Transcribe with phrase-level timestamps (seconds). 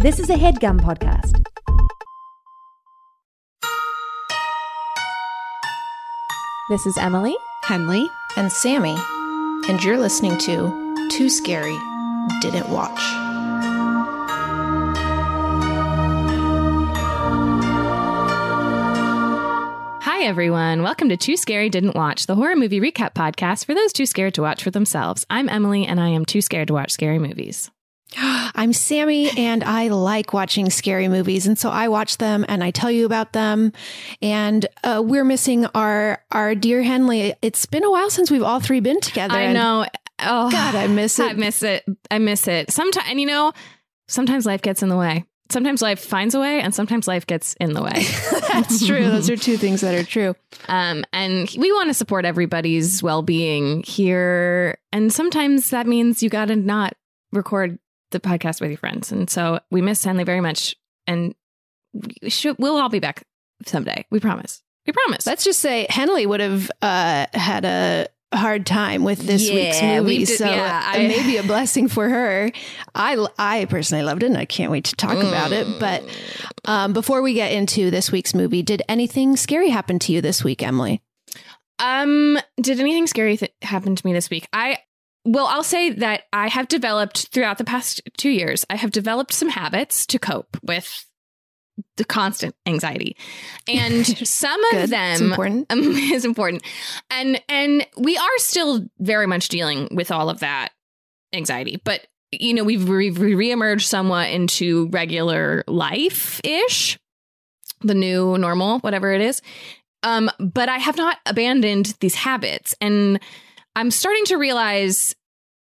[0.00, 1.42] This is a headgum podcast.
[6.70, 7.34] This is Emily.
[7.64, 8.08] Henley.
[8.36, 8.96] and Sammy,
[9.68, 11.76] and you're listening to Too Scary
[12.40, 13.00] Didn't Watch.
[20.00, 20.84] Hi, everyone.
[20.84, 24.34] Welcome to Too Scary Didn't Watch, the horror movie recap podcast for those too scared
[24.34, 25.26] to watch for themselves.
[25.28, 27.70] I'm Emily, and I am too scared to watch scary movies.
[28.16, 32.70] I'm Sammy, and I like watching scary movies, and so I watch them and I
[32.70, 33.72] tell you about them.
[34.22, 37.34] And uh, we're missing our our dear Henley.
[37.42, 39.34] It's been a while since we've all three been together.
[39.34, 39.86] I know.
[40.20, 41.30] Oh, God, I miss it.
[41.30, 41.84] I miss it.
[42.10, 42.72] I miss it.
[42.72, 43.52] Sometimes, and you know,
[44.08, 45.24] sometimes life gets in the way.
[45.50, 47.92] Sometimes life finds a way, and sometimes life gets in the way.
[48.52, 49.04] That's true.
[49.04, 50.34] Those are two things that are true.
[50.68, 54.78] Um, and we want to support everybody's well being here.
[54.92, 56.94] And sometimes that means you got to not
[57.32, 57.78] record
[58.10, 59.12] the podcast with your friends.
[59.12, 60.74] And so we miss Henley very much.
[61.06, 61.34] And
[62.22, 63.24] we should, we'll all be back
[63.66, 64.04] someday.
[64.10, 64.62] We promise.
[64.86, 65.26] We promise.
[65.26, 70.00] Let's just say Henley would have uh, had a hard time with this week's Yeah,
[70.00, 72.50] we movie, did- so yeah, it I- may be a blessing for her.
[72.94, 75.66] I I personally loved it, and I can't wait to talk about it.
[75.80, 76.04] But
[76.66, 80.44] um, before we get into this week's movie, did anything scary happen to you this
[80.44, 81.02] week, Emily?
[81.78, 84.48] Um, did anything scary th- happen to me this week?
[84.52, 84.78] I
[85.24, 88.64] well, I'll say that I have developed throughout the past two years.
[88.70, 91.04] I have developed some habits to cope with
[91.96, 93.16] the constant anxiety,
[93.68, 94.76] and some Good.
[94.76, 95.66] of It's them important.
[95.70, 96.62] um, is important,
[97.10, 100.70] and and we are still very much dealing with all of that
[101.32, 102.06] anxiety, but.
[102.30, 106.98] You know, we've re- re- reemerged somewhat into regular life ish,
[107.80, 109.40] the new normal, whatever it is.
[110.02, 112.74] Um, but I have not abandoned these habits.
[112.82, 113.18] And
[113.78, 115.14] I'm starting to realize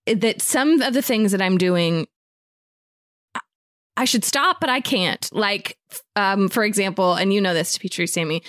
[0.07, 2.07] that some of the things that I'm doing,
[3.99, 5.29] I- should stop, but I can't.
[5.31, 5.77] Like,
[6.17, 8.43] um, for example, and you know this to be true, Sammy.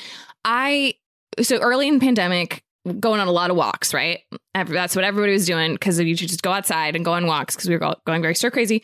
[0.46, 0.94] I
[1.42, 2.64] so early in the pandemic,
[3.02, 4.22] going on a lot of walks, right?
[4.53, 7.56] That's what everybody was doing because you should just go outside and go on walks
[7.56, 8.81] because we were go- going very stir crazy.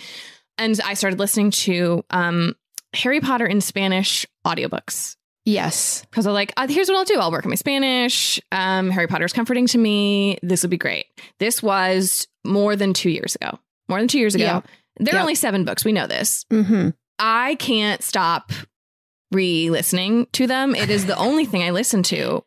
[0.57, 2.53] And I started listening to um,
[2.93, 6.03] Harry Potter in Spanish audiobooks Yes.
[6.09, 7.19] because I'm like, uh, here's what I'll do.
[7.19, 8.41] I'll work on my Spanish.
[8.51, 10.39] Um, Harry Potter's comforting to me.
[10.41, 11.05] This would be great.
[11.39, 13.59] This was more than two years ago.
[13.87, 14.43] More than two years ago.
[14.43, 14.61] Yeah.
[14.97, 15.21] There are Yep.
[15.21, 15.85] only seven books.
[15.85, 16.45] We know this.
[16.51, 16.89] Mm-hmm.
[17.19, 18.51] I can't stop
[19.31, 20.75] re-listening to them.
[20.75, 22.43] It is the only thing I listen to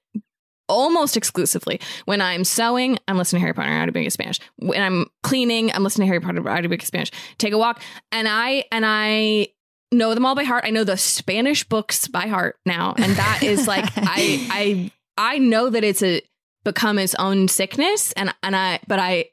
[0.69, 1.81] almost exclusively.
[2.05, 4.39] When I'm sewing, I'm listening to Harry Potter audiobook in Spanish.
[4.57, 7.11] When I'm cleaning, I'm listening to Harry Potter audiobook in Spanish.
[7.39, 7.83] Take a walk,
[8.13, 9.49] and I and I
[9.93, 10.65] know them all by heart.
[10.67, 15.39] I know the Spanish books by heart now, and that is like I I I
[15.39, 16.23] know that it's a
[16.65, 19.27] become its own sickness, and and I but I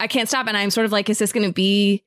[0.00, 2.02] I can't stop, and I'm sort of like, is this going to be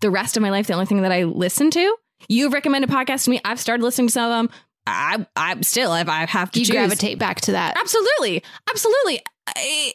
[0.00, 1.96] the rest of my life the only thing that I listen to?
[2.28, 3.40] You've recommended podcasts to me.
[3.44, 4.56] I've started listening to some of them.
[4.86, 7.76] I I'm still if I have to You choose, gravitate back to that.
[7.78, 8.42] Absolutely.
[8.70, 9.20] Absolutely.
[9.46, 9.92] I,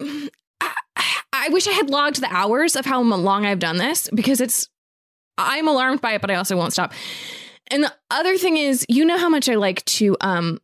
[0.00, 0.28] I,
[1.32, 4.68] I wish I had logged the hours of how long I've done this because it's,
[5.38, 6.92] I'm alarmed by it, but I also won't stop.
[7.68, 10.60] And the other thing is, you know how much I like to um,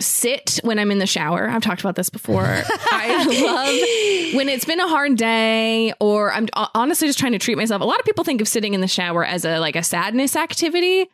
[0.00, 1.48] sit when I'm in the shower.
[1.48, 2.44] I've talked about this before.
[2.92, 7.56] I love when it's been a hard day or I'm honestly just trying to treat
[7.56, 7.82] myself.
[7.82, 10.36] A lot of people think of sitting in the shower as a like a sadness
[10.36, 11.08] activity.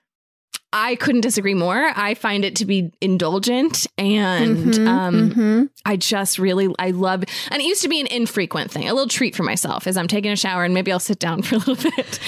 [0.72, 1.90] I couldn't disagree more.
[1.96, 5.70] I find it to be indulgent and Mhm, um mhm.
[5.84, 9.08] I just really I love and it used to be an infrequent thing, a little
[9.08, 11.58] treat for myself as I'm taking a shower and maybe I'll sit down for a
[11.58, 12.20] little bit.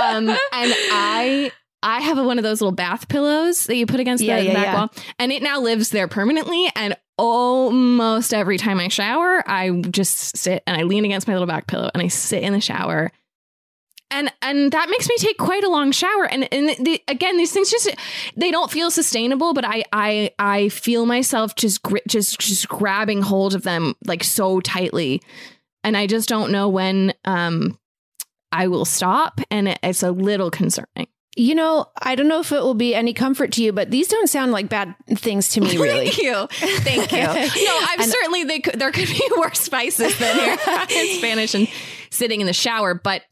[0.00, 1.52] Um and I
[1.84, 4.46] I have a, one of those little bath pillows that you put against Yeah, the
[4.46, 4.74] yeah, back yeah.
[4.74, 10.36] wall and it now lives there permanently and almost every time I shower, I just
[10.36, 13.10] sit and I lean against my little back pillow and I sit in the shower
[14.10, 17.50] and and that makes me take quite a long shower and and the, again these
[17.52, 17.90] things just
[18.36, 23.22] they don't feel sustainable but i i i feel myself just gri- just just grabbing
[23.22, 25.22] hold of them like so tightly
[25.82, 27.78] and i just don't know when um
[28.52, 32.60] i will stop and it's a little concerning You know, I don't know if it
[32.60, 35.78] will be any comfort to you, but these don't sound like bad things to me,
[35.78, 36.10] really.
[36.10, 36.46] Thank you.
[36.84, 37.64] Thank you.
[37.64, 40.58] No, I'm And- certainly they could, there could be worse spices than here
[40.90, 41.68] in Spanish and
[42.10, 43.22] sitting in the shower, but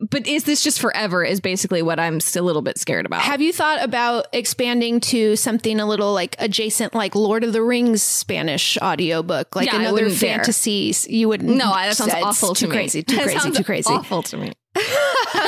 [0.00, 1.24] but is this just forever?
[1.24, 3.22] Is basically what I'm still a little bit scared about.
[3.22, 7.62] Have you thought about expanding to something a little like adjacent, like Lord of the
[7.62, 10.94] Rings Spanish audiobook, like Yeah, another fantasy?
[11.08, 11.50] You wouldn't.
[11.50, 12.76] no, that sounds awful to too me.
[12.76, 13.92] Crazy, too That crazy, too crazy.
[13.92, 14.52] Awful to me.
[14.76, 14.86] Okay,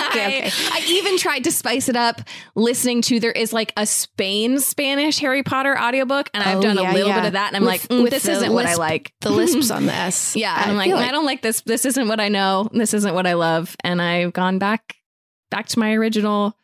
[0.08, 0.44] okay.
[0.46, 2.20] I, I even tried to spice it up
[2.54, 6.76] listening to there is like a Spain Spanish Harry Potter audiobook and I've Oh, done
[6.78, 7.20] yeah, a little yeah.
[7.20, 9.12] bit of that and I'm With- like mm, this isn't what I like.
[9.20, 10.34] The lisps on the S.
[10.36, 11.60] Yeah, and I'm like, feel I don't like this.
[11.62, 12.68] This isn't what I know.
[12.72, 13.76] This isn't what I love.
[13.84, 14.96] And I've gone back
[15.50, 16.54] back to my original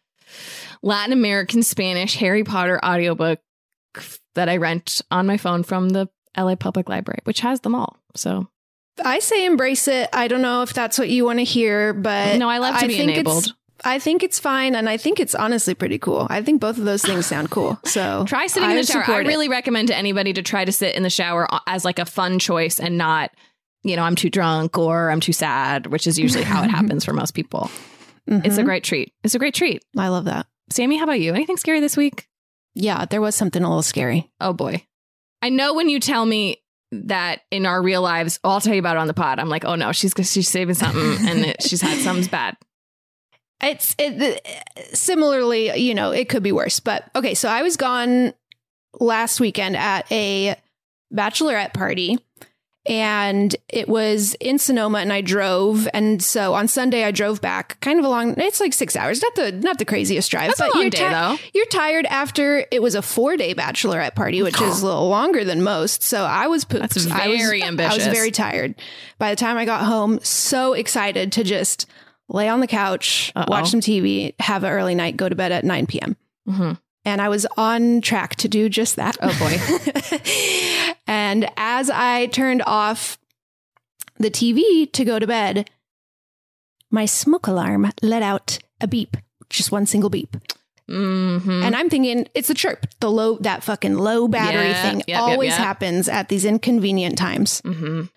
[0.83, 3.41] Latin American Spanish Harry Potter audiobook
[4.35, 7.97] that I rent on my phone from the LA Public Library, which has them all.
[8.15, 8.49] So
[9.05, 10.09] I say embrace it.
[10.13, 12.87] I don't know if that's what you want to hear, but no, I love to
[12.87, 13.55] be enabled.
[13.85, 16.27] I think it's fine, and I think it's honestly pretty cool.
[16.31, 17.79] I think both of those things sound cool.
[17.87, 19.03] So Try sitting I in the shower.
[19.03, 19.29] I support it.
[19.29, 22.39] really recommend to anybody to try to sit in the shower as like a fun
[22.39, 23.31] choice and not,
[23.85, 27.05] you know, I'm too drunk or I'm too sad, which is usually how it happens
[27.05, 27.71] for most people.
[28.27, 28.65] It's a Mhm.
[28.65, 29.13] great treat.
[29.23, 29.85] It's a great treat.
[29.97, 30.47] I love that.
[30.71, 31.33] Sammy, how about you?
[31.35, 32.27] Anything scary this week?
[32.75, 34.31] Yeah, there was something a little scary.
[34.41, 34.85] Oh boy.
[35.43, 36.63] I know when you tell me
[37.05, 39.39] that in our real lives, oh, I'll tell you about it on the pod.
[39.39, 42.57] I'm like, oh no, she's she's saving something and it, she's had something's bad.
[43.63, 44.47] It's it,
[44.93, 46.81] similarly, you know, it could be worse.
[46.81, 48.35] But okay, so I was gone
[49.01, 50.57] last weekend at a
[51.13, 52.19] bachelorette party
[52.89, 55.89] and it was in Sonoma and I drove.
[55.95, 59.23] And so on Sunday I drove back kind of a long it's like 6 hours
[59.23, 62.83] not the not the craziest drive That's a but you're day, you're tired after it
[62.83, 66.03] was a 4-day bachelorette party which is a little longer than most.
[66.03, 66.83] So I was pooped.
[66.95, 68.75] That's I was- very I was very tired.
[69.19, 71.87] By the time I got home so excited to just
[72.29, 73.51] lay on the couch Uh-oh.
[73.51, 76.17] watch some TV have an early night go to bed at 9 p.m
[76.49, 76.79] Mhm.
[77.07, 79.17] And I was on track to do just that.
[79.23, 80.93] Oh, boy.
[81.07, 83.17] and as I turned off
[84.19, 85.71] the TV to go to bed,
[86.91, 89.17] my smoke alarm let out a beep,
[89.49, 90.37] just one single beep.
[90.91, 91.65] Mhm.
[91.65, 95.09] And I'm thinking it's the chirp, the low, that fucking low battery Yeah, thing yep,
[95.09, 95.59] yep, always yep.
[95.59, 97.61] happens at these inconvenient times.
[97.63, 98.09] Mhm.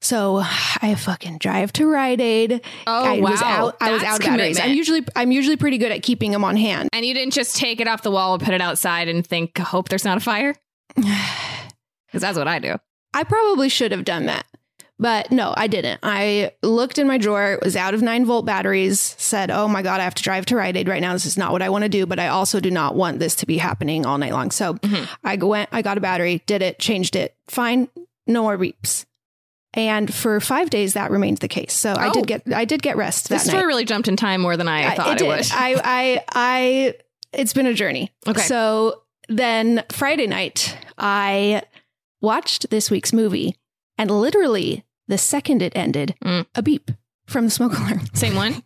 [0.00, 2.60] So I fucking drive to Rite Aid.
[2.86, 3.30] Oh I wow.
[3.30, 3.76] was out.
[3.80, 4.60] I was out of batteries.
[4.60, 6.88] I'm usually I'm usually pretty good at keeping them on hand.
[6.92, 9.58] And you didn't just take it off the wall and put it outside and think,
[9.58, 10.54] hope there's not a fire?
[12.06, 12.74] Because that's what I do.
[13.12, 14.46] I probably should have done that.
[14.98, 16.00] But no, I didn't.
[16.02, 19.82] I looked in my drawer, it was out of nine volt batteries, said, Oh my
[19.82, 21.12] God, I have to drive to Rite Aid right now.
[21.12, 23.36] This is not what I want to do, but I also do not want this
[23.36, 24.50] to be happening all night long.
[24.50, 25.04] So mm-hmm.
[25.22, 27.36] I went, I got a battery, did it, changed it.
[27.46, 27.88] Fine.
[28.26, 29.04] No more beeps.
[29.78, 31.72] And for five days, that remained the case.
[31.72, 32.12] So I Oh.
[32.12, 33.66] did get, I did get rest This story night.
[33.66, 35.28] really jumped in time more than I, I- thought it, did.
[35.28, 35.46] would.
[35.52, 36.94] I, I, I,
[37.32, 38.10] it's been a journey.
[38.26, 38.40] Okay.
[38.42, 41.62] So then Friday night, I
[42.20, 43.54] watched this week's movie,
[43.96, 46.46] and literally the second it ended, Mm.
[46.56, 46.90] a beep
[47.26, 48.00] from the smoke alarm.
[48.14, 48.62] Same one?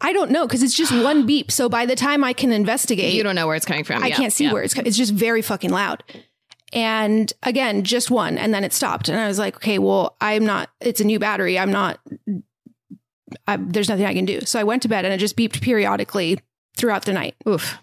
[0.00, 1.50] I don't know because it's just one beep.
[1.52, 4.02] So by the time I can investigate, You don't know where it's coming from.
[4.02, 4.74] I can't see where it's.
[4.74, 6.02] co- It's just very fucking loud.
[6.72, 9.08] And again, just one, and then it stopped.
[9.08, 10.70] And I was like, okay, well, I'm not.
[10.80, 11.58] It's a new battery.
[11.58, 12.00] I'm not.
[13.46, 14.40] I, there's nothing I can do.
[14.42, 16.38] So I went to bed, and it just beeped periodically
[16.76, 17.34] throughout the night.
[17.46, 17.78] Oof.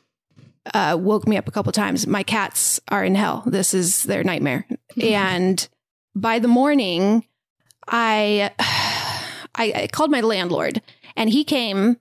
[0.74, 2.08] uh, woke me up a couple times.
[2.08, 3.44] My cats are in hell.
[3.46, 4.66] This is their nightmare.
[5.02, 5.68] and
[6.16, 7.26] by the morning,
[7.88, 8.52] I,
[9.56, 10.82] I I called my landlord,
[11.16, 11.98] and he came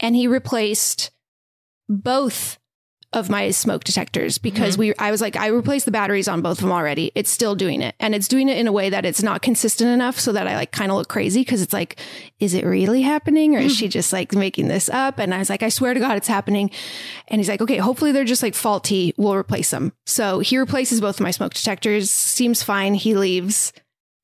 [0.00, 1.10] and he replaced
[1.88, 2.58] both
[3.12, 6.58] of my smoke detectors because we I was like I replaced the batteries on both
[6.58, 7.12] of them already.
[7.14, 7.94] It's still doing it.
[8.00, 10.56] And it's doing it in a way that it's not consistent enough so that I
[10.56, 11.98] like kind of look crazy because it's like
[12.40, 15.18] is it really happening or is she just like making this up?
[15.18, 16.70] And I was like I swear to god it's happening.
[17.28, 19.12] And he's like okay hopefully they're just like faulty.
[19.18, 19.92] We'll replace them.
[20.06, 22.10] So he replaces both of my smoke detectors.
[22.10, 22.94] Seems fine.
[22.94, 23.72] He leaves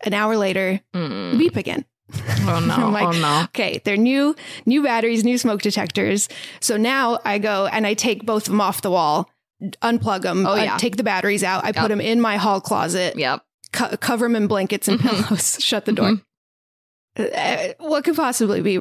[0.05, 0.81] an hour later.
[0.95, 1.39] Mm.
[1.39, 1.85] beep again.
[2.15, 2.89] Oh no.
[2.91, 3.43] Like, oh no.
[3.45, 4.35] Okay, they're new,
[4.67, 6.29] new batteries, new smoke detectors.
[6.61, 9.31] So now I go and I take both of them off the wall,
[9.83, 10.77] unplug them, Oh, uh, yeah.
[10.79, 11.65] take the batteries out.
[11.65, 13.43] I put them in my hall closet, Yep.
[13.73, 15.23] co- cover them in blankets and mm-hmm.
[15.25, 16.13] pillows, shut the door.
[16.13, 16.23] Mm-hmm.
[17.21, 18.79] Uh, what could possibly be?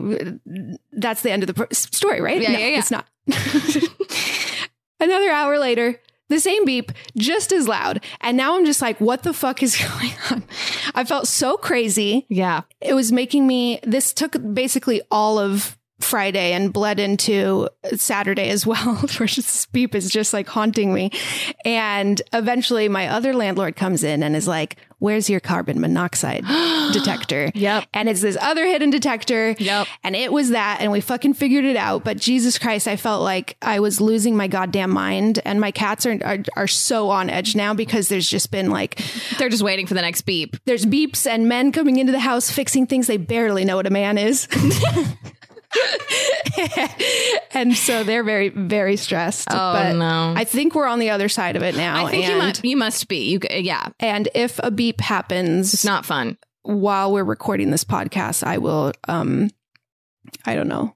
[0.92, 2.42] That's the end of the story, right?
[2.42, 2.80] Yeah, No, yeah, yeah.
[2.80, 3.08] It's not.
[5.00, 8.04] Another hour later, the same beep, just as loud.
[8.22, 10.44] And now I'm just like, what the fuck is going on?
[10.94, 12.62] I felt so crazy Yeah.
[12.82, 18.68] it was making me this took basically all of Friday and bled into Saturday as
[18.68, 21.12] well, where this beep is just like haunting me.
[21.66, 26.44] And eventually my other landlord comes in and is like, Where's your carbon monoxide
[26.92, 27.52] detector?
[27.54, 27.86] Yep.
[27.94, 29.56] And it's this other hidden detector.
[29.60, 29.88] Yep.
[30.04, 30.80] And it was that.
[30.82, 32.04] And we fucking figured it out.
[32.04, 35.40] But Jesus Christ, I felt like I was losing my goddamn mind.
[35.46, 39.00] And my cats are, are, are so on edge now because there's just been like,
[39.38, 40.58] They're just waiting for the next beep.
[40.66, 43.92] there's beeps and men coming into the house fixing things they barely know what a
[43.92, 44.48] man is.
[47.52, 49.48] and so they're very, very stressed.
[49.52, 50.34] Oh, but no.
[50.36, 52.06] I think we're on the other side of it now.
[52.06, 53.32] I think and, you must you must be.
[53.32, 53.88] You yeah.
[54.00, 56.38] and if a beep happens It's not fun.
[56.64, 59.50] while we're recording this podcast, I will, um,
[60.46, 60.96] I don't know,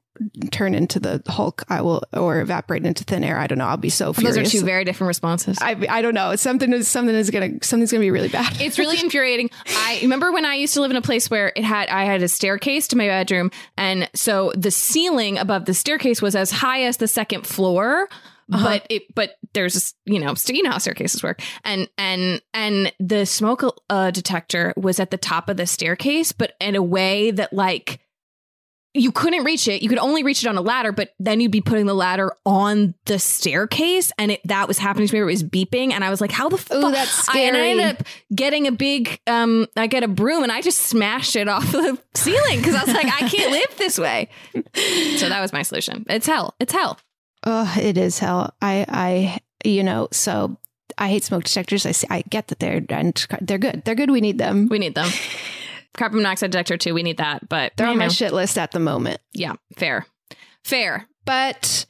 [0.52, 1.64] turn into the Hulk.
[1.70, 3.38] I will, or evaporate into thin air.
[3.38, 3.68] I don't know.
[3.68, 4.36] I'll be so furious.
[4.36, 5.58] Those are two very different responses.
[5.62, 6.36] I, I don't know.
[6.36, 8.60] Something is something is gonna something's gonna be really bad.
[8.62, 9.50] it's really infuriating.
[9.68, 12.22] I remember when I used to live in a place where it had I had
[12.24, 16.84] a staircase to my bedroom, and so the ceiling above the staircase was as high
[16.84, 18.10] as the second floor.
[18.50, 23.26] But it, but there's, you know, you know how staircases work, and and and the
[23.26, 27.54] smoke uh, detector was at the top of the staircase, but in a way that
[27.54, 28.02] like
[28.94, 29.82] you couldn't reach it.
[29.82, 32.34] You could only reach it on a ladder, but then you'd be putting the ladder
[32.46, 35.20] on the staircase, and it that was happening to me.
[35.20, 37.68] Where it was beeping, and I was like, "How the fuck?" That's I, and I
[37.70, 41.48] ended up getting a big, um, I get a broom, and I just smashed it
[41.48, 44.30] off the ceiling because I was like, "I can't live this way."
[45.18, 46.06] So that was my solution.
[46.10, 46.56] It's hell.
[46.60, 47.00] It's hell.
[47.46, 48.54] Oh, it is hell.
[48.62, 50.58] I, I, you know, so
[50.98, 51.86] I hate smoke detectors.
[51.86, 53.84] I see, I get that they're and they're good.
[53.86, 54.12] They're good.
[54.12, 54.68] We need them.
[54.68, 55.10] We need them.
[55.98, 56.94] Carbon monoxide detector too.
[56.94, 59.20] We need that, but They're on my shit list at the moment.
[59.34, 60.06] Yeah, fair,
[60.64, 61.08] fair.
[61.26, 61.86] But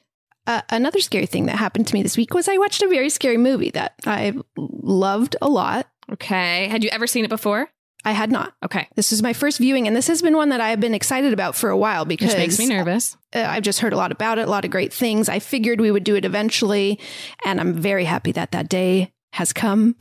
[0.47, 3.09] uh, another scary thing that happened to me this week was I watched a very
[3.09, 5.87] scary movie that I loved a lot.
[6.11, 6.67] Okay.
[6.67, 7.69] Had you ever seen it before?
[8.03, 8.53] I had not.
[8.65, 8.87] Okay.
[8.95, 11.33] This was my first viewing, and this has been one that I have been excited
[11.33, 13.15] about for a while because Which makes me nervous.
[13.35, 15.29] uh, I've just heard a lot about it, a lot of great things.
[15.29, 16.99] I figured we would do it eventually,
[17.45, 19.95] and I'm very happy that that day has come.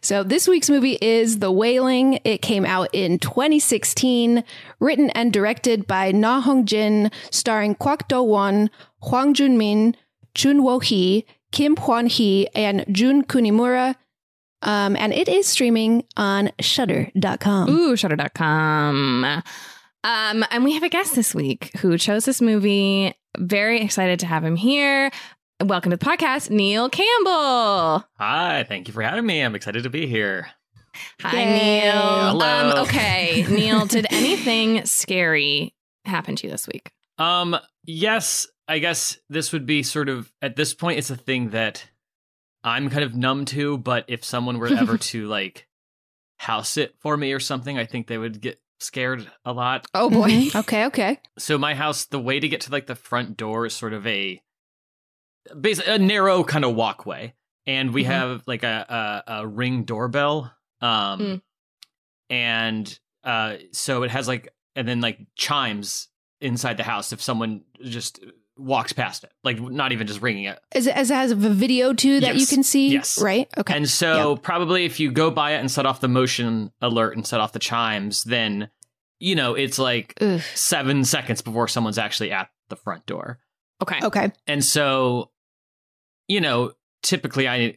[0.00, 2.18] So this week's movie is The Wailing.
[2.24, 4.44] It came out in 2016,
[4.80, 8.70] written and directed by Na Hong Jin, starring Kwak Do Won,
[9.02, 9.96] Hwang Jun Min,
[10.34, 13.96] Chun Wo Hee, Kim Hwan Hee, and Jun Kunimura.
[14.62, 17.68] Um, and it is streaming on Shudder.com.
[17.68, 19.42] Ooh, shutter.com.
[20.04, 23.14] Um, and we have a guest this week who chose this movie.
[23.38, 25.10] Very excited to have him here.
[25.64, 28.04] Welcome to the podcast, Neil Campbell.
[28.18, 29.40] Hi, thank you for having me.
[29.40, 30.48] I'm excited to be here.
[31.20, 31.80] Hi, Yay.
[31.84, 31.92] Neil.
[31.92, 32.70] Hello.
[32.72, 36.90] Um, okay, Neil, did anything scary happen to you this week?
[37.16, 41.50] Um, yes, I guess this would be sort of at this point it's a thing
[41.50, 41.88] that
[42.64, 45.68] I'm kind of numb to, but if someone were ever to like
[46.38, 49.86] house it for me or something, I think they would get scared a lot.
[49.94, 50.28] Oh boy.
[50.30, 50.56] Mhm.
[50.60, 51.20] Okay, okay.
[51.38, 54.04] So my house, the way to get to like the front door is sort of
[54.08, 54.42] a
[55.60, 57.34] basically a narrow kind of walkway,
[57.66, 58.06] and we Mhm.
[58.06, 61.42] have like a, a a ring doorbell, um, Mm.
[62.30, 66.08] and uh, so it has like and then like chimes
[66.40, 68.20] inside the house if someone just
[68.56, 70.58] walks past it, like not even just ringing it.
[70.74, 72.88] Is it, as it has a video too that you can see?
[72.88, 73.20] Yes.
[73.20, 73.48] Right?
[73.56, 73.74] Okay.
[73.76, 77.26] And so probably if you go by it and set off the motion alert and
[77.26, 78.68] set off the chimes, then
[79.20, 80.40] you know it's like Ugh.
[80.54, 83.38] seven seconds before someone's actually at the front door.
[83.82, 83.98] Okay.
[84.02, 84.32] Okay.
[84.46, 85.30] And so,
[86.28, 87.76] you know, typically I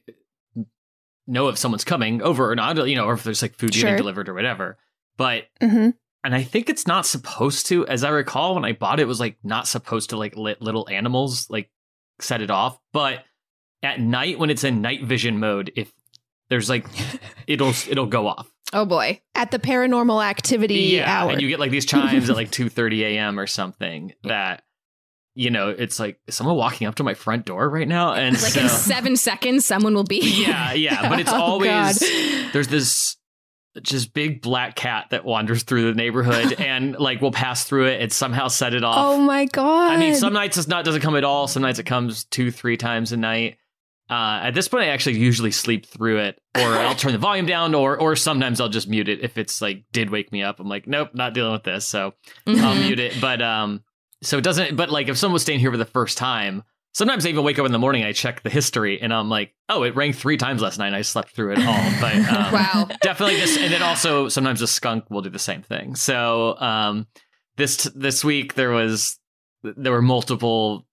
[1.28, 3.84] know if someone's coming over or not, you know, or if there's like food Sure.
[3.90, 4.78] getting delivered or whatever.
[5.18, 5.90] But hmm
[6.24, 9.08] and I think it's not supposed to, as I recall, when I bought it, it
[9.08, 11.70] was like not supposed to like let little animals like
[12.20, 12.80] set it off.
[12.94, 13.24] But
[13.84, 15.94] at night, when it's in night vision mode, if
[16.50, 16.88] there's like
[17.48, 18.52] it'll it'll go off.
[18.74, 19.22] Oh boy.
[19.36, 21.32] At the paranormal activity yeah, hour.
[21.32, 23.40] and you get like these chimes at like two thirty a.m.
[23.40, 24.64] or something that.
[25.38, 28.34] You know, it's like is someone walking up to my front door right now, and
[28.42, 30.20] Like so, in seven seconds, someone will be.
[30.22, 32.50] yeah, yeah, but it's Oh, always God.
[32.54, 33.18] there's this
[33.82, 38.02] just big black cat that wanders through the neighborhood and like will pass through it
[38.02, 38.96] and somehow set it off.
[38.98, 39.92] Oh my god!
[39.92, 41.48] I mean, some nights it's not doesn't come at all.
[41.50, 43.58] Some nights it comes two, three times a night.
[44.10, 47.46] Uh, at this point, I actually usually sleep through it, or I'll turn the volume
[47.48, 50.62] down, or or sometimes I'll just mute it if it's like did wake me up.
[50.62, 52.14] I'm like, nope, not dealing with this, so
[52.48, 52.86] I'll Mhm.
[52.86, 53.20] mute it.
[53.20, 53.84] But um,
[54.26, 54.76] so it doesn't.
[54.76, 56.64] But like, if someone was staying here for the first time,
[56.94, 59.54] sometimes I even wake up in the morning, I check the history, and I'm like,
[59.70, 60.88] oh, it rang three times last night.
[60.88, 61.92] and I slept through it all.
[62.02, 62.88] But um, Wow.
[63.02, 65.96] definitely this, and then also sometimes a skunk will do the same thing.
[65.96, 67.08] So um,
[67.58, 69.18] this this week there was
[69.64, 70.86] there were multiple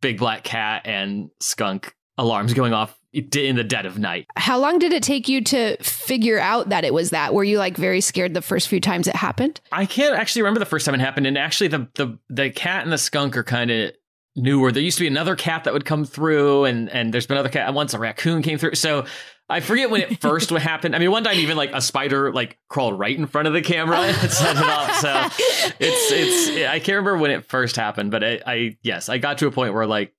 [0.00, 4.26] big black cat and skunk alarms going off in the dead of night.
[4.36, 7.32] How long did it take you to figure out that it was that?
[7.32, 9.60] Were you like very scared the first few times it happened?
[9.72, 12.82] I can't actually remember the first time it happened, and actually the the the cat
[12.82, 13.92] and the skunk are kind of
[14.36, 14.72] newer.
[14.72, 17.48] There used to be another cat that would come through, and and there's been other
[17.48, 17.72] cat.
[17.72, 19.06] Once a raccoon came through, so.
[19.46, 20.94] I forget when it first would happen.
[20.94, 23.60] I mean, one time even like a spider like crawled right in front of the
[23.60, 24.94] camera and set it off.
[24.94, 25.10] So
[25.78, 29.36] it's it's I can't remember when it first happened, but I, I yes, I got
[29.38, 30.14] to a point where like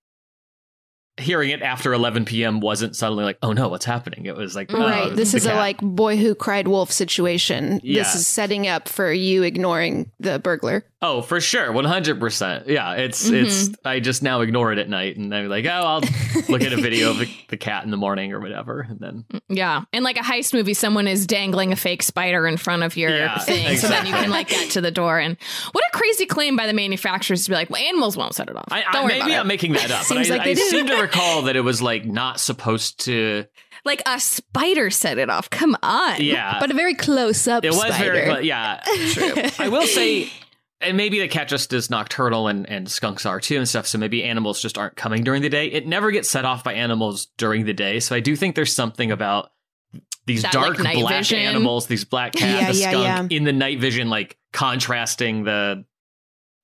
[1.18, 2.60] hearing it after 11 p.m.
[2.60, 4.26] wasn't suddenly like, oh no, what's happening?
[4.26, 5.16] It was like, oh, Right.
[5.16, 7.80] This the is a like boy who cried wolf situation.
[7.84, 8.04] Yeah.
[8.04, 10.86] This is setting up for you ignoring the burglar.
[11.02, 12.20] Oh, for sure, 100.
[12.20, 13.46] percent Yeah, it's Mm-hmm.
[13.46, 13.70] it's.
[13.86, 16.02] I just now ignore it at night, and I'm like, oh, I'll
[16.50, 19.26] look at a video of the, the cat in the morning or whatever, and then
[19.48, 19.84] Yeah.
[19.94, 23.12] In like a heist movie, someone is dangling a fake spider in front of your
[23.16, 25.20] Yeah, thing so then you can like get to the door.
[25.20, 25.38] And
[25.72, 28.56] what a crazy claim by the manufacturers to be like, well, animals won't set it
[28.56, 28.66] off.
[28.72, 29.48] I, Don't I worry maybe about I'm it.
[29.48, 30.62] making that up, but Seems I, like they I do.
[30.62, 33.46] seem to recall that it was like not supposed to.
[33.84, 35.50] Like a spider set it off.
[35.50, 36.20] Come on.
[36.22, 38.14] Yeah, But a very close up it was spider.
[38.14, 38.44] very close.
[38.44, 38.82] Yeah,
[39.12, 39.34] true.
[39.66, 40.30] I will say,
[40.82, 43.86] and maybe the cat just is nocturnal and, and skunks are too and stuff.
[43.86, 45.68] So maybe animals just aren't coming during the day.
[45.68, 48.00] It never gets set off by animals during the day.
[48.00, 49.52] So I do think there's something about
[50.26, 51.38] these That, dark like, black vision.
[51.40, 55.86] animals, these black cat, Yeah, the yeah, skunk in the night vision, like contrasting the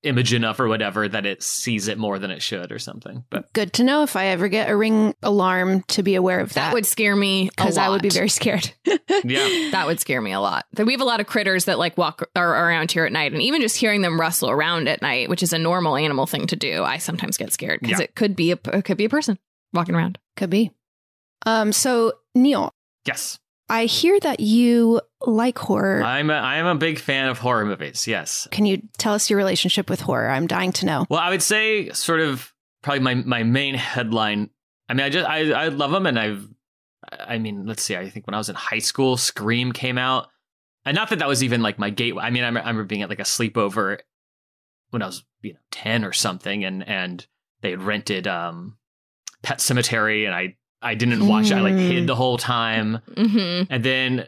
[0.02, 3.24] image enough or whatever that it sees it more than it should or something.
[3.30, 6.50] But Good to know if I ever get a ring alarm to be aware of
[6.54, 6.72] That that.
[6.74, 8.72] would scare me because I would be very scared.
[8.86, 9.70] yeah.
[9.70, 10.66] That would scare me a lot.
[10.72, 13.32] That we have a lot of critters that like walk are around here at night,
[13.32, 16.46] and even just hearing them rustle around at night, which is a normal animal thing
[16.48, 18.04] to do, I sometimes get scared because Yeah.
[18.04, 19.38] it could be a it could be a person
[19.72, 20.18] walking around.
[20.36, 20.70] Could be.
[21.46, 21.72] Um.
[21.72, 22.72] So Neil,
[23.06, 23.38] Yes.
[23.68, 26.02] I hear that you like horror.
[26.02, 28.06] I'm a, I'm a big fan of horror movies.
[28.06, 28.48] Yes.
[28.50, 30.28] Can you tell us your relationship with horror?
[30.30, 31.06] I'm dying to know.
[31.08, 32.52] Well, I would say sort of
[32.82, 34.50] probably my my main headline.
[34.88, 36.48] I mean, I just I I love them, and I've.
[37.20, 37.96] I mean, let's see.
[37.96, 40.28] I think when I was in high school, Scream came out,
[40.84, 42.22] and not that that was even like my gateway.
[42.24, 43.98] I mean, I remember, I remember being at like a sleepover
[44.90, 47.26] when I was you know ten or something, and and
[47.60, 48.76] they had rented um
[49.42, 51.54] Pet Sematary, and I I didn't watch it.
[51.54, 51.88] I like Mm.
[51.88, 52.98] hid the whole time.
[53.10, 53.72] Mm-hmm.
[53.72, 54.26] And then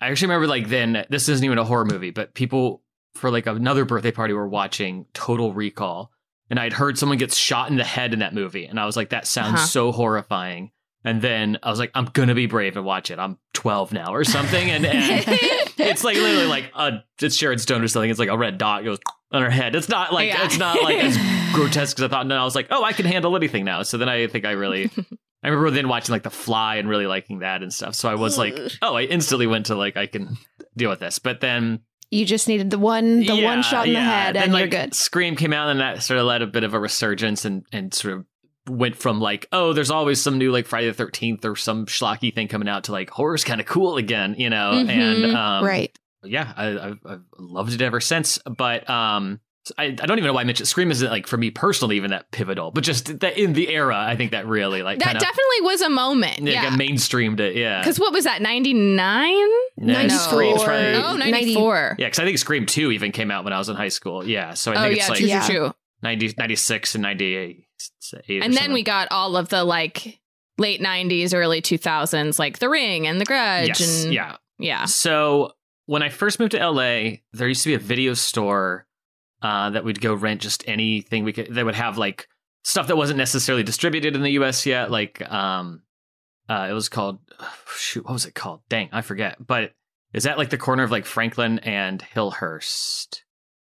[0.00, 2.82] I actually remember like then this isn't even a horror movie, but people
[3.14, 6.10] for like another birthday party were watching Total Recall.
[6.50, 8.66] And I'd heard someone gets shot in the head in that movie.
[8.66, 9.66] And I was like, that sounds Uh-huh.
[9.66, 10.70] so horrifying.
[11.02, 13.18] And then I was like, I'm gonna be brave and watch it.
[13.18, 14.70] I'm 12 now or something.
[14.70, 15.24] And, and
[15.78, 18.10] it's like literally like a it's Sharon Stone or something.
[18.10, 18.98] It's like a red dot goes
[19.32, 19.74] on her head.
[19.74, 20.44] It's not like Yeah.
[20.44, 21.16] it's not like as
[21.54, 22.20] grotesque as I thought.
[22.22, 23.82] And then I was like, oh, I can handle anything now.
[23.82, 24.90] So then I think I really
[25.46, 27.94] I remember then watching like The Fly and really liking that and stuff.
[27.94, 30.36] So I was like, oh, I instantly went to like I can
[30.76, 31.18] deal with this.
[31.20, 31.80] But then
[32.10, 34.72] You just needed the one, the yeah, one shot in the head, then, and like,
[34.72, 34.94] you're good.
[34.94, 37.94] Scream came out and that sort of led a bit of a resurgence and and
[37.94, 38.26] sort of
[38.68, 42.34] went from like, oh, there's always some new like Friday the thirteenth or some schlocky
[42.34, 44.72] thing coming out to like horror's kind of cool again, you know?
[44.74, 44.88] Mhm.
[44.88, 45.96] And um right.
[46.24, 48.40] yeah, I, I've, I've loved it ever since.
[48.44, 49.38] But um,
[49.78, 52.10] I, I don't even know why I mentioned Scream isn't like for me personally even
[52.10, 55.16] that pivotal, but just that in the era, I think that really like That kind
[55.16, 56.40] of definitely was a moment.
[56.40, 56.70] yeah, Yeah.
[56.76, 57.56] mainstreamed it.
[57.56, 59.28] Yeah, Because what was that, 99?
[59.32, 59.46] Yeah,
[59.78, 60.18] 94.
[60.18, 61.96] Scream's probably- Oh, 94.
[61.98, 64.26] yeah, because I think Scream Two even came out when I was in high school.
[64.26, 65.46] Yeah, so I oh, think yeah, it's like true, Yeah.
[65.46, 65.72] true, true.
[66.02, 67.64] 90, 96 and ninety eight.
[68.28, 70.20] And then we got all of the like
[70.58, 73.68] late 90s, early 2000s, like The Ring and The Grudge.
[73.68, 74.36] yes, and yeah.
[74.58, 74.84] Yeah.
[74.86, 75.52] So
[75.86, 78.85] when I first moved to LA, there used to be a video store
[79.46, 81.48] uh, that we'd go rent just anything we could.
[81.54, 82.28] They would have like
[82.64, 84.66] stuff that wasn't necessarily distributed in the U.S.
[84.66, 84.90] yet.
[84.90, 85.82] Like um,
[86.48, 87.18] uh, it was called
[87.76, 88.60] shoot, what was it called?
[88.68, 89.36] Dang, I forget.
[89.44, 89.72] But
[90.12, 93.22] is that like the corner of like Franklin and Hillhurst?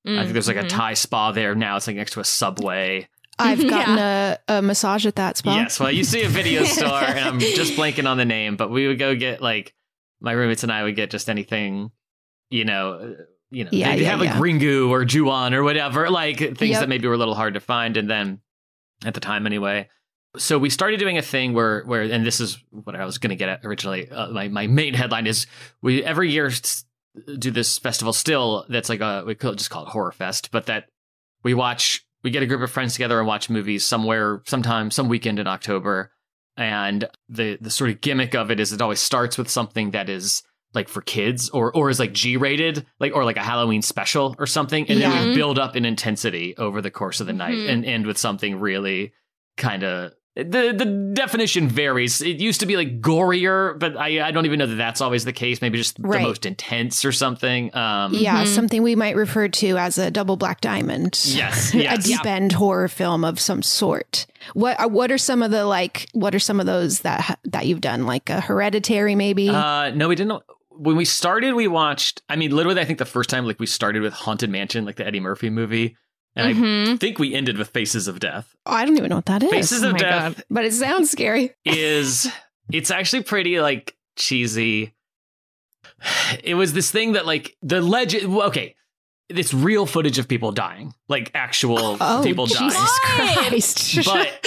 [0.06, 0.68] I think there's like a Mhm.
[0.70, 1.76] Thai spa there now.
[1.76, 3.08] It's like next to a subway.
[3.38, 3.68] I've Yeah.
[3.70, 5.56] gotten a, a massage at that spot.
[5.56, 8.70] Yes, well, you see a video store, and I'm just blanking on the name, but
[8.70, 9.74] we would go get like
[10.20, 11.90] my roommates and I would get just anything,
[12.48, 14.40] you know, uh, you know, Yeah, they'd yeah, have like yeah.
[14.40, 16.80] Ringu or Ju-on or whatever, like things Yep.
[16.80, 18.40] that maybe were a little hard to find, and then
[19.04, 19.88] at the time anyway.
[20.36, 23.30] So we started doing a thing where, where, and this is what I was going
[23.30, 24.10] to get at originally.
[24.10, 25.46] Uh, my my main headline is
[25.82, 26.50] we every year
[27.38, 30.66] do this festival still that's like a we could just call it horror fest, but
[30.66, 30.84] that
[31.42, 35.08] we watch we get a group of friends together and watch movies somewhere sometime some
[35.08, 36.12] weekend in October
[36.56, 40.08] and the the sort of gimmick of it is it always starts with something that
[40.08, 40.42] is
[40.74, 44.36] like for kids or or is like G rated like or like a Halloween special
[44.38, 47.56] or something and then we build up in intensity over the course of the night
[47.56, 47.68] Mhm.
[47.70, 49.12] and end with something really
[49.56, 52.22] kind of the the definition varies.
[52.22, 55.24] It used to be like gorier, but I I don't even know that that's always
[55.24, 55.60] the case.
[55.60, 56.20] Maybe just Right.
[56.22, 57.74] the most intense or something.
[57.74, 58.46] Um, Yeah, Mhm.
[58.46, 61.18] something we might refer to as a double black diamond.
[61.24, 62.04] Yes, a yes.
[62.06, 64.26] deep end horror film of some sort.
[64.54, 66.06] What are, what are some of the like?
[66.12, 68.06] What are some of those that that you've done?
[68.06, 69.48] Like a Hereditary, maybe.
[69.48, 70.40] Uh, no, we didn't.
[70.78, 72.22] When we started, we watched.
[72.28, 74.96] I mean, literally, I think the first time, like, we started with Haunted Mansion, like
[74.96, 75.96] the Eddie Murphy movie,
[76.36, 77.00] and I Mhm.
[77.00, 78.54] think we ended with Faces of Death.
[78.64, 79.50] oh, I don't even know what that is.
[79.50, 81.50] Faces Oh of Death but it sounds scary.
[81.64, 82.28] is
[82.72, 84.94] it's actually pretty like cheesy.
[86.44, 88.32] It was this thing that like the legend.
[88.36, 88.76] Okay,
[89.28, 93.34] it's real footage of people dying, like actual Oh, people Jesus dying.
[93.48, 93.98] Christ!
[94.04, 94.46] But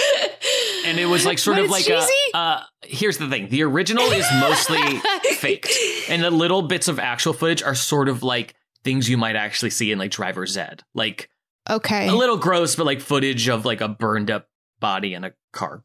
[0.84, 2.06] and it was like sort But of like a.
[2.34, 4.80] Uh, here's the thing: the original is mostly
[5.36, 5.68] faked,
[6.08, 9.70] and the little bits of actual footage are sort of like things you might actually
[9.70, 11.28] see in like Driver's Ed, like
[11.70, 12.08] Okay.
[12.08, 14.48] a little gross, but like footage of like a burned up
[14.80, 15.84] body in a car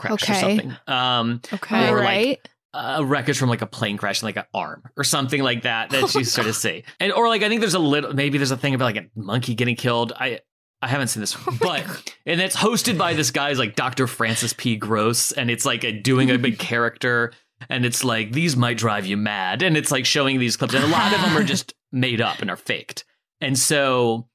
[0.00, 0.76] crash or something.
[0.88, 1.88] Um, Okay.
[1.88, 2.48] or, All like, right.
[2.74, 5.90] a wreckage from like a plane crash, and like an arm or something like that
[5.90, 6.82] that you sort of see.
[7.00, 9.06] And or like I think there's a little maybe there's a thing about like a
[9.14, 10.12] monkey getting killed.
[10.18, 10.40] I
[10.82, 14.06] I haven't seen this, one, but and it's hosted by this guy's like Dr.
[14.06, 14.76] Francis P.
[14.76, 17.32] Gross, and it's like a, doing a big character,
[17.68, 20.84] and it's like these might drive you mad, and it's like showing these clips, and
[20.84, 23.04] a lot of them are just made up and are faked,
[23.40, 24.28] and so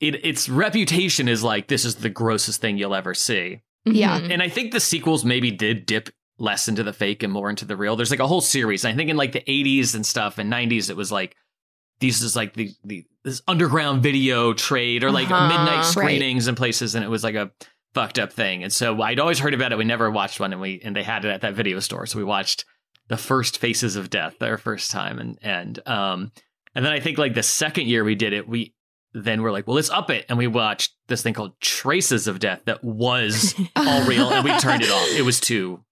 [0.00, 3.60] it its reputation is like this is the grossest thing you'll ever see.
[3.84, 4.20] Yeah.
[4.20, 4.32] Mhm.
[4.32, 7.64] And I think the sequels maybe did dip less into the fake and more into
[7.66, 7.96] the real.
[7.96, 8.84] There's like a whole series.
[8.84, 11.36] I think in like the 80s and stuff and 90s, it was like
[12.00, 15.48] these is like the, the this underground video trade or like Uh-huh.
[15.48, 15.84] midnight Right.
[15.84, 17.50] screenings and places, and it was like a
[17.94, 18.62] fucked up thing.
[18.62, 19.78] And so I'd always heard about it.
[19.78, 22.18] We never watched one, and we and they had it at that video store, so
[22.18, 22.64] we watched
[23.08, 26.32] the first Faces of Death our first time, and and um
[26.74, 28.74] and then I think like the second year we did it, we
[29.12, 32.38] then we're like, well, let's up it, and we watched this thing called Traces of
[32.38, 35.08] Death that was all real, and we turned it off.
[35.18, 35.82] It was too.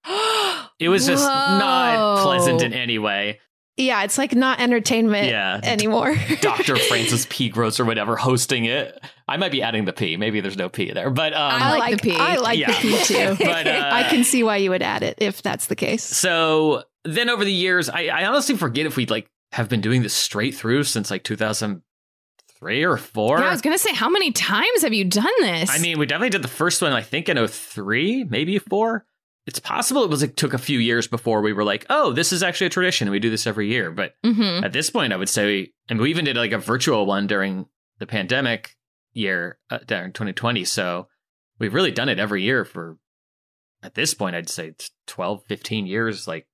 [0.78, 3.40] It was just not pleasant in any way.
[3.78, 5.60] Yeah, it's like not entertainment Yeah.
[5.62, 6.14] anymore.
[6.40, 6.76] Dr.
[6.88, 7.48] Francis P.
[7.48, 8.98] Gross or whatever hosting it.
[9.28, 10.16] I might be adding the P.
[10.16, 12.16] Maybe there's no P there, but um, I like the P.
[12.16, 12.72] I like Yeah.
[12.72, 13.36] the P too.
[13.44, 16.02] But, uh, I can see why you would add it if that's the case.
[16.02, 20.02] so then over the years, I, I honestly forget if we like have been doing
[20.02, 23.38] this straight through since like 2003 or four.
[23.38, 25.70] Yeah, I was gonna say, how many times have you done this?
[25.70, 29.06] I mean, we definitely did the first one, I think in 03, maybe four.
[29.48, 32.32] It's possible it was like took a few years before we were like, oh, this
[32.32, 33.90] is actually a tradition we do this every year.
[33.90, 34.62] But Mhm.
[34.62, 37.66] at this point, I would say, and we even did like a virtual one during
[37.98, 38.76] the pandemic
[39.14, 40.64] year uh, during 2020.
[40.66, 41.08] So
[41.58, 42.98] we've really done it every year for,
[43.82, 46.46] at this point, I'd say it's 12, 15 years, like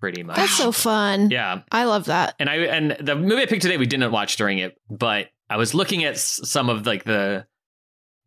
[0.00, 0.36] pretty much.
[0.36, 1.30] That's so fun.
[1.30, 1.60] yeah.
[1.70, 2.34] I love that.
[2.38, 5.58] And I and the movie I picked today we didn't watch during it, but I
[5.58, 7.44] was looking at some of like the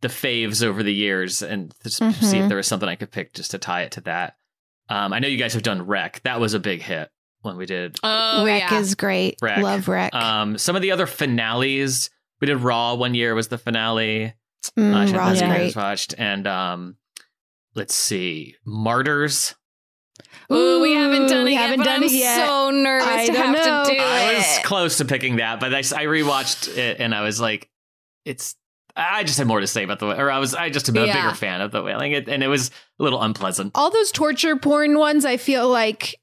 [0.04, 2.48] the faves over the years and to s- see if Mhm.
[2.50, 4.36] there was something I could pick just to tie it to that.
[4.90, 6.22] Um, I know you guys have done REC.
[6.24, 7.10] That was a big hit
[7.42, 8.80] when we did oh REC yeah.
[8.80, 9.38] is great.
[9.42, 9.58] REC.
[9.64, 10.14] Love REC.
[10.14, 14.34] Um, some of the other finales we did Raw one year was the finale.
[14.78, 15.76] Mm, uh, Raw's that great.
[15.76, 16.98] watched, and um,
[17.76, 19.56] let's see, Martyrs.
[20.52, 21.62] Ooh, we haven't done it we yet.
[21.62, 22.48] haven't but done I'm it yet.
[22.48, 23.84] so nervous I to have know.
[23.86, 27.16] to do I was close to picking that, but I, s- I rewatched it and
[27.16, 27.70] I was like,
[28.26, 28.56] it's.
[28.96, 31.06] I just had more to say about the or I was I just am a
[31.06, 31.14] Yeah.
[31.26, 33.72] bigger fan of the Wailing, it, and it was a little unpleasant.
[33.76, 36.16] All those torture porn ones, I feel like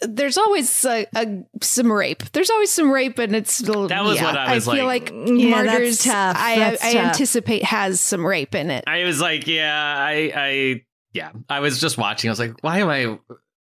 [0.00, 2.22] there's always a, a some rape.
[2.32, 5.28] There's always some rape, and it's That was yeah, what I was feel like, like,
[5.28, 5.98] Yeah, Martyrs.
[5.98, 6.36] that's tough.
[6.38, 7.04] I, That's I tough.
[7.06, 8.84] anticipate has some rape in it.
[8.86, 12.28] I was like, yeah, I, I, yeah, I was just watching.
[12.28, 13.18] I was like, why am I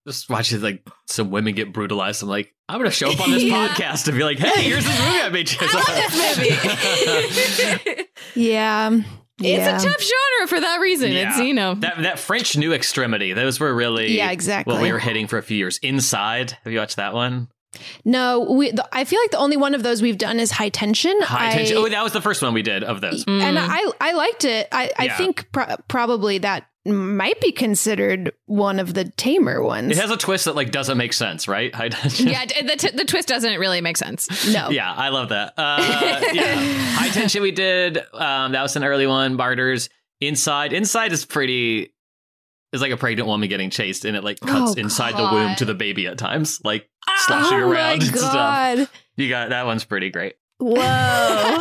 [0.08, 2.24] just watching like some women get brutalized?
[2.24, 3.68] I'm like, I'm gonna show up on this Yeah.
[3.68, 5.58] podcast and be like, hey, here's this movie I made you.
[5.62, 8.02] I love this movie.
[8.36, 8.90] Yeah,
[9.40, 9.76] yeah.
[9.76, 11.12] It's a tough genre for that reason.
[11.12, 11.76] It's you know.
[11.76, 13.34] that that French New Extremity.
[13.34, 14.74] Those were really Yeah, exactly.
[14.74, 15.78] what we were hitting for a few years.
[15.82, 17.50] Inside, have you watched that one?
[18.06, 18.72] No, we.
[18.72, 21.20] The, I feel like the only one of those we've done is High Tension.
[21.22, 21.78] High I- tension.
[21.78, 23.26] Oh, that was the first one we did of those.
[23.28, 23.68] and Mm.
[23.70, 24.68] I I liked it.
[24.72, 25.18] I I Yeah.
[25.18, 29.92] think pro- probably that might be considered one of the tamer ones.
[29.92, 31.74] It has a twist that like doesn't make sense, right?
[31.76, 32.28] High tension.
[32.28, 34.52] yeah, the, t- the twist doesn't really make sense.
[34.54, 35.54] no, Yeah, I love that.
[35.58, 36.56] Uh, yeah,
[36.96, 37.42] high tension.
[37.42, 37.98] We did.
[38.14, 39.36] Um, that was an early one.
[39.36, 39.90] Martyrs.
[40.22, 40.74] Inside.
[40.74, 41.92] Inside is pretty.
[42.72, 45.56] Is like a pregnant woman getting chased, and it like cuts Oh, inside the womb
[45.58, 46.90] to the baby at times, like
[47.26, 48.92] slashing oh around my and stuff.
[49.16, 50.36] You got that one's pretty great.
[50.60, 51.60] Whoa.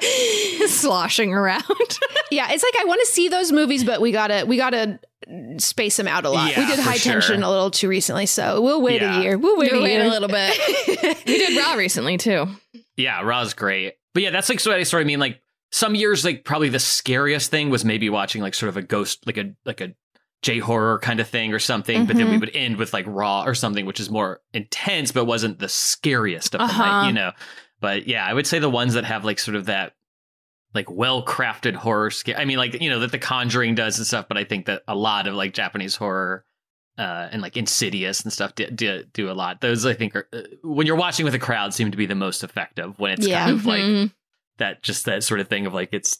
[0.66, 1.62] Sloshing around.
[2.30, 4.98] yeah, it's like I want to see those movies, but we gotta we gotta
[5.58, 6.50] space them out a lot.
[6.50, 7.12] Yeah, we did High sure.
[7.14, 9.18] Tension a little too recently, so we'll wait Yeah.
[9.18, 9.38] a year.
[9.38, 10.04] We'll wait, We'll a, wait year.
[10.04, 10.58] a little bit.
[11.26, 12.46] we did Raw recently too.
[12.96, 13.94] Yeah, Raw's great.
[14.14, 15.20] But yeah, that's like what I sort of mean.
[15.20, 18.82] Like some years, like probably the scariest thing was maybe watching like sort of a
[18.82, 19.94] ghost, like a like a
[20.42, 22.04] J horror kind of thing or something.
[22.06, 22.40] But then we Mhm.
[22.40, 26.54] would end with like Raw or something, which is more intense, but wasn't the scariest
[26.56, 26.84] of the Uh-huh.
[26.84, 27.30] night, you know.
[27.82, 29.92] But yeah, I would say the ones that have like sort of that
[30.72, 32.38] like well crafted horror scare.
[32.38, 34.26] I mean, like you know that The Conjuring does and stuff.
[34.28, 36.46] But I think that a lot of like Japanese horror.
[36.98, 39.62] Uh, and like Insidious and stuff do, do, do a lot.
[39.62, 42.14] Those I think are uh, when you're watching with a crowd seem to be the
[42.14, 43.46] most effective when it's Yeah.
[43.46, 44.12] kind of like Mhm.
[44.58, 46.18] that just that sort of thing of like it's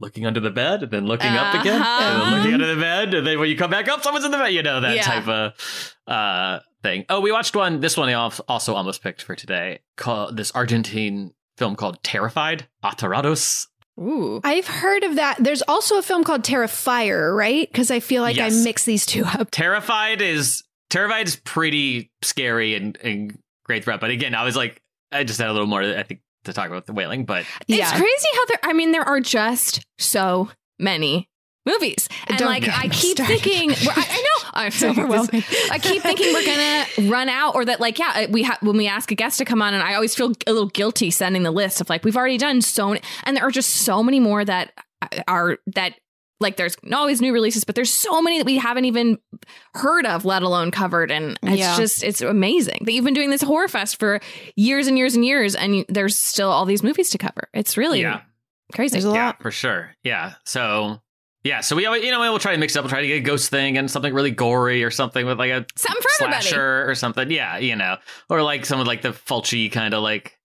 [0.00, 2.30] looking under the bed and then looking up again and Uh-huh.
[2.30, 4.38] then looking under the bed and then when you come back up someone's in the
[4.38, 5.02] bed you know that Yeah.
[5.02, 9.34] type of uh thing oh we watched one this one i also almost picked for
[9.34, 13.66] today called this argentine film called terrified Aterrados
[14.00, 14.40] Ooh.
[14.44, 15.38] I've heard of that.
[15.40, 17.68] There's also a film called Terrifier, right?
[17.68, 18.60] Because I feel like Yes.
[18.60, 19.50] I mix these two up.
[19.50, 24.00] Terrified is Terrified is pretty scary and, and great threat.
[24.00, 24.80] But again, I was like,
[25.12, 27.24] I just had a little more, I think, to talk about the Wailing.
[27.24, 28.58] But It's crazy how there.
[28.62, 31.27] I mean, there are just so many
[31.68, 33.40] movies, and Don't like I keep started.
[33.40, 33.70] thinking.
[33.70, 34.50] I, I know.
[34.54, 35.44] I'm It's overwhelming.
[35.70, 38.76] I keep thinking we're gonna run out, or that like yeah, uh, we have when
[38.76, 41.42] we ask a guest to come on, and I always feel a little guilty sending
[41.44, 44.18] the list of like we've already done so many, and there are just so many
[44.20, 45.94] more that uh, are that.
[46.40, 49.18] Like there's always new releases, but there's so many that we haven't even
[49.74, 51.76] heard of, let alone covered, and it's Yeah.
[51.76, 54.20] just it's amazing that you've been doing this horror fest for
[54.54, 57.48] years and years and years, and you, there's still all these movies to cover.
[57.52, 58.20] It's really yeah,
[58.72, 58.92] crazy.
[58.92, 59.42] There's a yeah, lot.
[59.42, 59.90] for sure.
[60.04, 60.34] Yeah.
[60.44, 61.00] So,
[61.48, 61.60] yeah.
[61.60, 62.84] So we, always- you know, we'll try to mix it up.
[62.84, 65.50] We'll try to get a ghost thing and something really gory or something with like
[65.50, 66.42] a Something for everybody.
[66.46, 67.30] slasher or something.
[67.30, 67.58] Yeah.
[67.58, 67.96] You know,
[68.30, 70.38] or like some of like the Fulci kind of like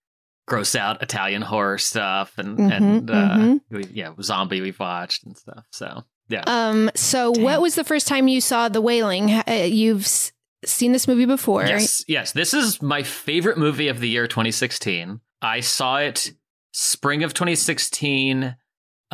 [0.46, 3.60] gross out Italian horror stuff and, Mhm, and, uh, mhm.
[3.70, 5.64] we, yeah, zombie we've watched and stuff.
[5.70, 6.42] So, yeah.
[6.46, 6.90] Um.
[6.94, 9.30] So, what was the first time you saw The Wailing?
[9.30, 10.32] Uh, You've s-
[10.64, 11.64] seen this movie before.
[11.66, 12.32] Yes, yes.
[12.32, 15.20] This is my favorite movie of the year 2016.
[15.42, 16.32] I saw it
[16.72, 18.56] spring of 2016.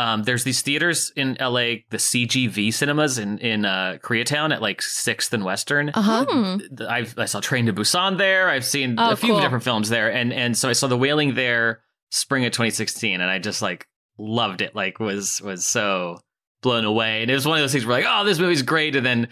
[0.01, 4.81] Um, there's these theaters in LA, the CGV cinemas in in uh, Koreatown at like
[4.83, 5.91] Sixth and Western.
[5.91, 6.27] Uh huh.
[6.29, 6.57] Hmm.
[6.89, 8.49] I've I saw Train to Busan there.
[8.49, 9.41] I've seen Oh, a few cool.
[9.41, 13.31] different films there, and and so I saw The Wailing there spring of 2016, and
[13.31, 13.87] I just like
[14.19, 14.75] loved it.
[14.75, 16.19] Like was was so
[16.63, 18.97] blown away, and it was one of those things where like, oh, this movie's great,
[18.97, 19.29] and then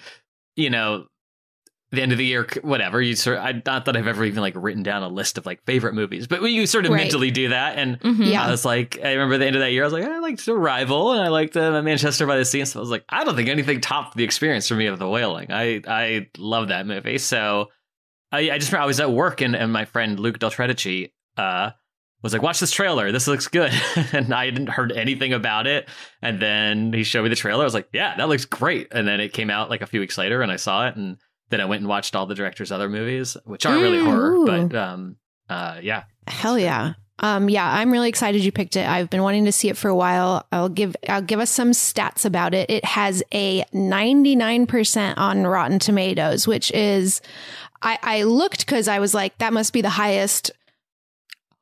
[0.57, 1.07] you know.
[1.90, 3.38] The end of the year, whatever you sort.
[3.38, 6.27] I not that I've ever even like written down a list of like favorite movies,
[6.27, 6.98] but you sort of Right.
[7.05, 8.31] mentally do that, and Mhm.
[8.31, 8.44] Yeah.
[8.46, 10.46] I was like, I remember the end of that year, I was like, I liked
[10.46, 12.66] Arrival and I liked uh, Manchester by the Sea.
[12.66, 15.09] So I was like, I don't think anything topped the experience for me of The
[15.09, 15.51] Wailing.
[15.51, 17.16] I I love that movie.
[17.16, 17.68] So
[18.31, 21.70] I, I just I was at work and, and my friend Luke Del Tredici uh,
[22.22, 23.12] was like, watch this trailer.
[23.12, 23.72] This looks good.
[24.12, 25.88] and I hadn't heard anything about it.
[26.20, 27.62] And then he showed me the trailer.
[27.62, 28.88] I was like, yeah, that looks great.
[28.90, 30.96] And then it came out like a few weeks later and I saw it.
[30.96, 31.16] And
[31.50, 34.32] then I went and watched all the director's other movies, which aren't really Mm, horror,
[34.34, 34.46] ooh.
[34.46, 35.16] but um,
[35.48, 36.04] uh, yeah.
[36.26, 36.94] Hell yeah.
[37.20, 38.87] Um, yeah, I'm really excited you picked it.
[38.87, 40.46] I've been wanting to see it for a while.
[40.52, 42.70] I'll give I'll give us some stats about it.
[42.70, 47.20] It has a 99% on Rotten Tomatoes, which is
[47.82, 50.50] I, I looked because I was like, that must be the highest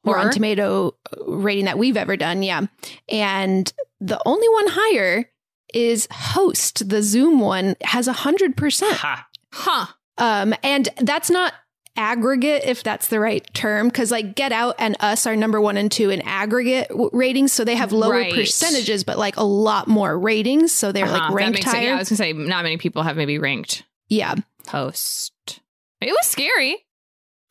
[0.04, 0.16] Horror?
[0.18, 0.94] Rotten Tomato
[1.26, 2.42] rating that we've ever done.
[2.42, 2.62] Yeah.
[3.08, 5.30] And the only one higher
[5.74, 8.96] is Host, the Zoom one, has a hundred percent.
[8.98, 9.25] Ha.
[9.56, 9.86] Huh.
[10.18, 11.52] Um, and that's not
[11.96, 15.76] aggregate, if that's the right term, because like Get Out and Us are number one
[15.78, 18.32] and two in aggregate w- ratings, so they have lower Right.
[18.34, 21.14] percentages, but like a lot more ratings, so they're Uh-huh.
[21.14, 21.86] like That ranked makes it- higher.
[21.88, 24.34] yeah, I was gonna say not many people have maybe ranked yeah,
[24.68, 25.32] Host.
[26.02, 26.84] It was scary.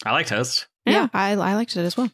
[0.05, 0.67] I liked Host.
[0.85, 2.11] yeah, I, I liked it as well.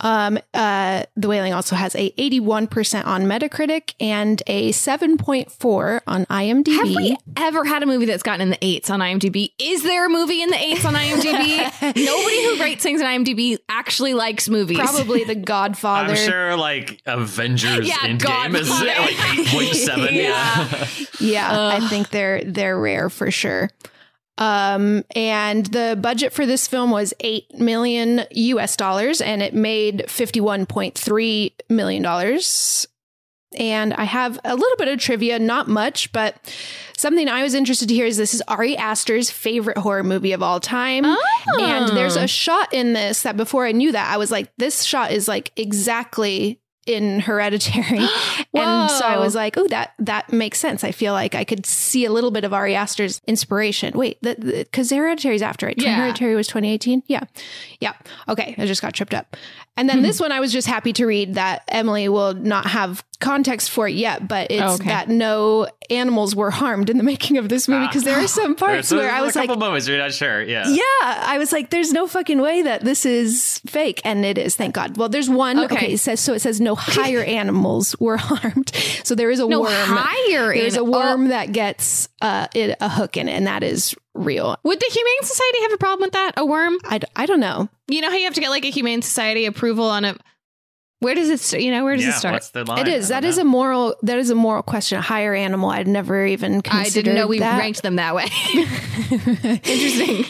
[0.00, 6.74] Um, uh, The Wailing also has a 81% on Metacritic and a 7.4 on IMDb.
[6.76, 9.52] Have we ever had a movie that's gotten in the eights on IMDb?
[9.58, 11.58] Is there a movie in the eights on IMDb?
[12.04, 14.78] Nobody who rates things on IMDb actually likes movies.
[14.78, 16.10] Probably The Godfather.
[16.10, 19.00] I'm sure like Avengers Yeah, Endgame is Godfather.
[19.00, 19.14] like
[19.46, 20.12] 8.7.
[20.12, 20.86] Yeah.
[21.20, 23.70] Yeah, I think they're they're rare for sure.
[24.36, 30.10] Um, and the budget for this film was eight million US dollars, and it made
[30.10, 32.86] fifty one point three million dollars.
[33.56, 36.36] And I have a little bit of trivia, not much, but
[36.96, 40.42] something I was interested to hear is this is Ari Aster's favorite horror movie of
[40.42, 41.04] all time.
[41.06, 41.58] Oh.
[41.60, 44.82] And there's a shot in this that before I knew that, I was like, this
[44.82, 47.98] shot is like exactly in Hereditary.
[48.54, 50.84] and so I was like, oh, that that makes sense.
[50.84, 53.96] I feel like I could see a little bit of Ari Aster's inspiration.
[53.96, 55.80] Wait, because Hereditary's after it.
[55.80, 55.96] Yeah.
[55.96, 57.02] Hereditary was 2018.
[57.06, 57.24] Yeah.
[57.80, 57.94] Yeah.
[58.28, 58.54] Okay.
[58.58, 59.36] I just got tripped up.
[59.76, 63.04] And then this one, I was just happy to read that Emily will not have
[63.18, 64.84] context for it yet, but it's Oh, okay.
[64.88, 68.54] that no animals were harmed in the making of this movie because there are some
[68.56, 70.42] parts There's, where I there's was a like, couple moments you're not sure.
[70.42, 70.68] Yeah.
[70.68, 74.00] yeah, I was like, there's no fucking way that this is fake.
[74.04, 74.96] And it is, thank God.
[74.96, 75.58] Well, there's one.
[75.58, 75.74] Okay.
[75.74, 75.92] Okay.
[75.94, 78.70] it says, so it says no higher animals were harmed.
[79.02, 79.70] So there is a No worm.
[79.72, 83.64] higher There's a an- worm that gets uh, it, a hook in it, and that
[83.64, 84.56] is real.
[84.62, 86.32] Would the Humane Society have a problem with that?
[86.36, 86.78] A worm?
[86.84, 87.68] I, d- I don't know.
[87.88, 90.16] You know how you have to get like a Humane Society approval on a.
[91.00, 91.40] Where does it?
[91.40, 92.32] St- you know where does yeah, it start?
[92.34, 92.78] What's the line?
[92.78, 93.10] It is.
[93.10, 93.42] I That know.
[93.42, 93.96] a moral.
[94.02, 94.98] That is a moral question.
[94.98, 95.68] A higher animal.
[95.70, 97.58] I'd never even considered I didn't know we that.
[97.58, 98.24] ranked them that way.
[99.64, 100.24] Interesting.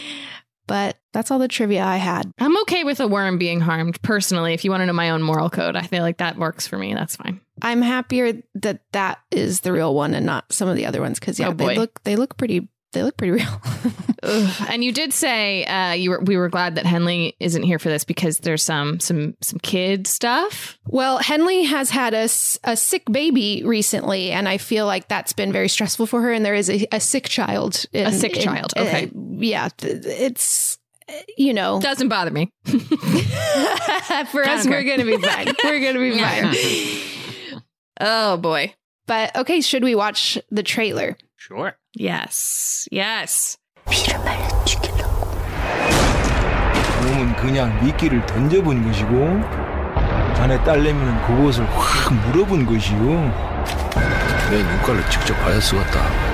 [0.67, 2.33] But that's all the trivia I had.
[2.39, 4.55] I'm okay with a worm being harmed personally.
[4.55, 6.79] If you want to know my own moral code, I feel like that works for
[6.79, 6.95] me.
[6.95, 7.41] That's fine.
[7.61, 11.21] I'm happier that that is the real one and not some of the other ones
[11.21, 11.67] because yeah, Oh, boy.
[11.69, 13.61] they look they look pretty they look pretty real.
[14.71, 17.91] And you did say uh, you were we were glad that Henley isn't here for
[17.91, 20.79] this because there's some some some kid stuff.
[20.87, 22.25] well, Henley has had a,
[22.65, 26.33] a sick baby recently, and I feel like that's been very stressful for her.
[26.33, 27.85] And there is a, a sick child.
[27.93, 29.11] in- A sick in- child, uh, okay.
[29.13, 32.51] yeah, it's uh, you know Doesn't bother me.
[32.65, 35.49] for us we're gonna be fine.
[35.65, 36.19] We're gonna be
[37.53, 37.63] fine.
[38.01, 38.73] oh boy.
[39.07, 41.19] But okay, should we watch the trailer?
[41.47, 41.73] Sure.
[41.93, 42.89] Yes.
[42.91, 43.59] Yes.
[47.03, 49.43] 놈은 그냥 미끼를 던져본 것이고
[50.37, 52.99] 자네 딸내미는 그곳을 확 물어본 것이요
[54.51, 56.34] 내 눈깔로 직접 봐야 쓰겠다.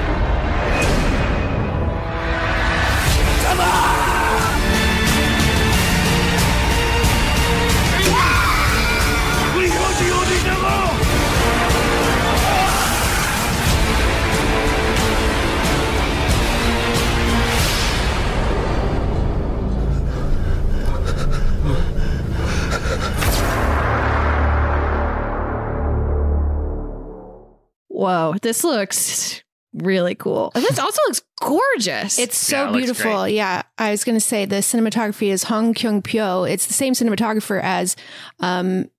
[28.00, 28.34] Whoa.
[28.40, 29.42] This looks
[29.74, 30.52] really cool.
[30.54, 32.18] And This also looks gorgeous.
[32.18, 33.28] It's Yeah, so it beautiful.
[33.28, 36.50] Yeah, I was going to say the cinematography is Hong Kyung Pyo.
[36.50, 37.96] It's the same cinematographer as
[38.40, 38.90] um,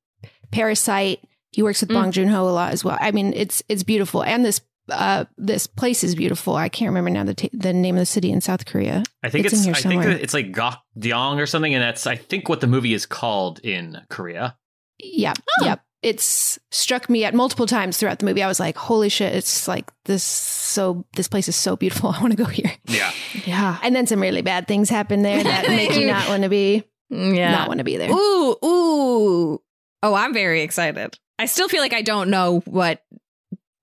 [0.52, 1.20] Parasite.
[1.52, 1.94] He works with Mm.
[1.96, 2.98] Bong Joon Ho a lot as well.
[3.02, 6.56] I mean, it's it's beautiful, and this uh, this place is beautiful.
[6.56, 9.04] I can't remember now the t- the name of the city in South Korea.
[9.24, 10.08] I think It's it's, in here I somewhere.
[10.14, 13.60] that it's like Gokdeong or something, and that's I think what the movie is called
[13.64, 14.56] in Korea.
[15.00, 15.82] Yep, yep.
[16.04, 18.42] It's struck me at multiple times throughout the movie.
[18.42, 20.24] I was like, "Holy shit!" It's like this.
[20.24, 22.10] So this place is so beautiful.
[22.18, 22.72] I want to go here.
[22.88, 23.12] Yeah.
[23.46, 23.78] yeah.
[23.84, 26.84] And then some really bad things happen there that make you not want to be
[27.10, 27.52] Yeah.
[27.52, 28.10] not want to be there.
[28.12, 29.62] Ooh, ooh.
[30.04, 31.20] Oh, I'm very excited.
[31.38, 33.04] I still feel like I don't know what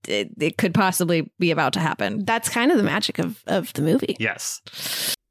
[0.08, 2.24] it, it could possibly be about to happen.
[2.24, 4.16] That's kind of the magic of of the movie.
[4.18, 4.60] Yes.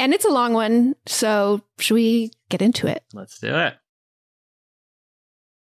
[0.00, 3.04] And it's a long one, so should we get into it?
[3.12, 3.74] Let's do it.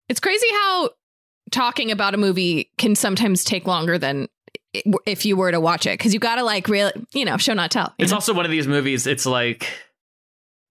[0.10, 0.90] It's crazy how
[1.52, 4.28] talking about a movie can sometimes take longer than
[5.06, 7.54] if you were to watch it because you got to like really, you know, show
[7.54, 7.94] not tell.
[8.00, 8.16] It's know?
[8.16, 9.06] also one of these movies.
[9.06, 9.72] It's like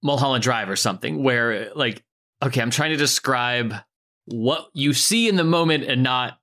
[0.02, 2.02] Mulholland Drive or something, where like,
[2.42, 3.72] okay, I'm trying to describe
[4.24, 6.40] what you see in the moment and not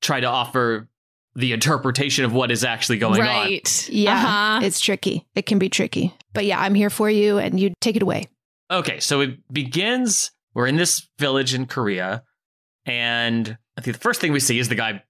[0.00, 0.88] try to offer
[1.36, 3.86] the interpretation of what is actually going right.
[3.88, 3.94] on.
[3.94, 4.60] Yeah, Uh-huh.
[4.64, 5.26] it's tricky.
[5.34, 6.12] It can be tricky.
[6.32, 8.24] But yeah, I'm here for you, and you take it away.
[8.70, 10.32] Okay, so it begins.
[10.54, 12.24] We're in this village in Korea,
[12.86, 15.02] and I think the first thing we see is the guy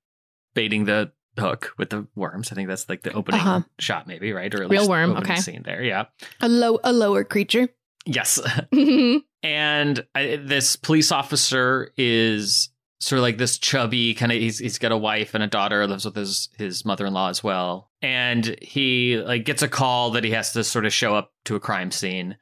[0.55, 2.51] baiting the hook with the worms.
[2.51, 3.61] I think that's like the opening Uh-huh.
[3.79, 5.41] shot, maybe right, or at Real least worm, opening okay.
[5.41, 5.83] scene there.
[5.83, 6.07] Yeah,
[6.41, 7.69] A low, a lower creature.
[8.07, 8.41] yes.
[8.73, 9.23] Mhm.
[9.43, 14.79] and I, this police officer is sort of like this chubby kind of he's, he's
[14.79, 17.91] got a wife and a daughter lives with his his mother-in-law as well.
[18.03, 21.57] And he like gets a call that he has to sort of show up to
[21.57, 22.37] a crime scene.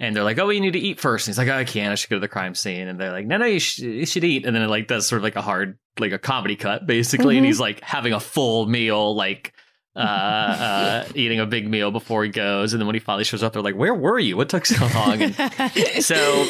[0.00, 1.26] And they're like oh you need to eat first.
[1.28, 1.92] And he's like oh, i can't.
[1.92, 2.88] I should go to the crime scene.
[2.88, 4.46] And they're like no no you, sh- you should eat.
[4.46, 7.36] And then it like does sort of like a hard like a comedy cut basically.
[7.36, 7.48] And Mhm.
[7.48, 9.52] he's like having a full meal like
[9.94, 13.42] uh, uh, eating a big meal before he goes, and then when he finally shows
[13.42, 14.36] up, they're like, "Where were you?
[14.36, 15.34] What took so long?" And
[16.04, 16.46] so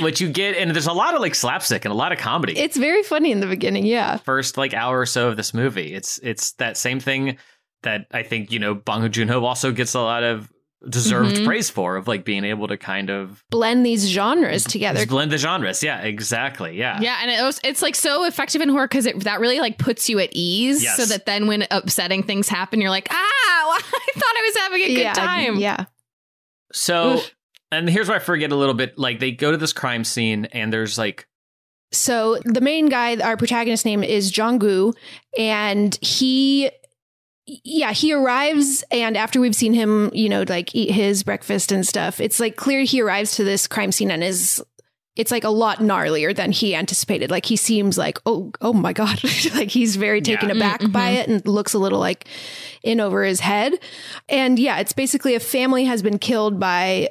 [0.00, 2.56] what you get and there's a lot of like slapstick and a lot of comedy
[2.58, 3.84] It's very funny in the beginning.
[3.86, 4.18] Yeah.
[4.18, 7.36] first like hour or so of this movie it's it's that same thing
[7.82, 10.50] that i think you know bong joon-ho also gets a lot of
[10.88, 11.44] deserved Mhm.
[11.46, 15.04] praise for of like being able to kind of Blend these genres together.
[15.06, 18.68] blend the genres yeah exactly yeah Yeah, and it was, it's like so effective in
[18.68, 20.96] horror because that really like puts you at ease, Yes.
[20.96, 23.80] so that then when upsetting things happen, you're like, ah, I
[24.14, 25.56] thought I was having a good yeah, time.
[25.56, 25.84] Yeah.
[26.72, 27.34] so Oof.
[27.72, 30.46] and here's where i forget a little bit like they go to this crime scene
[30.46, 31.26] and there's like
[31.92, 34.92] So the main guy, our protagonist name is Jong-gu,
[35.38, 36.70] and he
[37.46, 41.86] yeah, he arrives and after we've seen him, you know, like eat his breakfast and
[41.86, 44.62] stuff, it's like clear he arrives to this crime scene and is
[45.16, 47.30] it's like a lot gnarlier than he anticipated.
[47.30, 49.22] Like he seems like, oh, oh my God.
[49.54, 50.56] like he's very taken Yeah.
[50.56, 51.16] aback by Mhm.
[51.20, 52.26] it and looks a little like
[52.82, 53.74] in over his head.
[54.28, 57.10] And yeah, it's basically a family has been killed by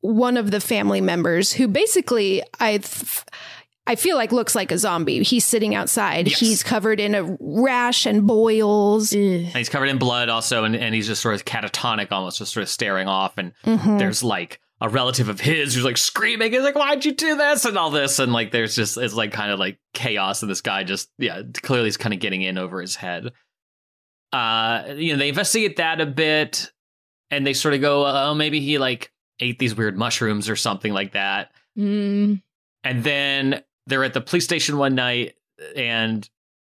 [0.00, 3.24] one of the family members who basically I th-
[3.86, 5.22] I feel like looks like a zombie.
[5.24, 6.28] He's sitting outside.
[6.28, 6.38] Yes.
[6.38, 9.12] He's covered in a rash and boils.
[9.12, 12.52] and he's covered in blood also and, and he's just sort of catatonic almost just
[12.52, 13.98] sort of staring off and Mhm.
[13.98, 17.64] there's like a relative of his who's like screaming he's like why'd you do this
[17.64, 20.60] and all this and like there's just it's like kind of like chaos and this
[20.60, 23.32] guy just yeah clearly is kind of getting in over his head
[24.32, 26.72] uh you know they investigate that a bit
[27.30, 30.92] and they sort of go oh maybe he like ate these weird mushrooms or something
[30.92, 32.42] like that Mm.
[32.84, 35.34] and then they're at the police station one night
[35.76, 36.28] and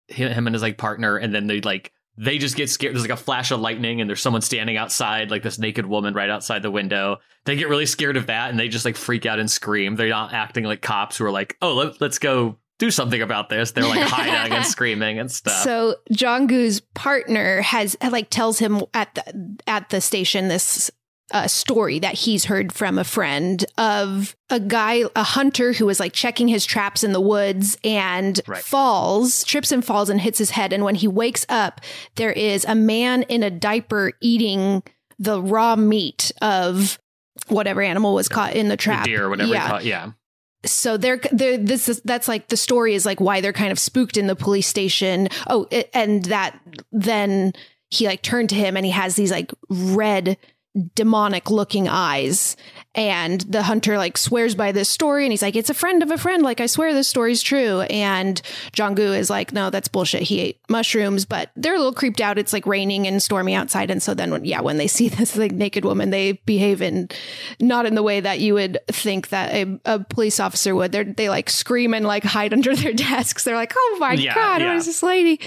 [0.08, 2.94] him, and his like partner and then they like they just get scared.
[2.94, 6.14] There's like a flash of lightning and there's someone standing outside like this naked woman
[6.14, 7.18] right outside the window.
[7.44, 9.96] They get really scared of that and they just like freak out and scream.
[9.96, 13.48] They're not acting like cops who are like oh let, let's go do something about
[13.48, 13.72] this.
[13.72, 15.62] They're like hiding and screaming and stuff.
[15.62, 20.90] So Jong-gu's partner has like tells him at the at the station this
[21.32, 25.98] uh, story that he's heard from a friend of a guy, a hunter who was
[25.98, 28.62] like checking his traps in the woods and Right.
[28.62, 30.72] falls, trips and falls and hits his head.
[30.72, 31.80] And when he wakes up,
[32.14, 34.82] there is a man in a diaper eating
[35.18, 36.98] the raw meat of
[37.48, 39.04] whatever animal was caught in the the trap.
[39.04, 40.12] deer or whatever Yeah it yeah
[40.64, 43.78] so they're, they're this is that's like the story is like why they're kind of
[43.78, 46.58] spooked in the police station oh it, and that
[46.92, 47.52] then
[47.90, 50.36] he like turned to him and he has these like red
[50.94, 52.56] demonic looking eyes.
[52.94, 56.10] And the hunter like swears by this story and he's like it's a friend of
[56.10, 56.42] a friend.
[56.42, 57.82] Like i swear this story's true.
[57.82, 58.40] And
[58.72, 60.22] Jong-gu is like no that's bullshit.
[60.22, 62.38] He ate mushrooms but they're a little creeped out.
[62.38, 63.90] It's like raining and stormy outside.
[63.90, 67.08] And so then when, yeah when they see this like naked woman they behave in
[67.60, 70.90] not in the way that you would think that a, a police officer would.
[70.92, 73.44] They're, they like scream and like hide under their desks.
[73.44, 74.68] They're like oh my Yeah, god yeah.
[74.68, 75.38] what is this lady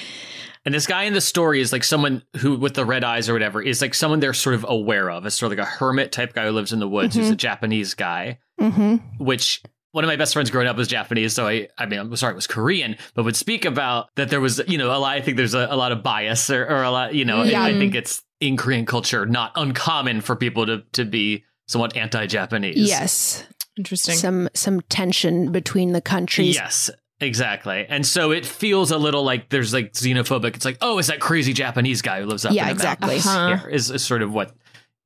[0.65, 3.33] And this guy in the story is like someone who, with the red eyes or
[3.33, 5.25] whatever, is like someone they're sort of aware of.
[5.25, 7.33] It's sort of like a hermit type guy who lives in the woods, who's Mhm.
[7.33, 8.95] a Japanese guy, mm-hmm.
[9.23, 11.33] which one of my best friends growing up was Japanese.
[11.33, 14.41] So I, I mean, I'm sorry, it was Korean, but would speak about that there
[14.41, 16.83] was, you know, a lot, I think there's a, a lot of bias or, or
[16.83, 17.63] a lot, you know, Yeah.
[17.63, 22.75] I think it's in Korean culture, not uncommon for people to, to be somewhat anti-Japanese.
[22.77, 23.45] yes
[23.77, 24.15] Interesting.
[24.15, 26.89] some some tension between the countries Yes,
[27.21, 27.85] exactly.
[27.87, 30.55] And so it feels a little like there's like xenophobic.
[30.55, 33.07] It's like, oh, it's that crazy Japanese guy who lives up Yeah, in the exactly.
[33.07, 33.57] mountains Uh-huh.
[33.57, 33.69] here?
[33.69, 34.55] Is, is sort of what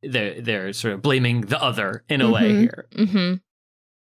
[0.01, 2.59] they're they're sort of blaming the other in a way Mhm.
[2.59, 2.86] here.
[2.95, 3.34] Mm-hmm.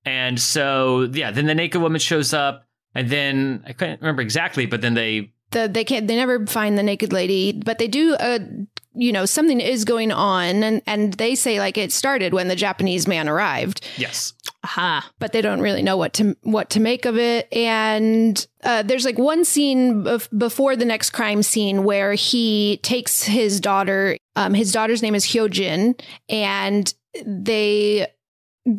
[0.06, 4.66] And so yeah, then the naked woman shows up, and then I can't remember exactly,
[4.66, 8.14] but then they the they can't they never find the naked lady but they do
[8.14, 8.40] uh
[8.94, 10.62] you know, something is going on.
[10.62, 13.86] And, and they say like it started when the Japanese man arrived.
[13.96, 14.34] Yes.
[14.62, 15.10] Aha.
[15.18, 17.52] But they don't really know what to what to make of it.
[17.52, 23.22] And uh, there's like one scene bef- before the next crime scene where he takes
[23.22, 24.16] his daughter.
[24.36, 26.92] Um, his daughter's name is Hyojin, and
[27.24, 28.06] they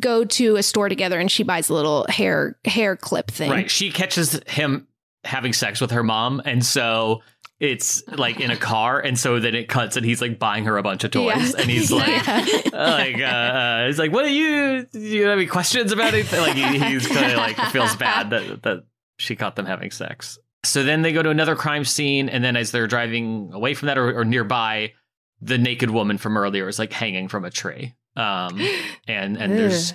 [0.00, 3.50] go to a store together, and she buys a little hair hair clip thing.
[3.50, 3.70] Right.
[3.70, 4.88] She catches him
[5.24, 7.22] having sex with her mom, and so
[7.58, 10.76] it's like in a car, and so then it cuts, and he's like buying her
[10.76, 11.60] a bunch of toys, Yeah.
[11.62, 14.84] and he's like, like, uh, uh, he's like, what are you?
[14.92, 16.30] Do you have any questions about it?
[16.32, 18.84] Like he, he's kind of like feels bad that that
[19.18, 20.38] she caught them having sex.
[20.64, 23.86] So then they go to another crime scene, and then as they're driving away from
[23.86, 24.92] that or, or nearby,
[25.40, 27.94] the naked woman from earlier is like hanging from a tree.
[28.16, 28.60] Um,
[29.06, 29.94] and and there's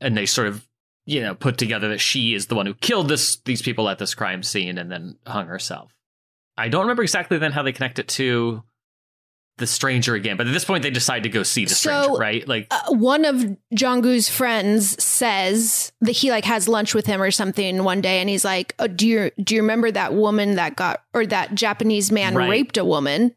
[0.00, 0.66] and they sort of
[1.06, 3.98] you know put together that she is the one who killed this these people at
[3.98, 5.94] this crime scene and then hung herself.
[6.58, 8.62] I don't remember exactly then how they connect it to
[9.58, 12.20] the stranger again, but at this point they decide to go see the So, stranger,
[12.20, 12.46] right?
[12.46, 17.30] Like uh, one of Jonggu's friends says that he like has lunch with him or
[17.32, 20.76] something one day, and he's like, oh, "Do you do you remember that woman that
[20.76, 22.48] got or that Japanese man Right.
[22.50, 23.34] raped a woman?"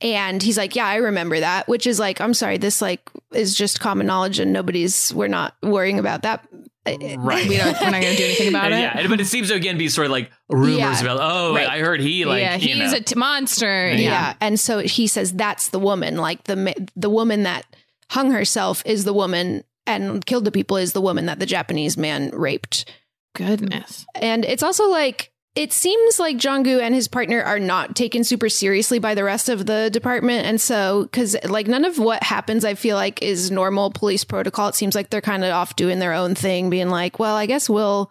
[0.00, 3.00] And he's like, "Yeah, I remember that." Which is like, I'm sorry, this like
[3.32, 6.46] is just common knowledge, and nobody's we're not worrying about that.
[6.86, 7.46] right.
[7.48, 9.02] We don't, we're not going to do anything about And it.
[9.02, 11.00] yeah, but it seems to again be sort of like rumors Yeah.
[11.02, 11.18] about.
[11.20, 11.68] Oh, Right.
[11.68, 12.96] I heard he like yeah, you he's know.
[12.98, 13.88] a t- monster.
[13.90, 13.96] Yeah.
[13.98, 14.34] Yeah.
[14.40, 17.66] And so he says that's the woman, like the the woman that
[18.10, 21.96] hung herself is the woman and killed the people is the woman that the Japanese
[21.98, 22.90] man raped.
[23.34, 24.06] Goodness.
[24.14, 28.48] And it's also like it seems like Jonggu and his partner are not taken super
[28.48, 30.46] seriously by the rest of the department.
[30.46, 34.68] And so, because like none of what happens, I feel like is normal police protocol.
[34.68, 37.46] It seems like they're kind of off doing their own thing, being like, well, I
[37.46, 38.10] guess we'll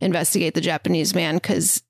[0.00, 1.82] investigate the Japanese man because.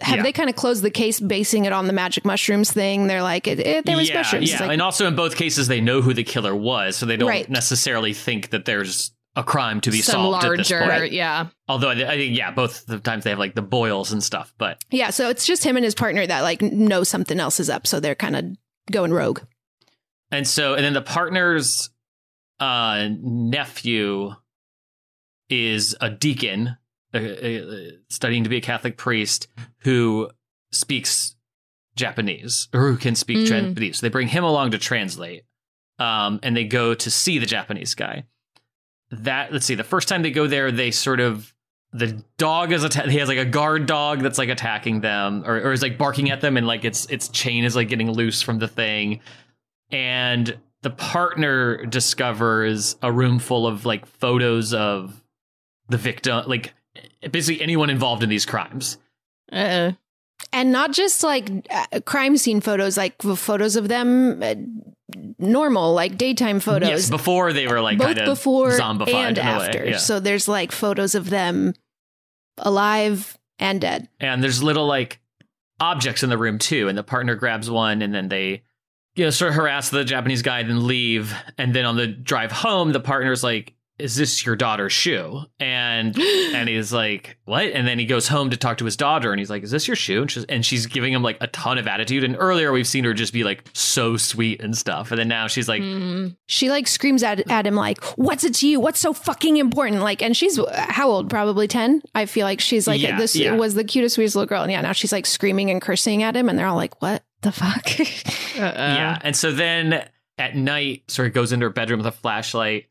[0.00, 0.22] Have Yeah.
[0.22, 3.08] they kind of closed the case basing it on the magic mushrooms thing?
[3.08, 4.50] They're like, it, it, there was yeah, mushrooms.
[4.52, 7.16] yeah, like, and also in both cases they know who the killer was, so they
[7.16, 7.50] don't Right.
[7.50, 11.12] necessarily think that there's a crime to be Some solved at this larger, point.
[11.12, 11.48] yeah.
[11.68, 14.52] Although I, I think yeah, both the times they have like the boils and stuff,
[14.58, 17.68] but yeah, so it's just him and his partner that like know something else is
[17.70, 18.44] up, so they're kind of
[18.90, 19.40] going rogue.
[20.32, 21.90] and so and then the partner's
[22.60, 24.32] uh nephew
[25.48, 26.76] is a deacon
[27.14, 27.60] uh, uh,
[28.08, 29.48] studying to be a Catholic priest
[29.80, 30.28] who
[30.72, 31.36] speaks
[31.94, 33.46] Japanese or who can speak Mm.
[33.46, 33.98] Japanese.
[33.98, 35.44] So they bring him along to translate,
[35.98, 38.24] um, and they go to see the Japanese guy.
[39.10, 41.52] That let's see, the first time they go there, they sort of
[41.92, 45.56] the dog is atta- he has like a guard dog that's like attacking them or,
[45.56, 48.42] or is like barking at them and like its its chain is like getting loose
[48.42, 49.20] from the thing.
[49.90, 55.22] And the partner discovers a room full of like photos of
[55.88, 56.74] the victim like
[57.30, 58.98] basically anyone involved in these crimes.
[59.52, 59.92] Uh,
[60.52, 64.54] and not just like uh, crime scene photos, like the photos of them uh,
[65.38, 66.88] normal, like daytime photos.
[66.88, 69.84] yes before they were like both kind before zombified and in a way, after.
[69.86, 69.96] yeah.
[69.98, 71.74] So there's like photos of them
[72.58, 74.08] alive and dead.
[74.20, 75.20] and there's little like
[75.78, 78.62] objects in the room too and the partner grabs one and then they
[79.14, 82.50] you know sort of harass the japanese guy then leave and then on the drive
[82.50, 86.18] home the partner's like is this your daughter's shoe and
[86.54, 89.38] and he's like what and then he goes home to talk to his daughter and
[89.38, 91.78] he's like is this your shoe and she's, and she's giving him like a ton
[91.78, 95.18] of attitude and earlier we've seen her just be like so sweet and stuff and
[95.18, 98.68] then now she's like mm, She like screams at, at him like, "What's it to
[98.68, 98.80] you?
[98.80, 101.30] What's so fucking important?" Like, and she's uh, how old?
[101.30, 102.02] Probably ten.
[102.14, 103.54] I feel like she's like Yeah, this yeah.
[103.56, 106.36] was the cutest, sweetest little girl, and yeah, now she's like screaming and cursing at
[106.36, 107.98] him, and they're all like, "What the fuck?"
[108.56, 112.86] yeah and so then at night sort of goes into her bedroom with a flashlight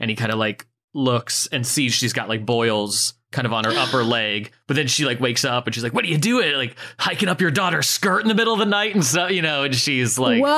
[0.00, 3.62] and he kind of like looks and sees she's got like boils kind of on
[3.62, 6.18] her upper leg but then she like wakes up and she's like what are you
[6.18, 9.30] doing like hiking up your daughter's skirt in the middle of the night and stuff
[9.30, 10.48] you know and she's like Whoa!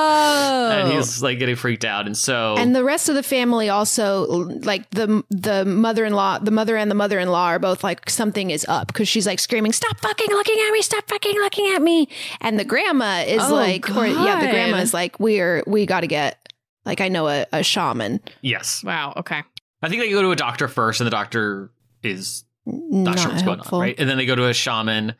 [0.71, 4.25] and he's like getting freaked out and so And the rest of the family also
[4.63, 8.87] like the the mother-in-law, the mother and the mother-in-law are both like something is up
[8.87, 10.81] because she's like screaming, "Stop fucking looking at me!
[10.81, 12.07] Stop fucking looking at me!"
[12.41, 16.01] And the grandma is Oh, like, or yeah, the grandma is like, "We're we got
[16.01, 16.37] to get
[16.85, 19.13] like I know a, a shaman." yes wow.
[19.17, 19.41] Okay.
[19.81, 21.71] i think they go to a doctor first and the doctor
[22.03, 23.77] is not, sure what's going helpful.
[23.79, 23.95] on, right?
[23.99, 25.15] And then they go to a shaman,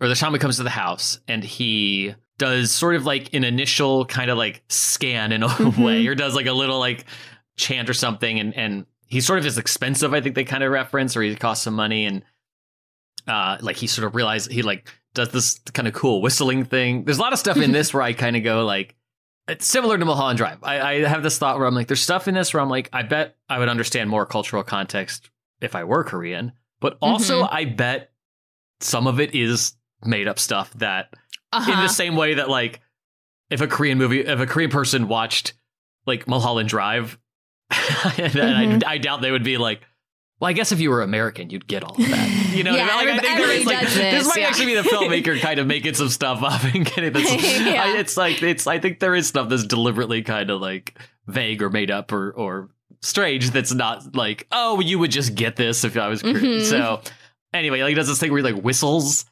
[0.00, 4.04] or the shaman comes to the house and he does sort of like an initial
[4.06, 5.84] kind of like scan in a Mhm.
[5.84, 7.04] way, or does like a little like
[7.56, 10.12] chant or something, and and he sort of is expensive.
[10.14, 12.22] I think they kind of reference, or he costs some money, and
[13.28, 17.04] uh, like he sort of realized he like does this kind of cool whistling thing.
[17.04, 18.94] There's a lot of stuff in this where I kind of go like.
[19.50, 20.58] It's similar to Mulholland Drive.
[20.62, 22.88] I, I have this thought where I'm like, there's stuff in this where I'm like,
[22.92, 25.28] I bet I would understand more cultural context
[25.60, 26.52] if I were Korean.
[26.80, 28.12] But also, I bet
[28.80, 29.74] some of it is
[30.04, 31.82] made up stuff that, in Uh-huh.
[31.82, 32.80] the same way that like
[33.50, 35.52] if a Korean movie, if a Korean person watched
[36.06, 37.18] like Mulholland Drive,
[37.70, 38.84] and Mhm.
[38.86, 39.82] I, I doubt they would be like,
[40.40, 42.46] well, I guess if you were American, you'd get all of that.
[42.56, 43.16] You know, Yeah, what I mean?
[43.16, 44.48] like, I think there is everybody like does this, this, might yeah.
[44.48, 47.30] actually be the filmmaker kind of making some stuff up and getting this.
[47.64, 47.84] Yeah.
[47.84, 48.66] I, it's like it's.
[48.66, 52.32] I think there is stuff that's deliberately kind of like vague or made up or
[52.32, 52.70] or
[53.02, 53.50] strange.
[53.50, 56.36] That's not like oh, you would just get this if I was Korean.
[56.38, 56.64] Mhm.
[56.64, 57.02] So
[57.54, 59.26] anyway, like he does this thing where he like whistles,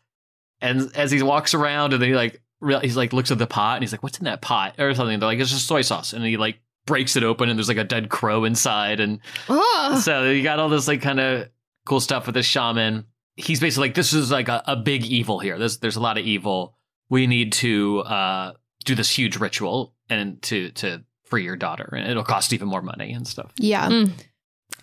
[0.60, 3.46] and as he walks around, and then he like real- he's like looks at the
[3.48, 5.18] pot and he's like, "What's in that pot?" or something.
[5.18, 7.76] They're like, "It's just soy sauce," and he like breaks it open, and there's like
[7.76, 10.00] a dead crow inside, and Oh.
[10.02, 11.48] so you got all this like kind of
[11.86, 13.04] cool stuff with the shaman.
[13.36, 15.58] He's basically like, "This is like a, a big evil here.
[15.58, 16.74] There's there's a lot of evil.
[17.08, 18.52] We need to uh,
[18.84, 22.82] do this huge ritual and to to free your daughter, and it'll cost even more
[22.82, 23.88] money and stuff." Yeah.
[23.88, 24.10] Mm.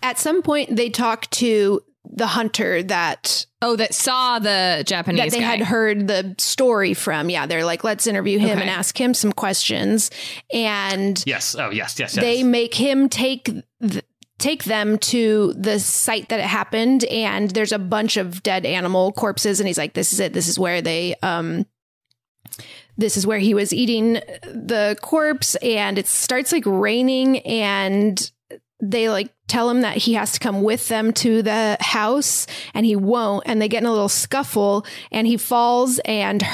[0.02, 1.82] At some point, they talk to
[2.12, 5.56] the hunter that Oh, that saw the Japanese that they guy.
[5.56, 7.30] had heard the story from.
[7.30, 8.60] Yeah, they're like, let's interview him Okay.
[8.60, 10.10] and ask him some questions.
[10.52, 11.56] And Yes.
[11.58, 11.98] Oh, yes.
[11.98, 12.14] Yes.
[12.16, 12.24] Yes.
[12.24, 13.44] they make him take
[13.82, 14.04] th-
[14.38, 19.10] take them to the site that it happened and there's a bunch of dead animal
[19.12, 21.64] corpses and he's like this is it this is where they um
[22.98, 28.30] this is where he was eating the corpse and it starts like raining and
[28.80, 32.84] they like tell him that he has to come with them to the house and
[32.84, 36.44] he won't and they get in a little scuffle and he falls and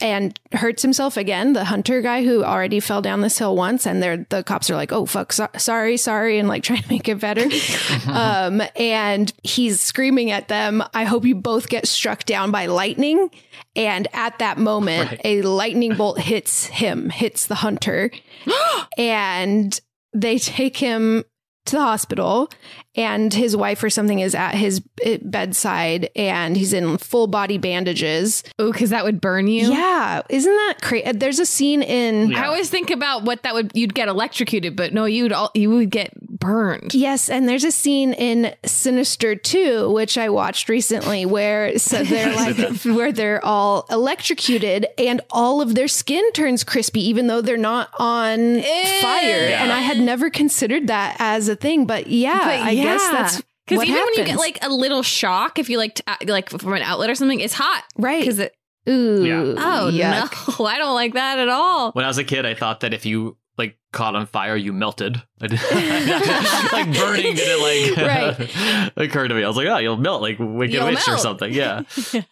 [0.00, 4.02] and hurts himself again the hunter guy who already fell down this hill once and
[4.02, 7.08] they're the cops are like oh fuck so- sorry sorry and like trying to make
[7.08, 7.44] it better
[8.10, 13.28] um and he's screaming at them i hope you both get struck down by lightning
[13.76, 15.20] and at that moment Right.
[15.24, 18.10] a lightning bolt hits him hits the hunter
[18.96, 19.78] and
[20.14, 21.24] they take him
[21.66, 22.50] to the hospital
[22.96, 27.56] and his wife or something is at his eh, bedside and he's in full body
[27.58, 29.70] bandages Oh, because that would burn you.
[29.70, 32.42] yeah isn't that crazy there's a scene in Yeah.
[32.42, 35.70] I always think about what that would you'd get electrocuted, but no, you'd all you
[35.70, 36.94] would get burned.
[36.94, 42.34] Yes, and there's a scene in Sinister 2 which I watched recently where so they're
[42.36, 47.56] like where they're all electrocuted and all of their skin turns crispy even though they're
[47.56, 49.48] not on fire.
[49.48, 49.62] Yeah.
[49.62, 53.42] And I had never considered that as a thing, but yeah, But I guess that's
[53.66, 56.16] because what even when you get like a little shock, if you like t- uh,
[56.26, 58.20] like from an outlet or something, it's hot, Right.
[58.20, 58.54] Because it.
[58.88, 59.42] ooh, Yeah.
[59.56, 60.58] Oh yuck.
[60.58, 61.92] no, I don't like that at all.
[61.92, 64.72] When I was a kid, I thought that if you like caught on fire, you
[64.72, 65.20] melted.
[65.40, 65.50] Like
[66.94, 69.42] burning didn't like occur to me.
[69.44, 71.20] I was like, oh, you'll melt like Wicked You'll Witch or melt.
[71.22, 71.52] something.
[71.52, 71.82] Yeah.
[72.12, 72.24] like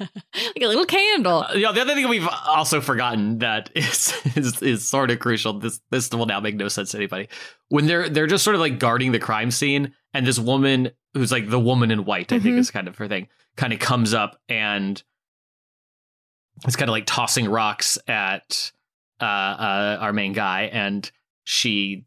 [0.63, 1.45] a little candle.
[1.49, 1.73] Uh, yeah.
[1.73, 5.59] The other thing we've also forgotten that is is, is sort of crucial.
[5.59, 7.29] This this will now make no sense to anybody.
[7.69, 11.33] When they're they're just sort of like guarding the crime scene, and this woman who's
[11.33, 12.59] like the woman in white, I think Mhm.
[12.59, 15.03] is kind of her thing, kind of comes up and
[16.65, 18.73] it's kind of like tossing rocks at
[19.21, 21.11] uh, uh, our main guy, and
[21.45, 22.05] she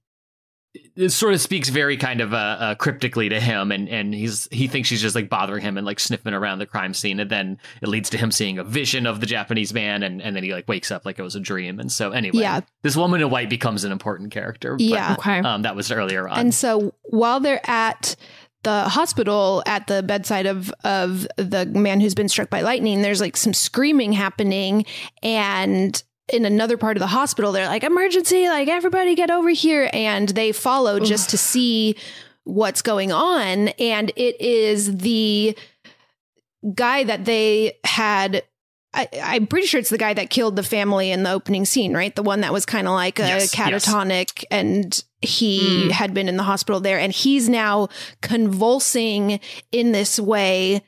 [0.95, 4.47] it sort of speaks very kind of uh, uh, cryptically to him, and and he's
[4.51, 7.29] he thinks she's just like bothering him and like sniffing around the crime scene, and
[7.29, 10.43] then it leads to him seeing a vision of the Japanese man, and and then
[10.43, 12.61] he like wakes up like it was a dream, and so anyway, Yeah.
[12.83, 14.73] this woman in white becomes an important character.
[14.75, 15.15] but, Yeah.
[15.19, 15.39] Okay.
[15.39, 16.39] um, that was earlier on.
[16.39, 18.15] And so while they're at
[18.63, 23.19] the hospital at the bedside of of the man who's been struck by lightning, there's
[23.19, 24.85] like some screaming happening
[25.23, 29.89] and in another part of the hospital they're like emergency like everybody get over here.
[29.93, 31.95] And they follow just to see
[32.43, 33.69] what's going on.
[33.69, 35.57] And it is the
[36.75, 38.43] guy that they had
[38.93, 41.93] I, I'm pretty sure it's the guy that killed the family in the opening scene,
[41.93, 42.13] right?
[42.13, 43.85] The one that was kind of like a Yes, yes.
[43.85, 45.91] catatonic and he mm.
[45.91, 46.99] had been in the hospital there.
[46.99, 47.87] And he's now
[48.21, 49.39] convulsing
[49.71, 50.81] in this way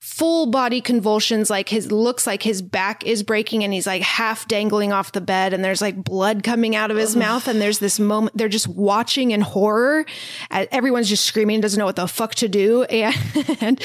[0.00, 4.48] full body convulsions like his looks like his back is breaking and he's like half
[4.48, 7.46] dangling off the bed and there's like blood coming out of his mouth.
[7.46, 10.06] And there's this moment they're just watching in horror.
[10.50, 12.86] Uh, everyone's just screaming doesn't know what the fuck to do.
[13.60, 13.82] And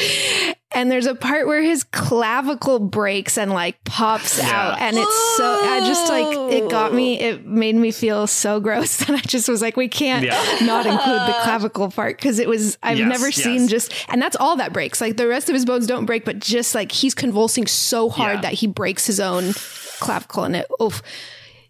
[0.76, 4.51] and there's a part where his clavicle breaks and like pops Yeah.
[4.51, 8.59] out and it's so i just like it got me it made me feel so
[8.59, 10.39] gross and i just was like we can't Yeah.
[10.61, 13.36] not include the clavicle part because it was i've Yes, never yes.
[13.36, 16.26] seen just and that's all that breaks like the rest of his bones don't break
[16.26, 18.41] but just like he's convulsing so hard Yeah.
[18.41, 19.53] that he breaks his own
[19.99, 21.01] clavicle and it oof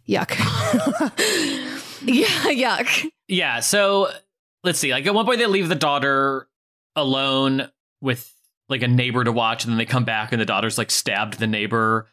[0.10, 0.32] yuck
[2.08, 3.08] Yeah, yuck.
[3.28, 4.10] Yeah, so
[4.64, 4.92] let's see.
[4.92, 6.48] Like at one point they leave the daughter
[6.96, 7.68] alone
[8.00, 8.32] with
[8.70, 11.40] like a neighbor to watch, and then they come back and the daughter's like stabbed
[11.40, 12.08] the neighbor.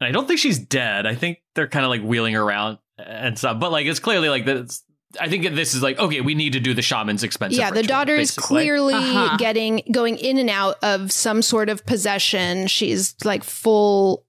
[0.00, 1.06] And I don't think she's dead.
[1.06, 3.58] I think they're kind of like wheeling around and stuff.
[3.58, 4.56] But like it's clearly like that.
[4.56, 4.82] it's-
[5.18, 7.58] I think this is like okay, we need to do the shaman's expensive.
[7.58, 9.36] yeah the ritual, daughter is clearly Uh-huh.
[9.38, 14.25] getting going in and out of some sort of possession she's like full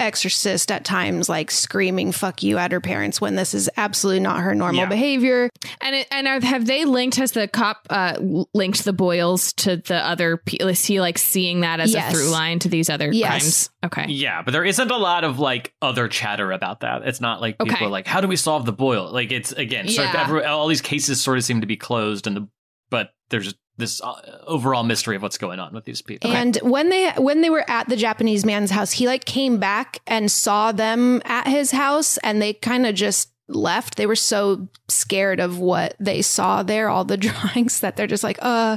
[0.00, 4.40] exorcist at times like screaming fuck you at her parents when this is absolutely not
[4.40, 4.86] her normal Yeah.
[4.88, 7.16] behavior And it, and are, have they linked?
[7.16, 8.16] Has the cop uh,
[8.54, 10.38] linked the boils to the other?
[10.38, 12.12] pe- Is he like seeing that as Yes.
[12.12, 13.28] a through line to these other Yes.
[13.30, 13.70] crimes?
[13.84, 14.12] Okay.
[14.12, 17.02] Yeah, but there isn't a lot of like other chatter about that.
[17.06, 17.84] It's not like people Okay.
[17.84, 20.24] are like, "How do we solve the boil?" Like it's again, sort of Yeah.
[20.24, 22.48] every, all these cases sort of seem to be closed, and the
[22.90, 26.30] but there's this uh, overall mystery of what's going on with these people.
[26.30, 30.00] And when they when they were at the Japanese man's house, he like came back
[30.06, 33.96] and saw them at his house and they kind of just left.
[33.96, 38.24] They were so scared of what they saw there, all the drawings that they're just
[38.24, 38.76] like, uh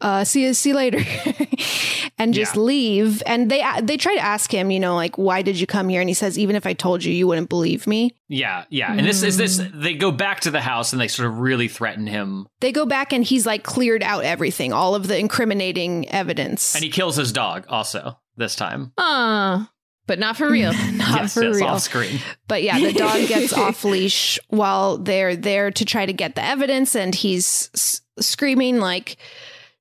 [0.00, 0.98] uh see you see you later
[2.18, 2.60] and just Yeah.
[2.60, 5.88] leave and they they try to ask him you know like why did you come
[5.88, 8.90] here and he says even if i told you you wouldn't believe me yeah, yeah,
[8.92, 9.62] and this is this.
[9.72, 12.84] They go back to the house and they sort of really threaten him, they go
[12.84, 17.14] back and he's like cleared out everything all of the incriminating evidence and he kills
[17.14, 18.92] his dog also this time.
[18.98, 19.66] Uh,
[20.06, 20.72] but not for real.
[20.94, 22.18] not yes, for yes, real off screen.
[22.48, 26.44] But yeah, the dog gets off leash while they're there to try to get the
[26.44, 29.16] evidence, and he's s- screaming like,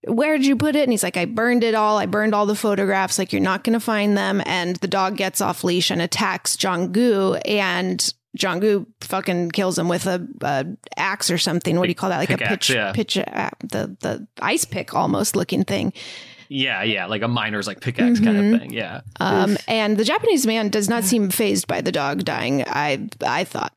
[0.07, 1.97] "Where'd you put it?" And he's like, "I burned it all.
[1.97, 3.17] I burned all the photographs.
[3.19, 6.55] Like you're not going to find them." And the dog gets off leash and attacks
[6.57, 10.65] Jonggu, and Jonggu fucking kills him with a, a
[10.97, 11.77] axe or something.
[11.77, 12.17] What do you call that?
[12.17, 12.91] Like a Pickaxe, pitch, yeah.
[12.93, 15.93] pitch, uh, the the ice pick almost looking thing.
[16.49, 18.53] Yeah, yeah, like a miner's like pickaxe kind Mhm.
[18.55, 18.73] of thing.
[18.73, 19.01] Yeah.
[19.19, 22.63] Um, and the Japanese man does not seem fazed by the dog dying.
[22.67, 23.73] I I thought.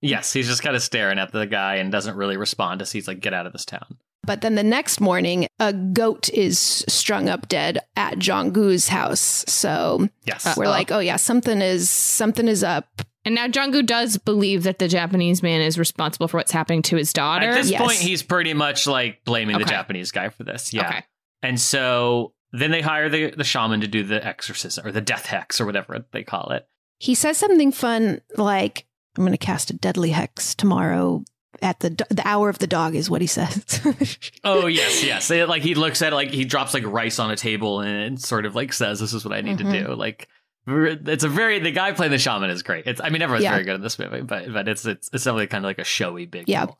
[0.00, 3.06] Yes, he's just kind of staring at the guy and doesn't really respond as he's
[3.06, 7.28] like, "Get out of this town." But then the next morning, a goat is strung
[7.28, 9.44] up dead at Jonggu's house.
[9.48, 10.56] So Yes.
[10.56, 13.02] we're like, oh yeah, something is something is up.
[13.24, 16.96] And now Jonggu does believe that the Japanese man is responsible for what's happening to
[16.96, 17.48] his daughter.
[17.48, 17.80] At this Yes.
[17.80, 20.72] point, he's pretty much like blaming the Japanese guy for this.
[20.72, 20.88] Yeah.
[20.88, 21.04] Okay.
[21.42, 25.26] And so then they hire the, the shaman to do the exorcism or the death
[25.26, 26.66] hex or whatever they call it.
[26.98, 31.24] He says something fun like, "I'm going to cast a deadly hex tomorrow
[31.62, 33.80] at the do- the hour of the dog," is what he says.
[34.44, 35.30] Oh, yes, yes.
[35.30, 38.20] It- like he looks at it like he drops like rice on a table and
[38.20, 39.72] sort of like says, This is what I need Mhm.
[39.72, 39.94] to do.
[39.94, 40.28] Like,
[40.66, 42.86] it's a very, the guy playing the shaman is great.
[42.86, 43.52] It's, I mean, everyone's Yeah.
[43.52, 45.84] very good in this movie, but, but it's, it's, it's definitely kind of like a
[45.84, 46.66] showy big Yeah.
[46.66, 46.78] deal.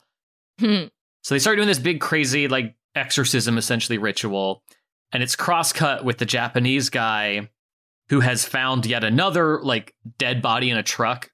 [0.60, 0.84] Hmm.
[1.22, 4.62] So they start doing this big, crazy, like exorcism essentially ritual.
[5.12, 7.48] And it's cross cut with the Japanese guy
[8.08, 11.30] who has found yet another like dead body in a truck.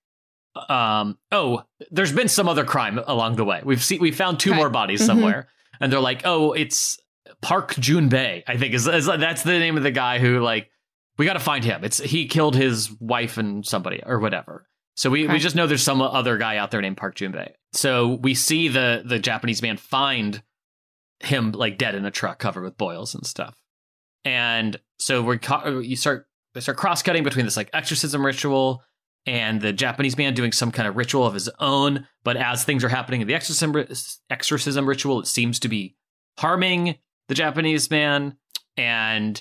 [0.69, 3.61] Um, oh, there's been some other crime along the way.
[3.65, 4.57] We've seen, we found two Okay.
[4.59, 5.07] more bodies Mhm.
[5.07, 5.49] somewhere.
[5.81, 6.99] And they're like, oh, it's
[7.43, 10.71] Park Junbei, I think is, is that's the name of the guy who like,
[11.19, 11.85] we got to find him.
[11.85, 14.67] It's he killed his wife and somebody or whatever.
[14.97, 17.51] So we, we just know there's some other guy out there named Park Junbei.
[17.73, 20.43] So we see the the Japanese man find
[21.21, 23.55] him like dead in a truck covered with boils and stuff.
[24.25, 25.39] And so we're
[25.81, 28.83] you start they start cross cutting between this like exorcism ritual
[29.29, 32.09] and the Japanese man doing some kind of ritual of his own.
[32.25, 33.77] But as things are happening in the exorcism
[34.31, 35.97] exorcism ritual, it seems to be
[36.39, 36.97] harming
[37.29, 38.39] the Japanese man.
[38.79, 39.41] And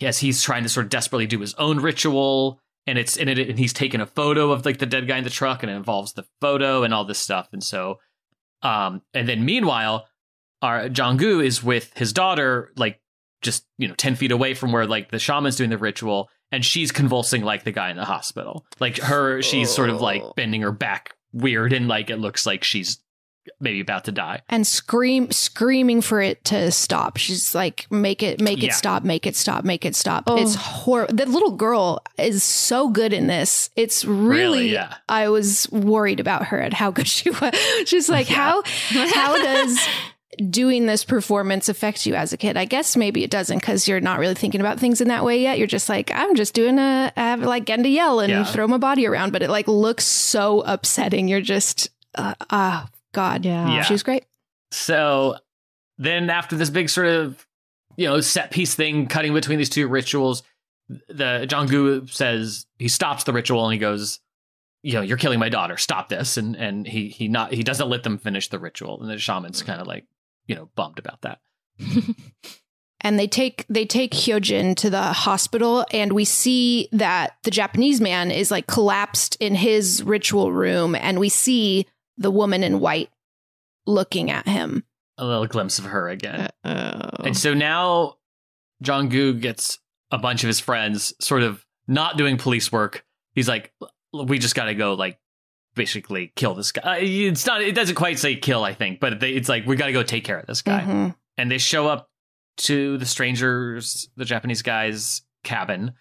[0.00, 2.62] yes, he's trying to sort of desperately do his own ritual.
[2.86, 5.24] And it's in it, and he's taken a photo of like the dead guy in
[5.24, 7.48] the truck, and it involves the photo and all this stuff.
[7.52, 7.98] And so,
[8.62, 10.06] um, and then meanwhile,
[10.62, 13.00] our Jonggu is with his daughter, like
[13.42, 16.64] just you know ten feet away from where like the shaman's doing the ritual, and
[16.64, 18.64] she's convulsing like the guy in the hospital.
[18.80, 20.32] Like her, she's sort of like oh.
[20.36, 22.98] bending her back weird, and like it looks like she's
[23.60, 24.42] maybe about to die.
[24.48, 27.16] and scream screaming for it to stop.
[27.16, 28.70] She's like, "Make it, make Yeah.
[28.70, 30.36] it stop, make it stop, make it stop." Oh.
[30.36, 31.14] It's horrible.
[31.14, 33.70] The little girl is so good in this.
[33.76, 34.36] It's really.
[34.36, 34.70] Really?
[34.70, 34.94] Yeah.
[35.08, 37.54] I was worried about her and how good she was.
[37.84, 39.78] She's like, how how does
[40.50, 42.56] doing this performance affect you as a kid?
[42.56, 45.40] I guess maybe it doesn't because you're not really thinking about things in that way
[45.40, 45.58] yet.
[45.58, 48.44] You're just like, I'm just doing a, I have like getting to yell and Yeah.
[48.44, 51.28] throw my body around, but it like looks so upsetting.
[51.28, 53.68] You're just, uh, ah, God, Yeah.
[53.68, 53.82] Yeah.
[53.82, 54.24] she was great.
[54.70, 55.36] So
[55.98, 57.46] then after this big sort of
[57.96, 60.42] you know set piece thing cutting between these two rituals,
[61.08, 64.20] the Jonggu says he stops the ritual and he goes,
[64.82, 65.76] you know, you're killing my daughter.
[65.78, 66.36] Stop this.
[66.36, 69.00] And and he he not he doesn't let them finish the ritual.
[69.00, 70.04] And the shaman's kind of like,
[70.46, 71.40] you know, bummed about that.
[73.00, 78.00] and they take they take Hyojin to the hospital and we see that the Japanese
[78.00, 81.86] man is like collapsed in his ritual room and we see
[82.16, 83.10] the woman in white
[83.86, 84.84] looking at him.
[85.18, 86.48] A little glimpse of her again.
[86.64, 87.10] Oh.
[87.24, 88.16] And so now
[88.82, 89.78] Jonggu gets
[90.10, 93.04] a bunch of his friends sort of not doing police work.
[93.34, 93.72] He's like,
[94.12, 95.18] we just got to go like
[95.76, 96.80] basically kill this guy.
[96.82, 99.76] Uh, It's not, it doesn't quite say kill, I think, but they, it's like, we
[99.76, 100.80] got to go take care of this guy.
[100.80, 101.14] Mhm.
[101.38, 102.10] And they show up
[102.58, 105.92] to the strangers, the Japanese guy's cabin.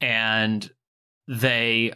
[0.00, 0.70] And
[1.28, 1.92] they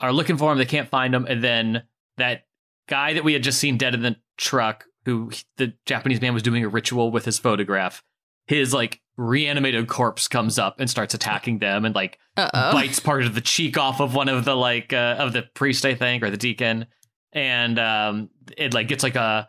[0.00, 0.58] are looking for him.
[0.58, 1.82] They can't find him, and then
[2.16, 2.46] that
[2.88, 6.42] guy that we had just seen dead in the truck, who the Japanese man was
[6.42, 8.02] doing a ritual with his photograph,
[8.46, 12.72] his like reanimated corpse comes up and starts attacking them, and like Uh-oh.
[12.72, 15.84] bites part of the cheek off of one of the like uh, of the priest,
[15.84, 16.86] I think, or the deacon,
[17.32, 19.48] and um, it like gets like a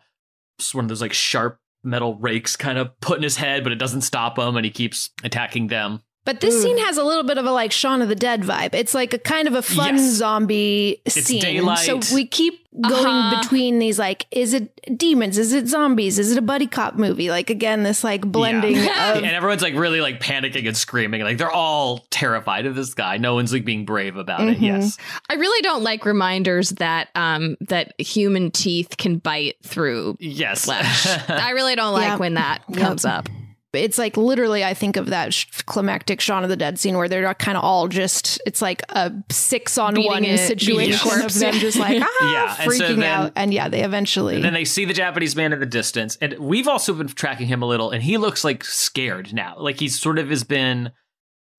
[0.72, 3.78] one of those like sharp metal rakes kind of put in his head, but it
[3.78, 6.00] doesn't stop him, and he keeps attacking them.
[6.24, 8.74] But this scene has a little bit of a like Shaun of the Dead vibe.
[8.74, 10.12] It's like a kind of a fun Yes.
[10.14, 11.40] zombie It's scene.
[11.42, 11.80] daylight.
[11.80, 13.42] So we keep going Uh-huh.
[13.42, 15.36] between these like, is it demons?
[15.36, 16.18] Is it zombies?
[16.18, 17.28] Is it a buddy cop movie?
[17.28, 19.12] Like again, this like blending Yeah.
[19.16, 21.20] of and everyone's like really like panicking and screaming.
[21.22, 23.18] Like they're all terrified of this guy.
[23.18, 24.54] No one's like being brave about it.
[24.56, 24.64] Mm-hmm.
[24.64, 24.96] Yes.
[25.28, 30.64] I really don't like reminders that um that human teeth can bite through Yes.
[30.64, 31.06] flesh.
[31.28, 32.16] I really don't like Yeah.
[32.16, 32.78] when that Yep.
[32.80, 33.28] comes up.
[33.76, 37.08] It's like literally I think of that sh- climactic Shaun of the Dead scene where
[37.08, 40.46] they're kind of all just it's like a six on Beating one it- beating a
[40.46, 41.40] situation of corpse.
[41.40, 44.44] them just like ah Yeah, and so freaking then- out and yeah they eventually And
[44.44, 47.62] then they see the Japanese man in the distance, and we've also been tracking him
[47.62, 49.56] a little, and he looks like scared now.
[49.58, 50.92] Like he's sort of has been.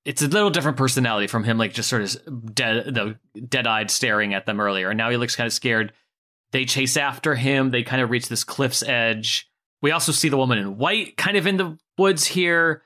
[0.06, 3.18] It's a little different personality from him, like just sort of dead, the
[3.50, 5.94] dead-eyed staring at them earlier, and now he looks kind of scared.
[6.52, 7.72] They chase after him.
[7.72, 9.48] They kind of reach this cliff's edge.
[9.82, 12.84] We also see the woman in white, kind of in the woods here,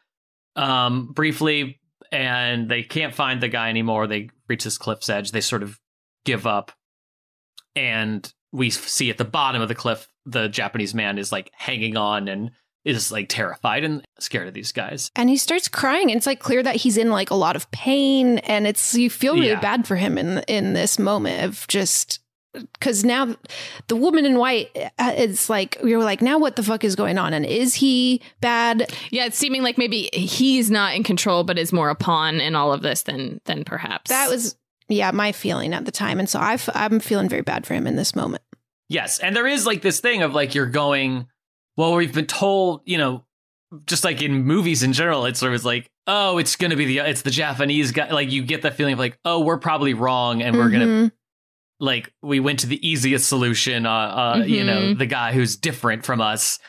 [0.55, 1.79] um, briefly,
[2.11, 4.07] and they can't find the guy anymore.
[4.07, 5.31] They reach this cliff's edge.
[5.31, 5.79] They sort of
[6.25, 6.71] give up,
[7.75, 11.95] and we see at the bottom of the cliff the Japanese man is like hanging
[11.97, 12.51] on and
[12.85, 15.11] is like terrified and scared of these guys.
[15.15, 17.69] and he starts crying and it's like clear that he's in like a lot of
[17.71, 19.59] pain and it's you feel really Yeah.
[19.59, 22.19] bad for him in in this moment of just
[22.54, 23.36] because now
[23.88, 27.18] the woman in white uh, it's like you're like now what the fuck is going
[27.18, 27.34] on?
[27.34, 28.91] And is he bad?
[29.12, 32.56] Yeah, it's seeming like maybe he's not in control, but is more a pawn in
[32.56, 34.10] all of this than than perhaps.
[34.10, 34.56] That was
[34.88, 36.20] yeah my feeling at the time.
[36.20, 38.41] And so i f- i'm feeling very bad for him in this moment.
[38.88, 41.28] Yes, and there is like this thing of like you're going,
[41.78, 43.24] well, we've been told, you know,
[43.86, 46.97] just like in movies in general, it's sort of like, oh, it's gonna be the
[47.08, 48.10] it's the Japanese guy.
[48.10, 51.12] Like you get that feeling of like, oh, we're probably wrong, and we're gonna Mhm.
[51.80, 54.97] Like we went to the easiest solution, uh, uh you know, Mhm.
[54.97, 56.59] the guy who's different from us.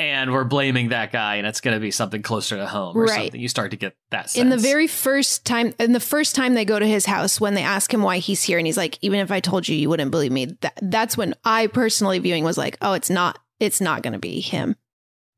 [0.00, 3.02] And we're blaming that guy, and it's going to be something closer to home or
[3.02, 3.22] Right.
[3.24, 3.40] something.
[3.40, 4.40] You start to get that sense.
[4.40, 7.54] in the very first time in the first time they go to his house when
[7.54, 9.88] they ask him why he's here and he's like even if i told you you
[9.88, 13.80] wouldn't believe me that, that's when i personally viewing was like oh it's not it's
[13.80, 14.76] not going to be him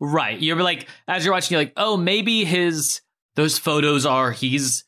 [0.02, 0.40] Right.
[0.40, 3.02] You're like, as you're watching, you're like, oh, maybe his,
[3.36, 4.84] those photos are, he's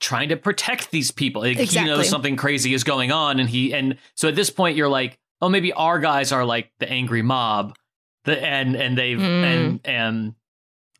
[0.00, 1.42] trying to protect these people.
[1.42, 3.40] Like, He knows something crazy is going on.
[3.40, 6.70] And he, and so at this point, you're like, oh, maybe our guys are like
[6.78, 7.76] the angry mob.
[8.24, 9.44] The, and, and they've, Mm.
[9.44, 10.34] and, and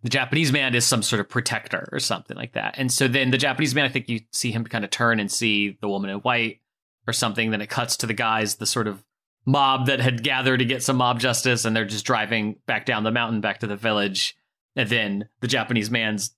[0.02, 2.74] the Japanese man is some sort of protector or something like that.
[2.78, 5.30] And so then the Japanese man, I think you see him kind of turn and
[5.30, 6.60] see the woman in white
[7.06, 7.50] or something.
[7.50, 9.04] Then it cuts to the guys, the sort of
[9.44, 13.02] mob that had gathered to get some mob justice, and they're just driving back down
[13.02, 14.36] the mountain back to the village.
[14.76, 16.34] And then the Japanese man's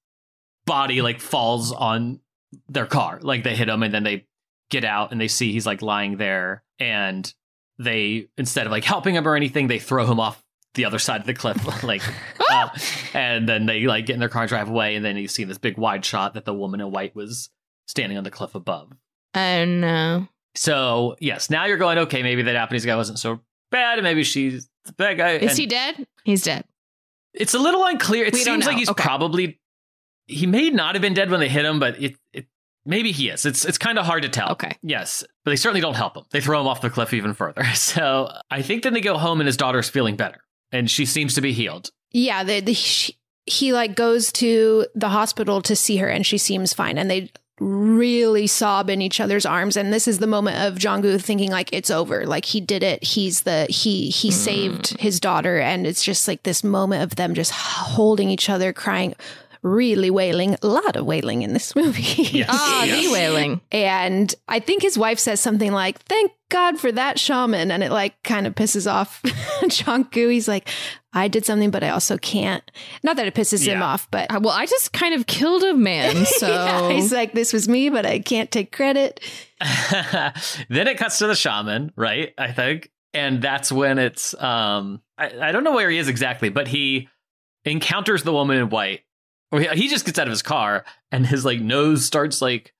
[0.65, 2.21] body like falls on
[2.69, 3.19] their car.
[3.23, 4.27] Like they hit him, and then they
[4.71, 6.63] get out and they see he's like lying there.
[6.79, 7.33] And
[7.79, 10.43] they, instead of like helping him or anything, they throw him off
[10.75, 11.83] the other side of the cliff.
[11.83, 12.03] like,
[12.51, 12.69] uh,
[13.15, 14.95] and then they like get in their car and drive away.
[14.95, 17.51] And then you see this big wide shot that the woman in white was
[17.87, 18.93] standing on the cliff above.
[19.35, 20.29] Oh no.
[20.55, 22.23] So yes, now you're going okay.
[22.23, 23.41] Maybe the Japanese guy wasn't so
[23.71, 25.31] bad, and maybe she's the bad guy.
[25.33, 26.07] Is And he dead?
[26.25, 26.65] He's dead.
[27.33, 28.25] It's a little unclear.
[28.25, 29.03] It We seems like he's Okay.
[29.03, 29.61] probably
[30.31, 32.47] he may not have been dead when they hit him, but it, it
[32.85, 33.45] maybe he is.
[33.45, 34.53] It's it's kind of hard to tell.
[34.53, 34.77] Okay.
[34.83, 36.25] Yes, but they certainly don't help him.
[36.31, 37.65] They throw him off the cliff even further.
[37.75, 40.41] So I think then they go home and his daughter's feeling better,
[40.73, 41.91] and she seems to be healed.
[42.13, 43.17] yeah the, the she,
[43.47, 47.31] he like goes to the hospital to see her and she seems fine and they
[47.59, 51.71] really sob in each other's arms and this is the moment of Jong-gu thinking like
[51.73, 55.01] it's over like he did it he's the he he saved mm.
[55.01, 59.15] his daughter and it's just like this moment of them just holding each other crying
[59.63, 63.61] really wailing a lot of wailing in this movie Ah, the wailing.
[63.71, 67.91] and I think his wife says something like, "Thank God for that shaman," and it
[67.93, 69.23] like kind of pisses off
[69.69, 70.29] Jong-gu.
[70.29, 70.69] He's like,
[71.13, 72.63] "I did something, but I also can't."
[73.03, 75.75] Not that it pisses him off, but Uh, well, I just kind of killed a
[75.75, 79.21] man, so yeah, he's like, "This was me, but I can't take credit."
[80.69, 82.33] then it cuts to the shaman, right?
[82.39, 82.91] I think.
[83.13, 87.09] And that's when it's um I, I don't know where he is exactly, but he
[87.65, 89.01] encounters the woman in white.
[89.53, 92.73] Or he, he just gets out of his car and his like nose starts like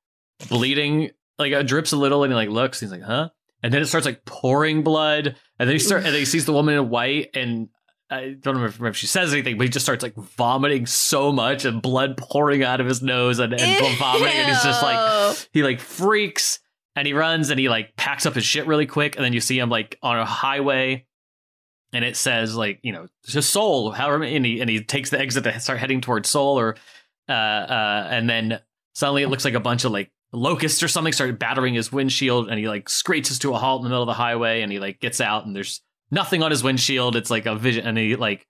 [0.49, 3.31] bleeding, like it drips a little, and he like looks, he's like, huh?
[3.63, 6.47] And then it starts like pouring blood, and then he start and then he sees
[6.47, 7.69] the woman in white, and
[8.11, 11.65] I don't remember if she says anything, but he just starts like vomiting so much
[11.65, 14.35] and blood pouring out of his nose and, and vomiting.
[14.35, 16.59] And he's just like, he like freaks
[16.97, 19.15] and he runs and he like packs up his shit really quick.
[19.15, 21.07] And then you see him like on a highway
[21.93, 25.21] and it says like, you know, just Seoul, however, and he, and he takes the
[25.21, 26.77] exit to start heading towards Seoul or,
[27.29, 28.61] uh, uh, and then
[28.95, 32.49] suddenly it looks like a bunch of like locusts or something started battering his windshield
[32.49, 34.79] and he like screeches to a halt in the middle of the highway and he
[34.79, 35.81] like gets out and there's
[36.11, 37.17] nothing on his windshield.
[37.17, 38.47] It's like a vision, and he like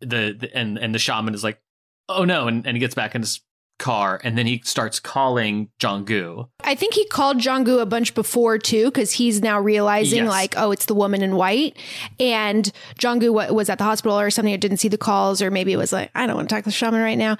[0.00, 1.60] the, the and and the shaman is like,
[2.08, 3.40] oh no, and, and he gets back in his
[3.78, 6.48] car, and then he starts calling Jonggu.
[6.62, 10.28] I think he called Jonggu a bunch before too, because he's now realizing Yes.
[10.30, 11.76] like, oh, it's the woman in white,
[12.20, 15.50] and Jonggu wa- was at the hospital or something, or didn't see the calls, or
[15.50, 17.36] maybe it was like, I don't want to talk to the shaman right now.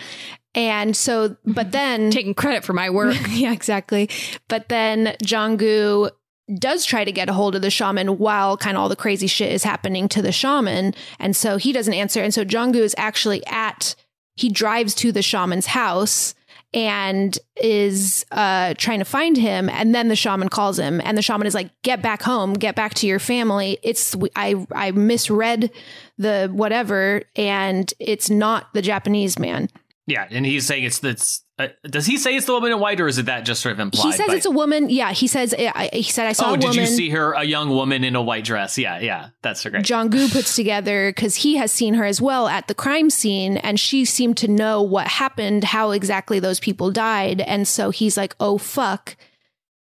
[0.56, 3.16] And so, but then taking credit for my work.
[3.30, 4.08] yeah, exactly.
[4.48, 6.10] But then Jonggu
[6.58, 9.26] does try to get a hold of the shaman while kind of all the crazy
[9.26, 10.94] shit is happening to the shaman.
[11.18, 12.22] And so he doesn't answer.
[12.22, 13.94] And so Jonggu is actually at,
[14.34, 16.34] he drives to the shaman's house
[16.74, 19.70] and is uh, trying to find him.
[19.70, 22.74] And then the shaman calls him, and the shaman is like, "Get back home, get
[22.74, 25.70] back to your family." It's I I misread
[26.18, 29.68] the whatever, and it's not the Japanese man.
[30.06, 31.43] Yeah, and he's saying it's that's.
[31.56, 33.74] Uh, does he say it's the woman in white, or is it that just sort
[33.74, 34.06] of implied?
[34.06, 34.90] he says by- it's a woman.
[34.90, 36.80] Yeah, he says I, he said I saw oh, did woman.
[36.80, 37.32] you see her?
[37.32, 38.76] A young woman in a white dress.
[38.76, 39.84] Yeah, yeah, that's great.
[39.84, 43.78] Jonggu puts together because he has seen her as well at the crime scene, and
[43.78, 48.34] she seemed to know what happened, how exactly those people died, and so he's like,
[48.40, 49.16] "Oh fuck,"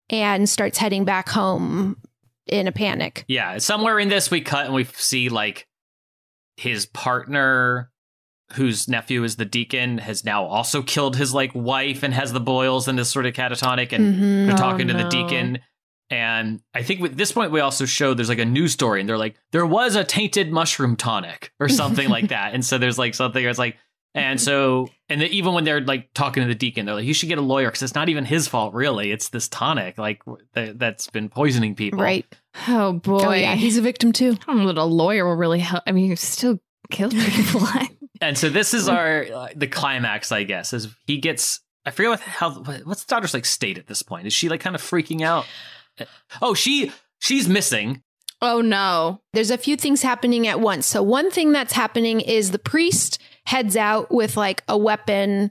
[0.09, 1.99] and starts heading back home
[2.47, 3.27] in a panic.
[3.29, 5.67] Yeah, somewhere in this we cut and we see like
[6.57, 7.91] his partner
[8.55, 12.41] whose nephew is the deacon has now also killed his like wife and has the
[12.41, 14.47] boils and is sort of catatonic and Mhm.
[14.47, 15.11] they're Oh, talking to the no.
[15.11, 15.59] deacon
[16.11, 19.09] and I think at this point we also show there's like a news story and
[19.09, 22.99] they're like there was a tainted mushroom tonic or something like that and so there's
[22.99, 23.77] like something where it's like
[24.15, 27.13] and so and then even when they're like talking to the deacon they're like you
[27.13, 30.23] should get a lawyer because it's not even his fault really it's this tonic like
[30.55, 32.25] th- that's been poisoning people Right.
[32.67, 33.25] Oh boy.
[33.25, 34.33] Oh, yeah, he's a victim too.
[34.33, 35.85] I don't know that a lawyer will really help.
[35.87, 36.59] I mean, you still
[36.91, 37.61] killed people.
[38.21, 41.61] And so this is our uh, the climax, I guess, is he gets.
[41.87, 42.51] I forget what how
[42.85, 44.27] what's the daughter's like state at this point.
[44.27, 45.47] Is she like kind of freaking out?
[46.41, 48.03] Oh, she she's missing.
[48.41, 49.21] oh no.
[49.33, 50.87] There's a few things happening at once.
[50.87, 55.51] So one thing that's happening is the priest heads out with like a weapon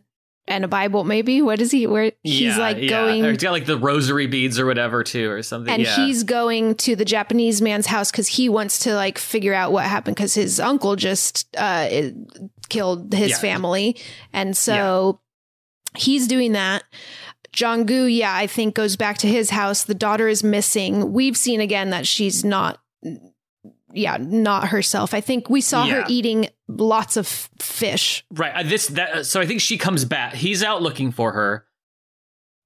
[0.49, 1.41] and a Bible, maybe.
[1.41, 1.85] What is he?
[1.87, 2.87] Where he's Yeah, like yeah.
[2.87, 5.73] going Or he's got like the rosary beads or whatever too, or something.
[5.73, 5.93] and yeah.
[5.97, 9.83] he's going to the Japanese man's house because he wants to like figure out what
[9.83, 11.89] happened because his uncle just uh,
[12.69, 13.37] killed his Yeah.
[13.39, 13.97] family,
[14.33, 15.19] and so
[15.95, 16.83] he's doing that.
[17.53, 19.83] Jonggu, yeah, I think goes back to his house.
[19.83, 21.11] The daughter is missing.
[21.13, 22.79] We've seen again that she's not,
[23.93, 25.13] yeah, not herself.
[25.13, 27.25] I think we saw her eating lots of
[27.59, 28.23] fish.
[28.31, 28.53] right.
[28.53, 30.33] uh, This that uh, so I think she comes back.
[30.35, 31.65] He's out looking for her,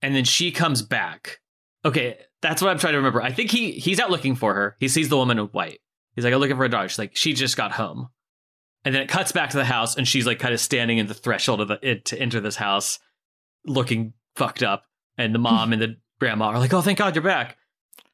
[0.01, 1.39] and then she comes back.
[1.85, 3.21] Okay, that's what I'm trying to remember.
[3.21, 4.75] I think he he's out looking for her.
[4.79, 5.79] He sees the woman in white.
[6.15, 6.89] He's like, I'm looking for a daughter.
[6.89, 8.09] She's like, she just got home.
[8.83, 11.05] And then it cuts back to the house, and she's like kind of standing in
[11.07, 12.97] the threshold of the, it to enter this house,
[13.65, 14.85] looking fucked up.
[15.17, 17.57] And the mom and the grandma are like, "Oh, thank God you're back."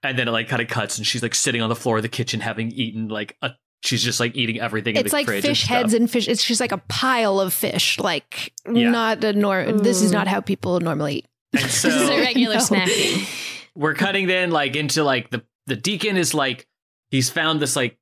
[0.03, 2.03] And then it like kind of cuts, and she's like sitting on the floor of
[2.03, 3.51] the kitchen, having eaten like a.
[3.84, 4.95] She's just like eating everything.
[4.95, 6.28] in It's the like fridge fish and heads and fish.
[6.28, 7.99] It's just like a pile of fish.
[7.99, 8.89] Like Yeah.
[8.89, 9.78] not a norm.
[9.78, 11.26] This is not how people normally eat.
[11.53, 12.61] And so This is a regular No.
[12.61, 13.70] snacking.
[13.76, 16.68] we're cutting then like into like the the deacon is like
[17.11, 17.99] he's found this like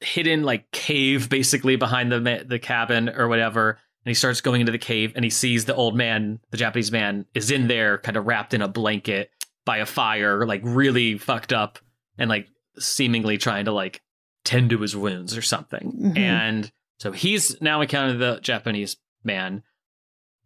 [0.00, 4.70] hidden like cave basically behind the the cabin or whatever and he starts going into
[4.72, 8.16] the cave and he sees the old man the japanese man is in there kind
[8.16, 9.30] of wrapped in a blanket
[9.64, 11.78] by a fire like really fucked up
[12.18, 12.46] and like
[12.78, 14.02] seemingly trying to like
[14.44, 15.92] tend to his wounds or something.
[15.98, 16.18] Mhm.
[16.18, 19.62] and so he's now encountered the japanese man.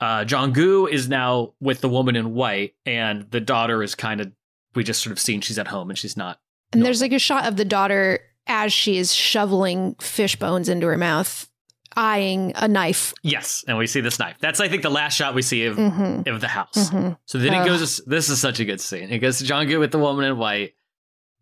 [0.01, 4.32] Uh Jonggu is now with the woman in white and the daughter is kind of
[4.74, 6.38] we just sort of seen she's at home and she's not
[6.72, 8.20] And there's like a shot of the daughter
[8.51, 11.48] as she is shoveling fish bones into her mouth,
[11.96, 13.14] eyeing a knife.
[13.22, 15.76] yes and we see this knife that's i think the last shot we see of,
[15.76, 16.24] Mhm.
[16.28, 17.16] of the house Mhm.
[17.26, 19.90] so then it goes this is such a good scene it goes to Jonggu with
[19.90, 20.74] the woman in white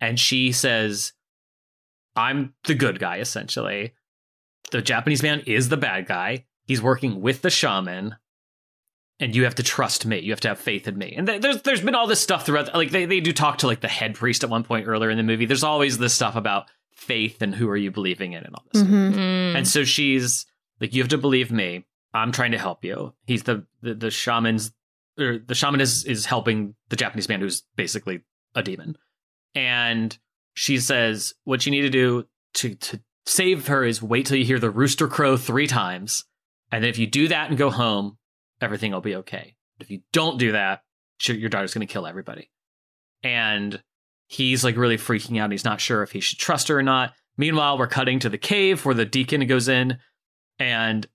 [0.01, 1.13] and she says
[2.17, 3.93] i'm the good guy essentially
[4.71, 8.17] the japanese man is the bad guy he's working with the shaman
[9.21, 10.21] and you have to trust me.
[10.21, 11.13] You have to have faith in me.
[11.17, 12.73] And th- there's there's been all this stuff throughout.
[12.73, 15.17] Like they, they do talk to like the head priest at one point earlier in
[15.17, 15.45] the movie.
[15.45, 16.67] There's always this stuff about
[17.09, 18.83] faith and who are you believing in and all this.
[18.83, 19.15] Mhm.
[19.15, 19.57] Mm.
[19.57, 20.47] And so she's
[20.81, 21.85] like, you have to believe me.
[22.15, 23.15] I'm trying to help you.
[23.27, 24.73] He's the the, the shaman's
[25.19, 28.21] or the shaman is is helping the Japanese man who's basically
[28.55, 28.97] a demon.
[29.55, 30.17] And
[30.55, 34.45] she says what you need to do to to save her is wait till you
[34.45, 36.25] hear the rooster crow three times.
[36.71, 38.19] And then if you do that and go home,
[38.61, 39.57] everything will be okay.
[39.77, 40.83] But if you don't do that,
[41.25, 42.51] your daughter's going to kill everybody.
[43.23, 43.83] And
[44.29, 45.51] he's like really freaking out.
[45.51, 47.15] He's not sure if he should trust her or not.
[47.37, 49.99] Meanwhile, we're cutting to the cave where the deacon goes in
[50.59, 51.07] and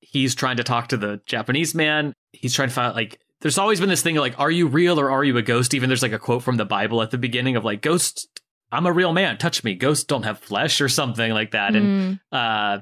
[0.00, 2.14] he's trying to talk to the Japanese man.
[2.32, 5.00] He's trying to find like, there's always been this thing of like, are you real
[5.00, 5.74] or are you a ghost?
[5.74, 8.28] Even there's like a quote from the Bible at the beginning of like, ghosts,
[8.70, 9.74] I'm a real man, touch me.
[9.74, 11.74] Ghosts don't have flesh or something like that.
[11.74, 12.80] And uh,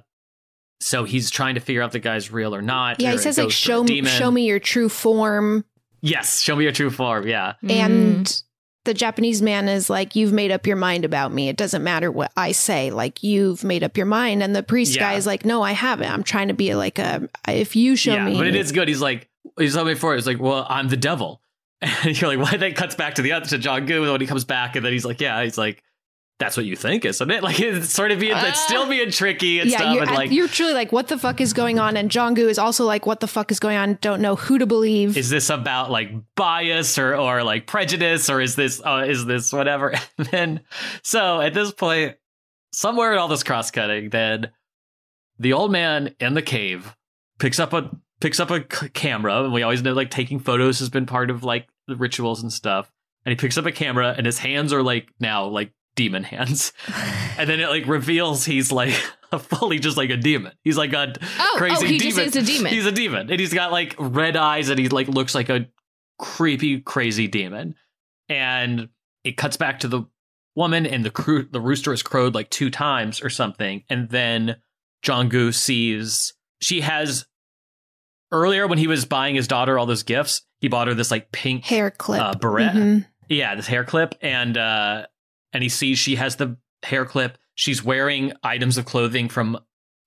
[0.80, 3.00] so he's trying to figure out the guy's real or not.
[3.00, 5.64] Yeah, or he says like ghost or a show me show me your true form.
[6.02, 7.26] Yes, show me your true form.
[7.26, 7.54] Yeah.
[7.68, 8.42] And
[8.84, 11.48] the Japanese man is like, You've made up your mind about me.
[11.48, 12.90] It doesn't matter what I say.
[12.90, 14.42] Like, you've made up your mind.
[14.42, 15.02] And the priest Yeah.
[15.02, 16.10] guy is like, No, I haven't.
[16.10, 18.36] I'm trying to be like a, if you show yeah, me.
[18.38, 18.88] but it is good.
[18.88, 19.28] He's like,
[19.58, 20.14] he's told me before.
[20.14, 21.40] He's like, well, I'm the devil.
[21.82, 22.58] And you're like, why?
[22.58, 25.04] Then cuts back to the other to Jonggu when he comes back, and then he's
[25.06, 25.82] like, yeah, he's like,
[26.40, 27.42] that's what you think, isn't it?
[27.50, 29.94] Like it's sort of being, it's still being tricky and yeah, stuff.
[29.94, 31.96] you're, And like, you're truly like, what the fuck is going on?
[31.96, 33.98] And Jonggu is also like, what the fuck is going on?
[34.00, 35.16] Don't know who to believe.
[35.16, 39.52] is this about like bias or or like prejudice or is this uh, is this
[39.52, 39.94] whatever?
[40.18, 40.60] And then
[41.02, 42.16] so at this point,
[42.72, 44.50] somewhere in all this cross cutting, then
[45.38, 46.96] the old man in the cave
[47.38, 50.78] picks up a picks up a c- camera, and we always know like taking photos
[50.80, 52.90] has been part of like the rituals and stuff.
[53.24, 55.72] And he picks up a camera, and his hands are like now like
[56.02, 56.72] demon hands,
[57.38, 58.92] and then it like reveals he's like
[59.38, 60.52] fully just like a demon.
[60.64, 62.24] He's like a Oh, crazy oh, he demon.
[62.24, 62.72] just is a demon.
[62.72, 65.66] He's a demon, and he's got like red eyes, and he like looks like a
[66.18, 67.74] creepy, crazy demon.
[68.28, 68.88] And
[69.24, 70.02] it cuts back to the
[70.56, 74.56] woman, and the crew, the rooster has crowed like two times or something, and then
[75.04, 76.32] Jonggu sees
[76.62, 77.26] she has
[78.32, 80.42] earlier when he was buying his daughter all those gifts.
[80.60, 82.20] He bought her this like pink Hair clip.
[82.20, 82.72] uh, beret.
[82.72, 83.06] Mhm.
[83.28, 85.06] Yeah, this hair clip, and uh,
[85.52, 87.38] and he sees she has the hair clip.
[87.54, 89.58] She's wearing items of clothing from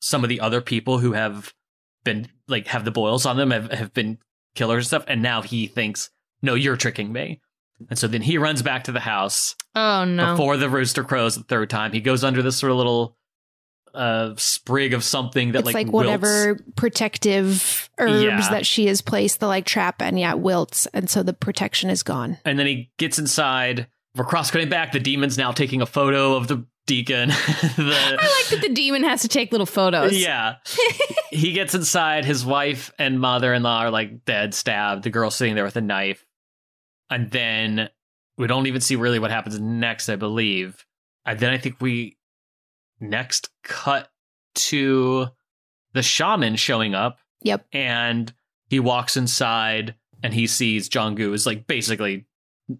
[0.01, 1.53] some of the other people who have
[2.03, 4.17] been like have the boils on them, have, have been
[4.55, 5.05] killers and stuff.
[5.07, 6.09] And now he thinks,
[6.41, 7.41] no, you're tricking me.
[7.89, 10.33] And so then he runs back to the house Oh no.
[10.33, 11.91] before the rooster crows the third time.
[11.91, 13.17] He goes under this sort of little
[13.93, 18.49] uh sprig of something that it's like, like, whatever protective herbs Yeah.
[18.49, 20.87] that she has placed the like trap and yeah, wilts.
[20.87, 22.37] And so the protection is gone.
[22.45, 23.87] And then he gets inside.
[24.15, 24.91] We're cross cutting back.
[24.91, 27.29] The demon's now taking a photo of the deacon.
[27.77, 30.15] the, I like that the demon has to take little photos.
[30.15, 30.55] Yeah.
[31.31, 32.25] he gets inside.
[32.25, 35.03] His wife and mother in law are like dead, stabbed.
[35.03, 36.25] The girl's sitting there with a knife.
[37.09, 37.89] And then
[38.37, 40.85] we don't even see really what happens next, I believe.
[41.25, 42.17] And then I think we
[42.99, 44.09] next cut
[44.55, 45.27] to
[45.93, 47.17] the shaman showing up.
[47.41, 47.65] Yep.
[47.71, 48.33] And
[48.69, 52.25] he walks inside and he sees Jonggu is like basically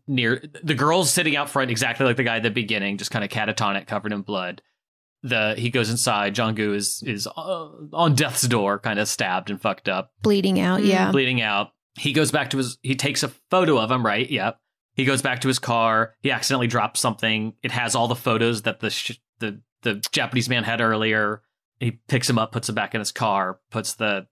[0.08, 3.24] near the girl's sitting out front exactly like the guy at the beginning, just kind
[3.24, 4.62] of catatonic, covered in blood.
[5.24, 6.36] The he goes inside.
[6.36, 10.84] Jonggu is is uh, on death's door, kind of stabbed and fucked up, Bleeding out.
[10.84, 11.12] Yeah.
[11.12, 11.70] bleeding out.
[11.98, 12.78] He goes back to his.
[12.82, 14.06] He takes a photo of him.
[14.06, 14.30] Right.
[14.30, 14.58] Yep.
[14.96, 16.14] He goes back to his car.
[16.22, 17.54] He accidentally drops something.
[17.64, 21.42] It has all the photos that the sh- the the Japanese man had earlier.
[21.80, 24.28] He picks him up, puts him back in his car, puts the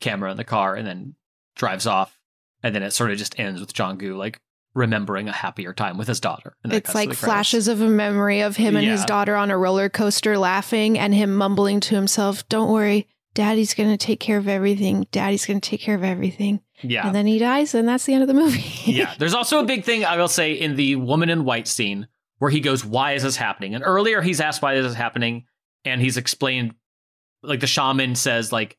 [0.00, 1.14] camera in the car, and then
[1.56, 2.18] drives off.
[2.62, 4.40] And then it sort of just ends with Jonggu like
[4.74, 6.56] remembering a happier time with his daughter.
[6.64, 9.88] And It's like flashes of a memory of him and his daughter on a roller
[9.88, 14.48] coaster laughing and him mumbling to himself, Don't worry, daddy's going to take care of
[14.48, 15.06] everything.
[15.10, 16.60] Daddy's going to take care of everything.
[16.82, 17.06] Yeah.
[17.06, 18.64] And then he dies, and that's the end of the movie.
[18.90, 19.14] yeah.
[19.18, 22.08] There's also a big thing I will say in the woman in white scene
[22.38, 25.44] where he goes, "Why is this happening?" And earlier he's asked why this is happening,
[25.84, 26.74] and he's explained,
[27.42, 28.76] like the shaman says, like,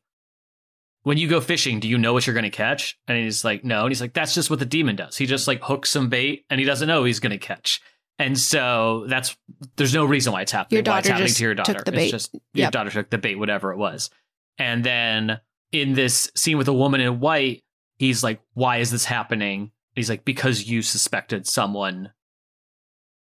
[1.04, 3.64] "When you go fishing, do you know what you're going to catch?" And he's like,
[3.64, 5.16] "No." And he's like, "That's just what the demon does.
[5.16, 7.80] He just like hooks some bait, and he doesn't know he's going to catch."
[8.18, 9.36] And so that's
[9.76, 10.84] there's no reason why it's happening.
[10.84, 11.74] Your why it's daughter happening just to your daughter.
[11.74, 12.10] took the It's bait.
[12.10, 12.72] just your Yep.
[12.72, 14.10] daughter took the bait, whatever it was.
[14.58, 15.40] And then
[15.72, 17.64] in this scene with the woman in white,
[17.98, 22.12] he's like, "Why is this happening?" He's like, "Because you suspected someone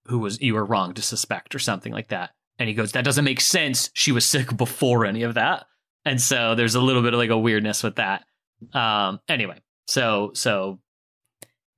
[0.06, 3.04] who was you were wrong to suspect or something like that." And he goes, "That
[3.06, 3.90] doesn't make sense.
[3.94, 5.66] She was sick before any of that."
[6.08, 8.24] And so there's a little bit of like a weirdness with that.
[8.74, 10.80] Um anyway, so so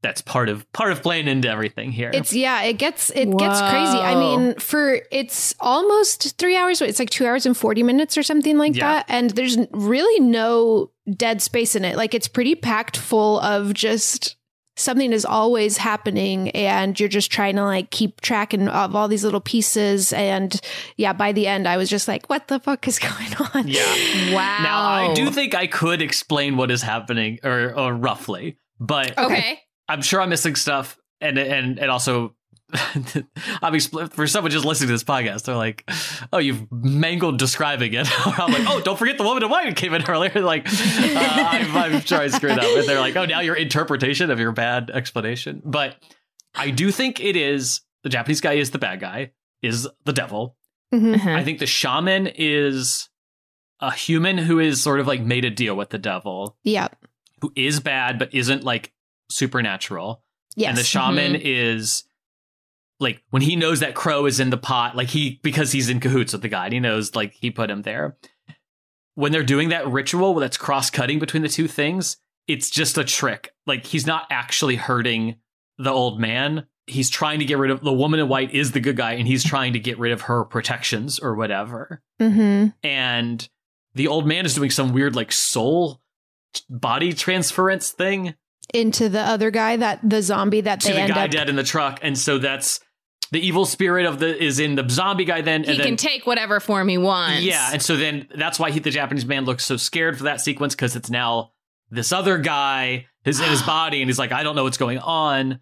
[0.02, 2.10] that's part of part of playing into everything here.
[2.14, 3.98] It's yeah, it gets it gets crazy.
[3.98, 6.82] I mean, for it's almost three hours.
[6.82, 8.88] It's like two hours and forty minutes or something like Yeah.
[8.94, 9.06] that.
[9.10, 11.98] And there's really no dead space in it.
[11.98, 14.38] Like it's pretty packed full of just
[14.80, 19.08] something is always happening, and you're just trying to like keep track and of all
[19.08, 20.14] these little pieces.
[20.14, 20.60] And
[20.98, 24.34] yeah, by the end, I was just like, "What the fuck is going on?" Yeah.
[24.34, 24.64] Wow.
[24.64, 29.60] Now I do think I could explain what is happening or, or roughly, but Okay.
[29.88, 32.36] I'm sure I'm missing stuff, and and and also
[33.62, 33.80] I mean,
[34.10, 35.90] for someone just listening to this podcast, they're like,
[36.32, 39.94] "Oh, you've mangled describing it." I'm like, "Oh, don't forget the woman in white came
[39.94, 42.64] in earlier." Like, uh, I'm, I'm sure I screwed up.
[42.64, 45.96] And they're like, "Oh, now your interpretation of your bad explanation." But
[46.56, 49.32] I do think it is the Japanese guy is the bad guy,
[49.62, 50.56] is the devil.
[50.94, 51.36] Mhm.
[51.36, 53.10] I think the shaman is
[53.80, 56.96] a human who is sort of like made a deal with the devil, Yep.
[57.42, 58.94] who is bad but isn't like
[59.32, 60.24] supernatural.
[60.56, 60.70] Yes.
[60.70, 62.04] And the shaman is
[63.00, 66.00] like when he knows that Crow is in the pot, like he because he's in
[66.00, 68.18] cahoots with the guy, and he knows like he put him there.
[69.16, 72.18] When they're doing that ritual that's cross cutting between the two things,
[72.48, 73.54] it's just a trick.
[73.66, 75.36] Like he's not actually hurting
[75.78, 76.66] the old man.
[76.88, 79.28] He's trying to get rid of the woman in white is the good guy, and
[79.28, 82.02] he's trying to get rid of her protections or whatever.
[82.20, 82.70] Mm-hmm.
[82.84, 83.50] And
[83.94, 86.02] the old man is doing some weird like soul
[86.70, 88.36] body transference thing
[88.74, 91.32] Into the other guy that the zombie that to they the end guy up.
[91.32, 92.80] dead in the truck, and so that's
[93.32, 95.42] the evil spirit of the is in the zombie guy.
[95.42, 97.42] Then He and then can take whatever form he wants.
[97.42, 100.42] yeah, and so then that's why he, the Japanese man looks so scared for that
[100.42, 101.52] sequence because it's now
[101.90, 105.00] this other guy is in his body, and he's like, I don't know what's going
[105.00, 105.60] on,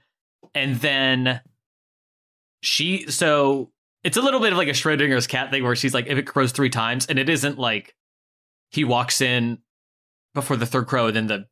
[0.54, 1.42] and then
[2.62, 3.72] she so
[4.04, 6.24] it's a little bit of like a Schrodinger's cat thing where she's like, if it
[6.24, 7.96] crows three times, and it isn't like
[8.70, 9.60] he walks in
[10.34, 11.46] before the third crow, and then the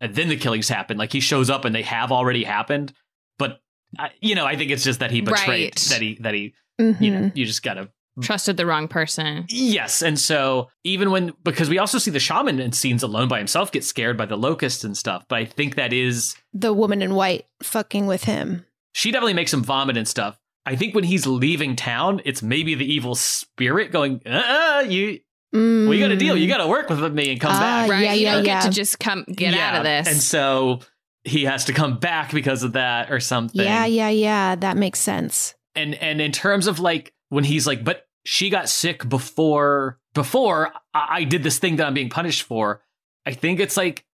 [0.00, 0.96] and then the killings happen.
[0.96, 2.92] Like he shows up and they have already happened,
[3.38, 3.60] but
[3.98, 5.74] I, you know, I think it's just that he betrayed Right.
[5.90, 7.00] that he that he Mhm.
[7.00, 7.90] you know you just gotta
[8.20, 9.44] Trusted the wrong person.
[9.48, 13.38] Yes, and so even when because we also see the shaman in scenes alone by
[13.38, 17.00] himself get scared by the locusts and stuff, but I think that is the woman
[17.00, 18.64] in white fucking with him.
[18.92, 20.36] she definitely makes him vomit and stuff.
[20.66, 25.20] I think when he's leaving town, it's maybe the evil spirit going, uh-uh, you
[25.54, 25.88] Mm.
[25.88, 27.88] we got a deal, you got to work with me and come Ah, back.
[27.90, 28.02] Right.
[28.02, 28.60] yeah, you yeah, don't yeah.
[28.62, 30.06] get to just come get out of this.
[30.08, 30.80] And so
[31.28, 33.60] he has to come back because of that or something.
[33.64, 34.54] Yeah, yeah, yeah.
[34.56, 35.54] That makes sense.
[35.76, 40.72] and and in terms of like when he's like but she got sick before before
[40.94, 42.82] I, did this thing that i'm being punished for
[43.26, 44.04] i think it's like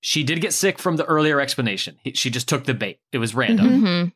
[0.00, 3.18] she did get sick from the earlier explanation He- she just took the bait it
[3.18, 4.12] was random Mhm.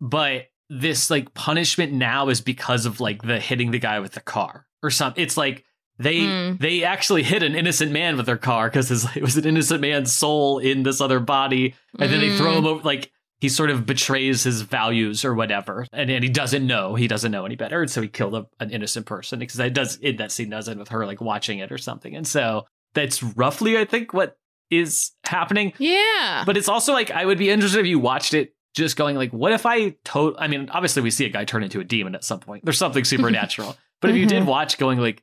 [0.00, 4.20] but this like punishment now is because of like the hitting the guy with the
[4.20, 5.64] car or something it's like
[5.98, 6.60] they Mm.
[6.60, 10.12] they actually hit an innocent man with their car because it was an innocent man's
[10.12, 12.58] soul in this other body and then they throw Mm.
[12.58, 13.10] him over like
[13.40, 17.30] he sort of betrays his values or whatever and, and he doesn't know he doesn't
[17.32, 20.16] know any better and so he killed a, an innocent person because that does in
[20.16, 22.64] that scene does end with her like watching it or something and so
[22.94, 24.36] that's roughly i think what
[24.70, 26.42] is happening Yeah.
[26.46, 29.32] but it's also like I would be interested if you watched it just going like,
[29.32, 32.14] what if I to I mean, obviously we see a guy turn into a demon
[32.14, 32.64] at some point.
[32.64, 33.76] There's something supernatural.
[34.00, 35.22] but if you did watch going like,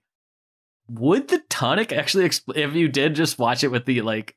[0.87, 4.35] would the tonic actually expl- if you did just watch it with the like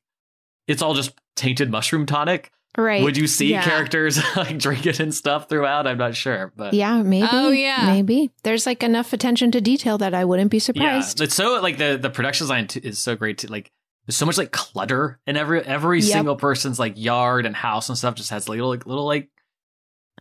[0.67, 3.03] it's all just tainted mushroom tonic, Right.
[3.03, 3.63] would you see Yeah.
[3.63, 5.87] characters like drink it and stuff throughout?
[5.87, 6.53] I'm not sure.
[6.57, 7.27] But Yeah, maybe.
[7.31, 7.87] Oh, yeah.
[7.87, 8.31] Maybe.
[8.45, 11.21] There's like enough attention to detail that I wouldn't be yeah, surprised.
[11.21, 13.73] it's so like the the production design t- is so great to Like
[14.07, 16.13] there's so much like clutter in every every Yep.
[16.13, 19.29] single person's like yard and house and stuff just has little like little like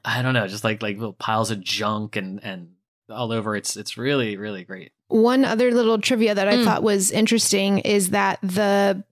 [0.06, 2.70] I don't know, just like like little piles of junk and and
[3.10, 3.56] all over.
[3.56, 4.92] It's it's really really great.
[5.10, 6.66] One other little trivia that I Mm.
[6.66, 9.04] thought was interesting is that the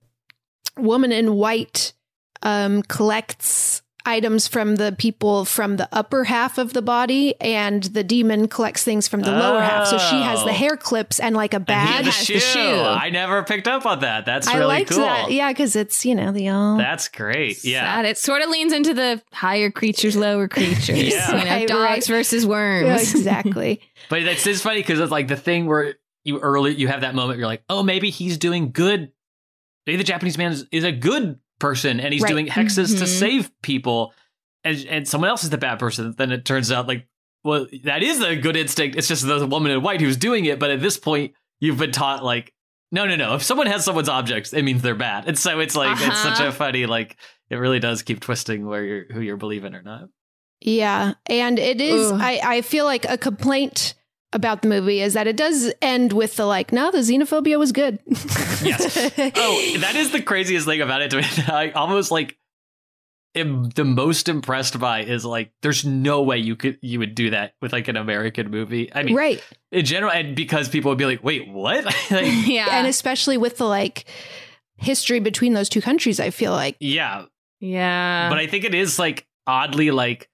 [0.77, 1.93] woman in white
[2.41, 8.03] um, collects items from the people from the upper half of the body, and the
[8.03, 9.87] demon collects things from the lower half.
[9.87, 10.45] So she has Oh.
[10.45, 12.05] the hair clips and like a And he bag.
[12.05, 12.33] the shoe.
[12.35, 12.59] the shoe.
[12.81, 14.25] I never picked up on that.
[14.25, 14.99] That's I really liked cool.
[14.99, 15.31] that.
[15.31, 16.77] Yeah, because it's, you know, the all.
[16.77, 17.63] That's great.
[17.63, 17.83] Yeah.
[17.83, 18.05] Sad.
[18.05, 20.97] It sort of leans into the higher creatures, lower creatures.
[20.97, 21.37] Yeah.
[21.39, 22.17] You know, Right, dogs right.
[22.17, 22.85] versus worms.
[22.87, 23.81] Yeah, exactly.
[24.09, 27.15] But it's, it's funny because it's like the thing where you early you have that
[27.15, 29.11] moment you're like, oh, maybe he's doing good.
[29.87, 32.29] Maybe the Japanese man is, is a good person and he's Right.
[32.29, 33.07] doing hexes to Mhm.
[33.07, 34.13] save people,
[34.63, 36.13] and and someone else is the bad person.
[36.17, 37.07] Then it turns out like,
[37.43, 38.97] well, that is a good instinct.
[38.97, 40.59] It's just the woman in white who's doing it.
[40.59, 42.53] But at this point, you've been taught like,
[42.91, 43.35] no, no, no.
[43.35, 45.27] If someone has someone's objects, it means they're bad.
[45.27, 46.47] And so it's like it's such Uh-huh.
[46.47, 47.17] a funny like.
[47.51, 50.05] It really does keep twisting where you're who you're believing or not.
[50.61, 51.13] Yeah.
[51.27, 52.19] And it is, Ugh.
[52.19, 53.93] I, I feel like a complaint
[54.35, 57.71] about the movie is that it does end with the like, no, the xenophobia was
[57.71, 57.99] good.
[58.63, 58.95] Yes.
[59.17, 61.23] Oh, that is the craziest thing about it to me.
[61.47, 62.37] I almost like
[63.35, 67.31] am the most impressed by is like there's no way you could you would do
[67.31, 68.89] that with like an American movie.
[68.95, 69.43] I mean, right.
[69.71, 72.69] in general, and because people would be like, "Wait, what?" like, yeah.
[72.71, 74.05] And especially with the like
[74.77, 76.77] history between those two countries, I feel like.
[76.79, 77.25] yeah,
[77.59, 78.29] yeah.
[78.29, 80.29] but I think it is like oddly like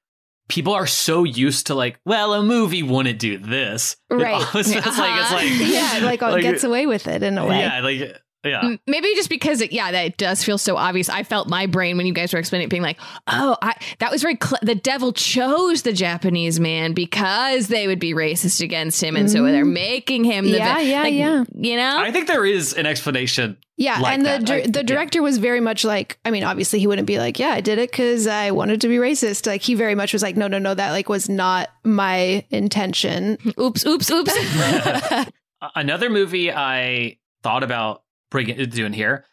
[0.52, 4.34] people are so used to like, well, a movie wouldn't do this, It Right.
[4.34, 5.36] almost feels it's Uh-huh.
[5.36, 7.60] like Yeah, like, oh, it gets away with it in a way.
[7.60, 8.76] Yeah, like Yeah.
[8.88, 11.09] Maybe just because it, yeah, that does feel so obvious.
[11.09, 12.97] I felt my brain when you guys were explaining it, being like,
[13.27, 17.99] "Oh, I that was very cl- the devil chose the Japanese man because they would
[17.99, 19.51] be racist against him, and so mm.
[19.51, 21.43] they're making him the Yeah, vi- yeah, like, yeah.
[21.55, 23.57] You know, I think there is an explanation.
[23.77, 24.45] Yeah, like and the that.
[24.45, 24.84] dir- I- the yeah.
[24.84, 27.77] director was very much like, I mean, obviously he wouldn't be like, yeah, I did
[27.77, 29.47] it because I wanted to be racist.
[29.47, 33.38] Like he very much was like, no, no, no, that like was not my intention.
[33.59, 34.34] oops, oops, oops.
[35.76, 39.25] Another movie I thought about bringing doing here,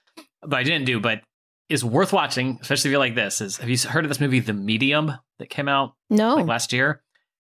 [0.42, 1.22] but I didn't do, but
[1.70, 3.40] is worth watching, especially if you like this.
[3.40, 6.72] Is have you heard of this movie, The Medium, that came out No, like last
[6.72, 7.02] year?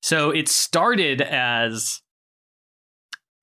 [0.02, 2.02] So it started as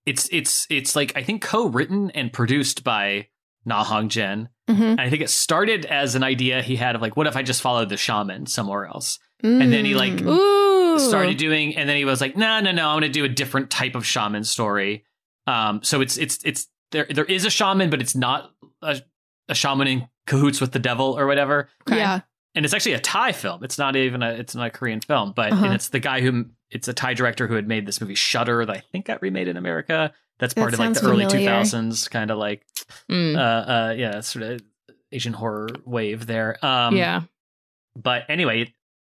[0.06, 3.28] it's it's it's like I think co-written and produced by
[3.66, 4.50] Na Hong Jin.
[4.70, 4.82] Mhm.
[4.92, 7.44] And I think it started as an idea he had of like, what if I
[7.44, 9.20] just followed the shaman somewhere else?
[9.42, 10.28] And then he like Mm.
[10.96, 13.30] Ooh, started doing and then he was like no no no i'm gonna do a
[13.30, 15.04] different type of shaman story
[15.48, 18.52] um so it's it's it's there there is a shaman but it's not
[18.82, 19.02] a,
[19.50, 22.22] a shaman in cahoots with the devil or whatever yeah,
[22.56, 25.34] and it's actually a thai film it's not even a it's not a korean film
[25.36, 25.66] but Uh-huh.
[25.66, 28.66] and it's the guy who it's a thai director who had made this movie shutter
[28.66, 31.26] that i think got remade in america that's That part of like the sounds early
[31.26, 32.66] 2000s kind of like
[33.12, 33.40] Mm, uh
[33.90, 34.62] uh yeah sort of
[35.12, 37.22] asian horror wave there um yeah.
[37.96, 38.74] but anyway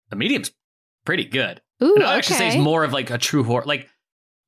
[0.10, 0.52] the medium's
[1.06, 3.64] pretty good Ooh, and I actually say it's more of like a true horror.
[3.66, 3.90] Like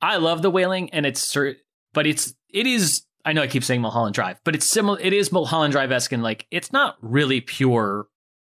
[0.02, 1.58] I love the wailing, and it's cer-
[1.94, 3.04] but it's it is.
[3.28, 5.00] I know I keep saying Mulholland Drive, but it's similar.
[5.00, 8.08] It is Mulholland Drive esque, and like it's not really pure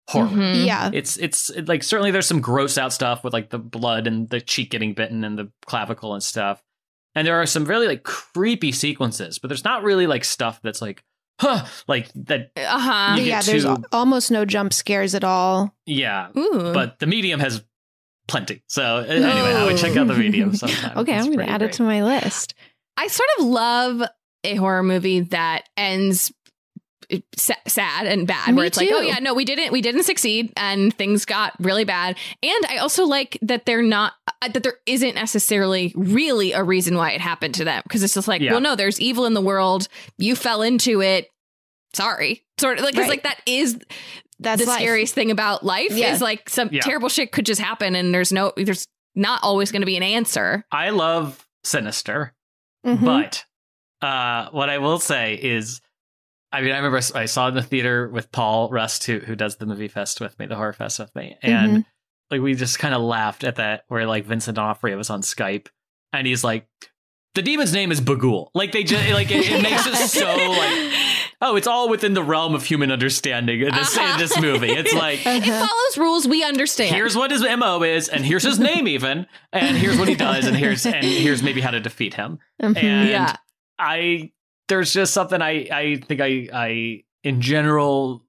[0.07, 0.27] horror.
[0.27, 0.65] Mhm.
[0.65, 4.07] yeah, It's it's it, like certainly there's some gross out stuff with like the blood
[4.07, 6.61] and the cheek getting bitten and the clavicle and stuff,
[7.15, 10.81] and there are some really like creepy sequences, but there's not really like stuff that's
[10.81, 11.03] like
[11.39, 12.51] huh like that.
[12.55, 13.15] Uh huh.
[13.17, 13.41] You get yeah.
[13.41, 15.75] There's to- almost no jump scares at all.
[15.85, 17.63] Yeah, Ooh, but the medium has
[18.27, 18.63] plenty.
[18.67, 20.97] So anyway, I would check out the medium sometime.
[20.99, 22.53] Okay, It's I'm going to pretty add it to my list.
[22.97, 24.03] I sort of love
[24.43, 26.31] a horror movie that ends
[27.35, 30.03] sa- sad and bad Me where it's like oh yeah no we didn't we didn't
[30.03, 34.63] succeed and things got really bad and i also like that they're not uh, that
[34.63, 38.41] there isn't necessarily really a reason why it happened to them because it's just like
[38.41, 38.51] Yeah.
[38.51, 41.27] well no there's evil in the world you fell into it
[41.93, 43.09] sorry sort of like it's Right.
[43.09, 43.77] like that is
[44.39, 44.79] That's the life.
[44.79, 46.13] scariest thing about life Yeah.
[46.13, 46.79] is like some Yeah.
[46.81, 50.03] terrible shit could just happen and there's no there's not always going to be an
[50.03, 52.33] answer I love Sinister,
[52.87, 53.03] Mhm.
[53.03, 53.43] but
[54.01, 55.81] uh, what I will say is,
[56.51, 59.57] I mean, I remember I saw in the theater with Paul Rust, who who does
[59.57, 61.85] the movie fest with me, the horror fest with me, and Mhm.
[62.29, 65.67] like we just kind of laughed at that, where like Vincent D'Onofrio was on Skype,
[66.11, 66.67] and he's like,
[67.35, 70.93] "The demon's name is Bughuul." Like they just like it, it makes it so like,
[71.41, 74.71] oh, it's all within the realm of human understanding in this in this movie.
[74.71, 75.19] It's like.
[75.25, 79.25] it follows rules we understand Here's what his MO is, and here's his name even,
[79.53, 82.39] and here's what he does, and here's and here's maybe how to defeat him.
[82.61, 82.75] Mhm.
[82.83, 83.37] And Yeah.
[83.81, 84.31] I
[84.67, 88.23] there's just something I I think I I in general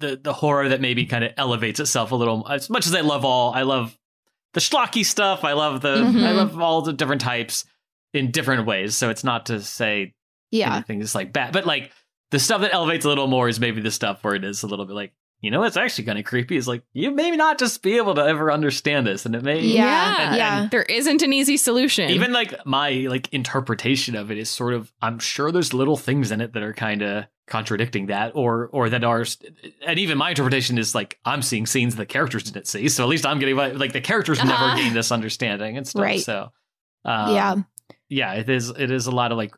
[0.00, 3.00] the the horror that maybe kind of elevates itself a little as much as I
[3.02, 3.96] love all I love
[4.54, 6.24] the schlocky stuff I love the Mhm.
[6.26, 7.64] I love all the different types
[8.12, 10.14] in different ways so it's not to say
[10.50, 10.74] yeah.
[10.74, 11.92] anything is like bad but like
[12.32, 14.66] the stuff that elevates a little more is maybe the stuff where it is a
[14.66, 17.58] little bit like you know it's actually kind of creepy is like you may not
[17.58, 20.62] just be able to ever understand this and it may Yeah, and- yeah.
[20.62, 24.74] and there isn't an easy solution even like my like interpretation of it is sort
[24.74, 28.68] of i'm sure there's little things in it that are kind of contradicting that or
[28.72, 29.24] or that are
[29.86, 33.08] and even my interpretation is like i'm seeing scenes the characters didn't see so at
[33.08, 34.48] least i'm getting like the characters Uh-huh.
[34.48, 36.20] never gain this understanding and stuff Right.
[36.20, 36.52] so
[37.04, 37.54] um, yeah.
[38.08, 39.52] yeah it is it is a lot of like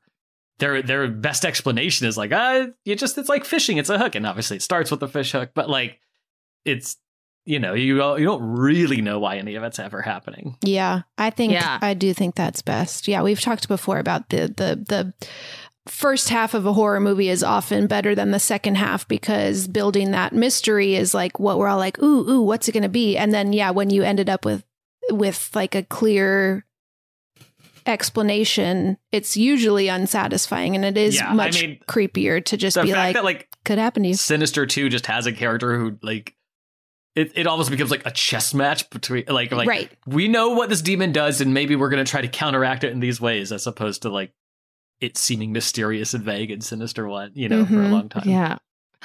[0.62, 4.14] their their best explanation is like uh you just it's like fishing it's a hook
[4.14, 5.98] and obviously it starts with the fish hook but like
[6.64, 6.96] it's
[7.44, 11.30] you know you you don't really know why any of it's ever happening Yeah, I
[11.30, 11.78] think Yeah.
[11.82, 13.08] I do think that's best.
[13.08, 15.12] Yeah, we've talked before about the the the
[15.88, 20.12] first half of a horror movie is often better than the second half because building
[20.12, 23.16] that mystery is like what we're all like, ooh, ooh, what's it going to be?
[23.16, 24.62] And then yeah, when you ended up with
[25.10, 26.64] with like a clear
[27.86, 32.92] explanation, it's usually unsatisfying and it is Yeah, I much mean, creepier to just be
[32.92, 34.14] like, that like could happen to you.
[34.14, 36.34] Sinister 2 just has a character who like
[37.14, 39.90] it, it almost becomes like a chess match between like like Right.
[40.06, 43.00] we know what this demon does and maybe we're gonna try to counteract it in
[43.00, 44.32] these ways as opposed to like
[45.00, 47.90] it seeming mysterious and vague and sinister one, you know, for a Mhm.
[47.90, 48.28] long time.
[48.28, 48.58] Yeah.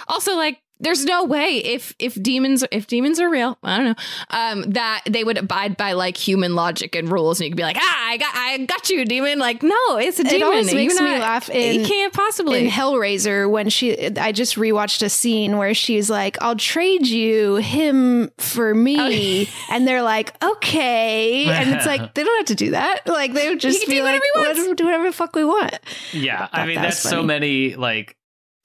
[0.07, 3.95] Also, like, there's no way if if demons if demons are real, I don't know,
[4.29, 7.63] um, that they would abide by like human logic and rules, and you could be
[7.63, 9.39] like, ah, I got I got you, demon.
[9.39, 10.43] Like, no, it's a It demon.
[10.43, 12.65] always makes You're me not- laugh in- you can't possibly.
[12.65, 17.55] in Hellraiser when she I just rewatched a scene where she's like, I'll trade you
[17.55, 19.49] him for me.
[19.71, 21.45] and they're like, okay.
[21.47, 23.07] And it's like, they don't have to do that.
[23.07, 24.59] Like they would just be do like, whatever he wants.
[24.67, 25.79] "What- do whatever the fuck we want.
[26.13, 28.15] Yeah, I I mean thought that was that's so many like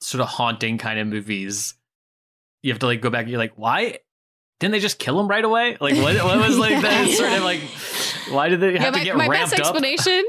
[0.01, 1.73] sort of haunting kind of movies,
[2.63, 3.27] you have to like go back.
[3.27, 3.99] You're like, why
[4.59, 5.77] didn't they just kill him right away?
[5.79, 7.59] Like, what, what was like the sort of like,
[8.29, 9.75] why did they have yeah, to my, get my ramped best up?
[9.75, 10.23] explanation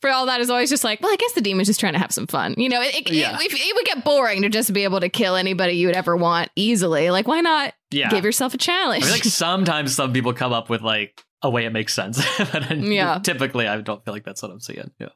[0.00, 1.98] for all that is always just like, well, I guess the demon's just trying to
[1.98, 2.54] have some fun.
[2.58, 3.36] You know, it, it, Yeah.
[3.40, 6.16] it, it would get boring to just be able to kill anybody you would ever
[6.16, 7.10] want easily.
[7.10, 8.10] Like, why not Yeah.
[8.10, 9.04] give yourself a challenge?
[9.04, 12.20] I feel like sometimes some people come up with like a way it makes sense,
[12.38, 13.20] but Yeah.
[13.22, 14.90] typically I don't feel like that's what I'm seeing.
[14.98, 15.08] Yeah.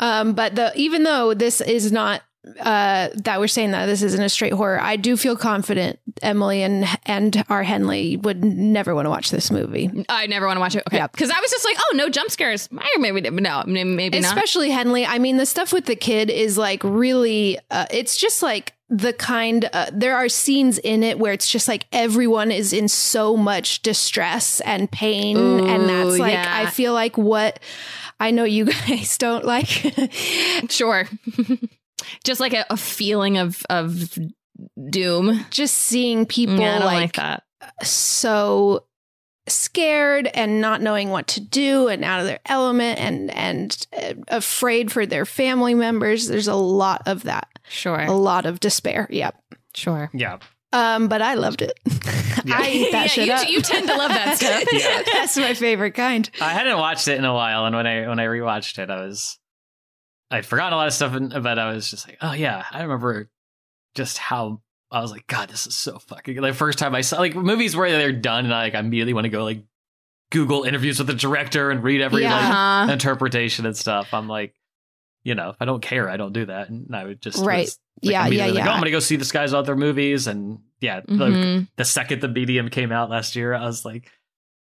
[0.00, 2.22] Um, but the even though this is not
[2.60, 6.62] uh that we're saying that this isn't a straight horror, I do feel confident Emily
[6.62, 10.04] and and our Henley would never want to watch this movie.
[10.08, 10.82] I never want to watch it.
[10.86, 11.06] Okay.
[11.10, 12.68] Because I was just like, oh, no jump scares.
[12.72, 14.28] Or maybe, no, maybe not.
[14.28, 15.04] Especially Henley.
[15.04, 17.58] I mean, the stuff with the kid is like really.
[17.70, 19.68] Uh, it's just like the kind.
[19.72, 23.82] Uh, there are scenes in it where it's just like everyone is in so much
[23.82, 26.62] distress and pain, and that's like yeah.
[26.66, 27.60] I feel like what.
[28.18, 29.66] I know you guys don't like.
[30.68, 31.06] sure.
[32.24, 34.18] just like a, a feeling of of
[34.90, 35.44] doom.
[35.50, 37.42] Just seeing people Yeah, like, like that.
[37.82, 38.84] so
[39.48, 44.14] scared and not knowing what to do and out of their element and and uh,
[44.28, 46.26] afraid for their family members.
[46.28, 47.48] There's a lot of that.
[47.68, 48.00] Sure.
[48.00, 49.06] A lot of despair.
[49.10, 49.36] Yep.
[49.74, 50.10] Sure.
[50.12, 50.38] Yeah.
[50.72, 51.78] Um, but I loved it.
[52.52, 53.48] I ate that Yeah, shit you, up.
[53.48, 54.64] you tend to love that stuff.
[54.72, 55.02] Yeah.
[55.12, 56.28] That's my favorite kind.
[56.40, 59.06] I hadn't watched it in a while, and when I when I rewatched it, I
[59.06, 59.38] was
[60.30, 62.82] I'd forgotten a lot of stuff, and, but I was just like, oh yeah, I
[62.82, 63.30] remember
[63.94, 66.40] just how I was like, God, this is so fucking.
[66.40, 69.14] The first time I saw like movies where they're done, and I like I immediately
[69.14, 69.64] want to go like
[70.30, 72.34] Google interviews with the director and read every Yeah.
[72.34, 72.92] like Uh-huh.
[72.92, 74.12] interpretation and stuff.
[74.12, 74.54] I'm like,
[75.22, 77.66] you know, if I don't care, I don't do that, and I would just Right.
[77.66, 80.26] was, like, Yeah, yeah, immediately like, oh, I'm gonna go see this guy's other movies,
[80.26, 81.68] and yeah, the, Mhm.
[81.76, 84.10] the second the medium came out last year, I was like,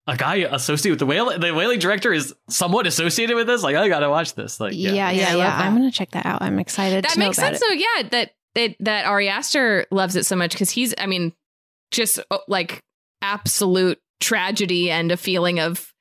[0.07, 3.63] a guy associated with the whale, the Wailing director is somewhat associated with this.
[3.63, 4.59] Like, I gotta watch this.
[4.61, 5.59] Like, Yeah, yeah, yeah, Yeah, yeah.
[5.61, 6.43] i'm gonna check that out.
[6.43, 7.05] I'm excited.
[7.05, 7.69] That to know makes about sense, it.
[7.69, 7.75] though.
[7.75, 11.33] Yeah, that it, that Ari Aster loves it so much because he's, I mean,
[11.91, 12.83] just oh, like
[13.23, 15.93] absolute tragedy and a feeling of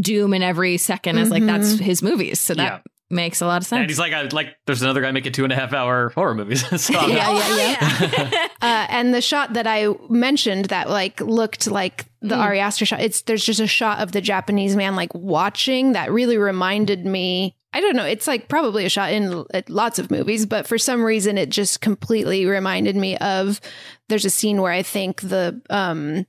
[0.00, 1.80] doom in every 2nd As like that's Mhm.
[1.80, 2.40] his movies.
[2.40, 2.92] So that Yeah.
[3.10, 3.80] Makes a lot of sense.
[3.80, 4.56] And he's like, I like.
[4.66, 6.64] There's another guy making two and a half hour horror movies.
[6.80, 8.48] so I'm Yeah, yeah, yeah.
[8.62, 12.40] uh, and the shot that I mentioned that like looked like the Mm.
[12.40, 13.00] Ari Aster shot.
[13.00, 17.54] It's there's just a shot of the Japanese man like watching that really reminded me.
[17.72, 18.06] I don't know.
[18.06, 21.80] It's like probably a shot in lots of movies, but for some reason it just
[21.80, 23.60] completely reminded me of.
[24.08, 26.26] There's a scene where I think the um,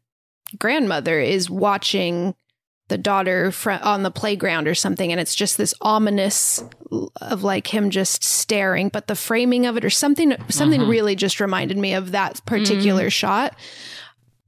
[0.59, 2.35] grandmother is watching
[2.89, 6.63] the daughter fr- on the playground or something and it's just this ominous
[7.21, 10.89] of like him just staring but the framing of it or something something Mhm.
[10.89, 13.55] really just reminded me of that particular shot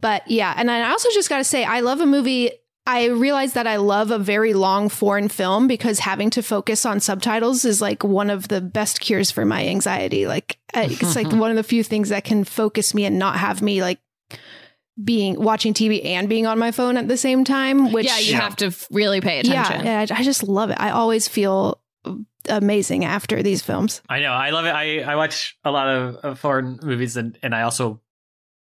[0.01, 2.51] but yeah and i also just got to say i love a movie
[2.87, 6.99] I realize that I love a very long foreign film because having to focus on
[7.01, 10.25] subtitles is like one of the best cures for my anxiety.
[10.25, 13.61] Like it's like one of the few things that can focus me and not have
[13.61, 13.99] me like
[15.03, 17.91] being watching TV and being on my phone at the same time.
[17.91, 19.85] Which yeah, you have to really pay attention.
[19.85, 20.77] yeah, I I just love it.
[20.79, 21.81] I always feel
[22.47, 24.01] amazing after these films.
[24.09, 24.31] I know.
[24.31, 24.69] I love it.
[24.73, 28.01] I, I watch a lot of, of foreign movies and, and I also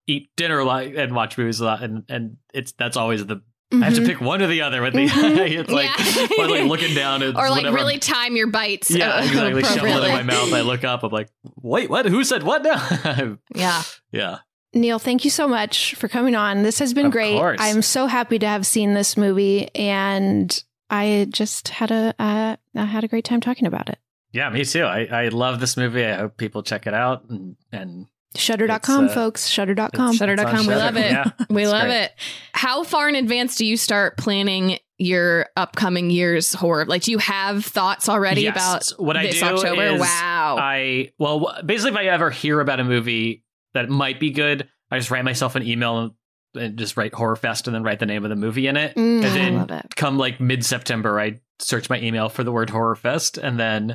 [0.07, 1.83] eat dinner a lot and watch movies a lot.
[1.83, 3.41] And, and it's that's always the.
[3.73, 4.05] I have to Mhm.
[4.05, 4.99] pick one or the other with the.
[5.07, 5.59] Mhm.
[5.59, 5.89] it's like,
[6.37, 6.45] Yeah.
[6.45, 7.75] like looking down at or like whatever.
[7.75, 8.89] really time your bites.
[8.91, 9.63] Yeah, uh, exactly.
[9.63, 10.53] Shovel it in my mouth.
[10.53, 11.03] I look up.
[11.03, 11.29] I'm like,
[11.61, 12.05] wait, what?
[12.05, 13.37] Who said what now?
[13.53, 13.81] Yeah.
[14.11, 14.37] yeah.
[14.75, 16.61] Neil, thank you so much for coming on.
[16.63, 17.37] This has been Of great.
[17.37, 17.59] course.
[17.61, 22.85] I'm so happy to have seen this movie, and I just had a uh, I
[22.85, 23.97] had a great time talking about it.
[24.33, 24.83] Yeah, me too.
[24.83, 26.03] I, I love this movie.
[26.05, 29.47] I hope people check it out and and Shudder.com, It's, uh, folks.
[29.47, 30.13] Shudder.com.
[30.13, 30.47] it's- Shudder.com.
[30.47, 30.75] on We Shudder.
[30.77, 31.09] love it.
[31.11, 32.01] Yeah, we love great.
[32.03, 32.11] it.
[32.51, 36.83] How far in advance do you start planning your upcoming year's horror?
[36.85, 38.91] Like, do you have thoughts already Yes.
[38.91, 39.81] about what I this do October?
[39.83, 40.57] is wow.
[40.59, 43.44] I well, basically, if I ever hear about a movie
[43.75, 47.67] that might be good, I just write myself an email and, just write horror fest
[47.67, 48.95] and then write the name of the movie in it.
[48.95, 49.95] Mm, and then it.
[49.97, 53.93] come like mid September, I search my email for the word horror fest and then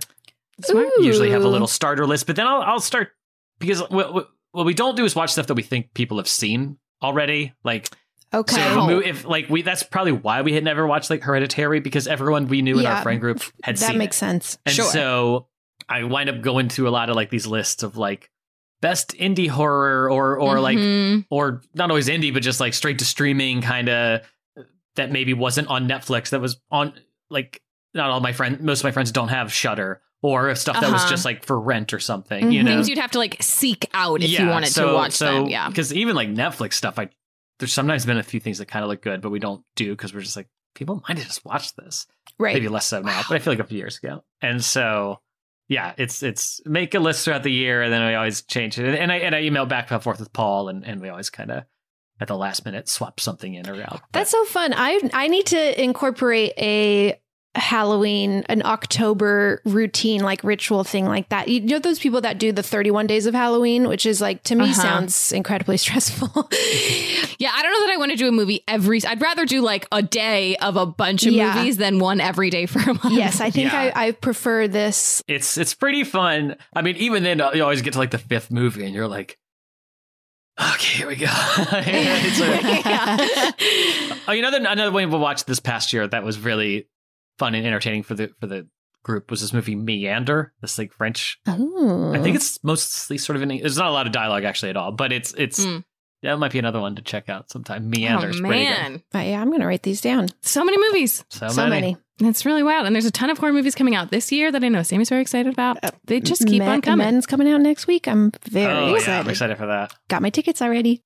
[1.01, 2.27] usually have a little starter list.
[2.27, 3.13] But then I'll I'll start
[3.59, 6.29] because what, what what we don't do is watch stuff that we think people have
[6.29, 7.55] seen already.
[7.65, 7.89] Like
[8.33, 8.55] Okay.
[8.57, 11.23] so, if, a mo- if like we that's probably why we had never watched like
[11.23, 14.21] Hereditary because everyone we knew in Yeah, our friend group had that seen makes it.
[14.21, 14.59] sense.
[14.67, 14.85] And Sure.
[14.91, 15.47] so
[15.89, 18.31] I wind up going through a lot of like these lists of like
[18.81, 21.27] best indie horror or or like Mhm.
[21.31, 24.21] or not always indie but just like straight to streaming kind of
[24.97, 26.93] that maybe wasn't on Netflix that was on
[27.29, 27.63] like
[27.95, 31.03] not all my friends most of my friends don't have Shudder or stuff that was
[31.03, 31.11] Uh-huh.
[31.11, 34.23] just like for rent or something you know things you'd have to like seek out
[34.23, 35.47] if you wanted to watch them.
[35.47, 35.69] Yeah.
[35.69, 37.09] because even like Netflix stuff I
[37.59, 39.91] there's sometimes been a few things that kind of look good but we don't do
[39.91, 42.07] because we're just like people might have just watched this
[42.39, 42.55] Right.
[42.55, 44.25] maybe less so now, but I feel like a few years ago.
[44.41, 45.21] And so,
[45.71, 48.93] yeah, it's it's make a list throughout the year, and then we always change it.
[48.93, 51.49] And I and I email back and forth with Paul, and, and we always kind
[51.53, 51.63] of
[52.21, 54.01] at the last minute swap something in or out.
[54.11, 54.75] That's so fun.
[54.75, 57.21] I I need to incorporate a
[57.57, 61.49] Halloween, an October routine, like ritual thing like that.
[61.49, 64.55] You know those people that do the 31 days of Halloween, which is like to
[64.55, 64.73] me Uh-huh.
[64.75, 66.29] sounds incredibly stressful.
[67.39, 69.05] Yeah, I don't know that I want to do a movie every.
[69.05, 71.55] I'd rather do like a day of a bunch of Yeah.
[71.57, 73.11] movies than one every day for a month.
[73.13, 73.93] yes, I think Yeah.
[73.97, 75.23] I, I prefer this.
[75.27, 76.57] It's it's pretty fun.
[76.75, 79.37] I mean, even then, you always get to like the fifth movie, and you're like,
[80.61, 81.27] okay, here we go.
[81.73, 86.39] It's a- oh, you know, the- another one we watched this past year that was
[86.39, 86.87] really
[87.41, 88.69] fun and entertaining for the for the
[89.03, 90.53] group was this movie Meander.
[90.61, 91.39] This like French.
[91.49, 93.49] Oh, I think it's mostly sort of in.
[93.49, 95.79] There's not a lot of dialogue actually at all, but it's it's Hmm.
[96.23, 97.89] that might be another one to check out sometime.
[97.91, 100.29] Meander's oh man, Uh, yeah, I'm going to write these down.
[100.43, 101.25] so many movies.
[101.31, 101.97] So, So many.
[102.23, 104.63] It's really wild, and there's a ton of horror movies coming out this year that
[104.63, 105.79] I know Sammy's very excited about.
[106.05, 107.07] They just keep Men- on coming.
[107.07, 108.07] Men's coming out next week.
[108.07, 109.21] I'm very oh, yeah.
[109.21, 109.95] I'm excited for that.
[110.09, 111.03] Got my tickets already.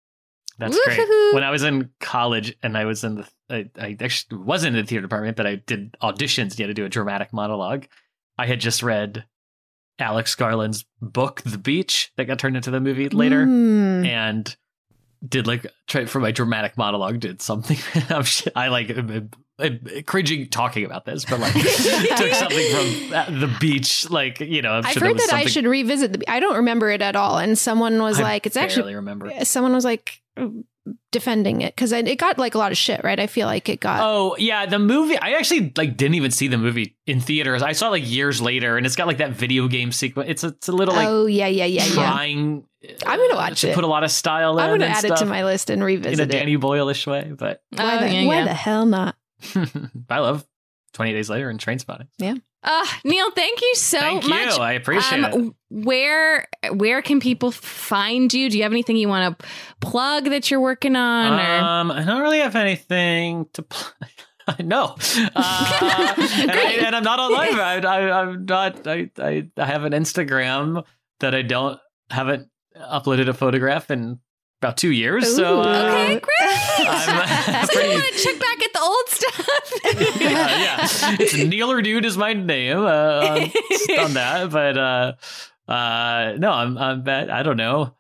[0.59, 1.05] That's Woo-hoo-hoo.
[1.07, 1.35] great.
[1.35, 4.83] When I was in college and I was in the, I, I actually wasn't in
[4.85, 6.53] the theater department, but I did auditions.
[6.53, 7.87] and You had to do a dramatic monologue.
[8.39, 9.25] I had just read
[9.99, 14.07] Alex Garland's book, The Beach, that got turned into the movie later, Mm.
[14.07, 14.57] and
[15.27, 17.19] did like try for my dramatic monologue.
[17.21, 17.79] Did something.
[18.11, 18.25] I'm
[18.55, 21.53] I like am- am cringing talking about this, but like
[22.17, 22.71] took something
[23.09, 24.11] from uh, the beach.
[24.11, 26.31] Like you know, I'm I've sure heard that I should revisit the.
[26.31, 27.39] I don't remember it at all.
[27.39, 29.31] And someone was I like, "It's actually." remember.
[29.45, 30.21] Someone was like
[31.13, 33.19] defending it because it got like a lot of shit, right?
[33.19, 34.01] I feel like it got.
[34.03, 35.17] Oh yeah, the movie.
[35.19, 37.63] I actually like didn't even see the movie in theaters.
[37.63, 40.29] I saw it like years later, and it's got like that video game sequence.
[40.31, 41.93] It's a, it's a little like oh yeah, yeah, yeah, yeah.
[41.95, 42.65] trying.
[43.07, 43.75] I'm gonna uh, watch to it.
[43.75, 44.65] put a lot of style in.
[44.65, 46.39] I'm gonna and add it to my list and revisit in a revisit it.
[46.39, 48.45] Danny Boyle-ish way, but Why, Oh, the, yeah, why yeah.
[48.45, 49.17] the hell not?
[50.11, 50.45] I love
[50.93, 52.09] Twenty Days Later and Trainspotting.
[52.19, 52.35] Yeah.
[52.65, 54.31] Uh, Neil, thank you so Thank you.
[54.31, 54.59] much.
[54.59, 55.35] I appreciate it.
[55.35, 55.53] it.
[55.69, 58.49] Where where can people find you?
[58.49, 59.47] Do you have anything you want to
[59.81, 61.35] plug that you're working on?
[61.35, 61.65] or?
[61.65, 63.63] Um, I don't really have anything to.
[63.63, 63.93] plug.
[64.63, 64.95] no,
[65.35, 67.55] uh, and, I, and I'm not on live.
[67.59, 68.87] I, I, I'm not.
[68.87, 70.85] I, I, I have an Instagram
[71.21, 71.81] that I don't
[72.11, 74.19] haven't uploaded a photograph in
[74.65, 75.37] about two years.
[75.37, 76.89] So uh, okay, great.
[76.89, 79.73] I'm so you pretty- want to check back at the old stuff?
[80.21, 81.17] yeah, yeah.
[81.21, 85.13] It's Neeler Dude is my name uh, on, on that, but uh,
[85.71, 87.31] uh, no, I'm I'm bad.
[87.31, 87.95] I don't know.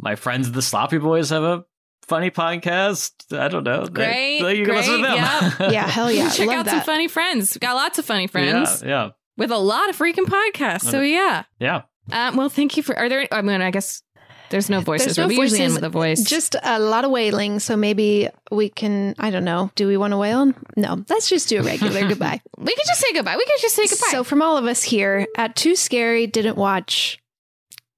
[0.00, 1.64] My friends, the Sloppy Boys, have a
[2.02, 3.36] funny podcast.
[3.36, 3.86] I don't know.
[3.86, 5.52] Great, they- you can listen to great, them.
[5.60, 5.72] yep.
[5.72, 6.30] Yeah, hell yeah.
[6.30, 7.56] Check Love out some funny friends.
[7.58, 10.90] Got lots of funny friends Yeah, yeah, with a lot of freaking podcasts.
[10.90, 11.44] So yeah.
[11.60, 11.82] yeah.
[12.10, 12.96] Um, well, thank you for.
[12.98, 13.28] Are there?
[13.30, 14.02] I mean, I guess
[14.50, 15.16] there's no voices.
[15.16, 16.22] There's no we usually end voices, with a voice.
[16.22, 17.58] Just a lot of wailing.
[17.58, 19.14] So maybe we can.
[19.18, 19.70] I don't know.
[19.74, 20.52] Do we want to wail?
[20.76, 21.04] No.
[21.08, 22.40] Let's just do a regular goodbye.
[22.56, 23.36] we can just say goodbye.
[23.36, 24.08] We can just say goodbye.
[24.10, 27.18] So from all of us here at Too Scary Didn't Watch.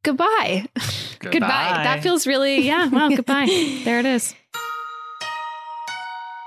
[0.02, 0.66] Goodbye.
[1.18, 1.40] goodbye.
[1.40, 2.88] That feels really yeah.
[2.88, 3.46] Well, goodbye.
[3.84, 4.34] There it is.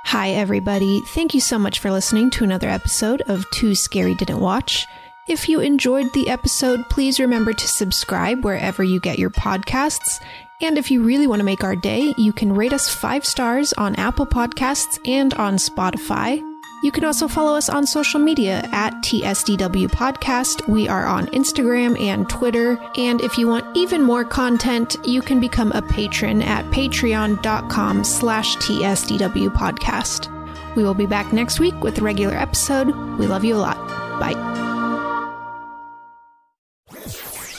[0.05, 1.01] Hi, everybody.
[1.07, 4.85] Thank you so much for listening to another episode of Too Scary Didn't Watch.
[5.27, 10.19] If you enjoyed the episode, please remember to subscribe wherever you get your podcasts.
[10.61, 13.71] And if you really want to make our day, you can rate us five stars
[13.73, 16.41] on Apple Podcasts and on Spotify.
[16.83, 20.67] You can also follow us on social media at TSDW Podcast.
[20.67, 22.77] We are on Instagram and Twitter.
[22.97, 28.57] And if you want even more content, you can become a patron at patreon.com slash
[28.57, 30.29] TSDW Podcast.
[30.75, 32.87] We will be back next week with a regular episode.
[33.17, 33.77] We love you a lot.
[34.19, 34.72] Bye.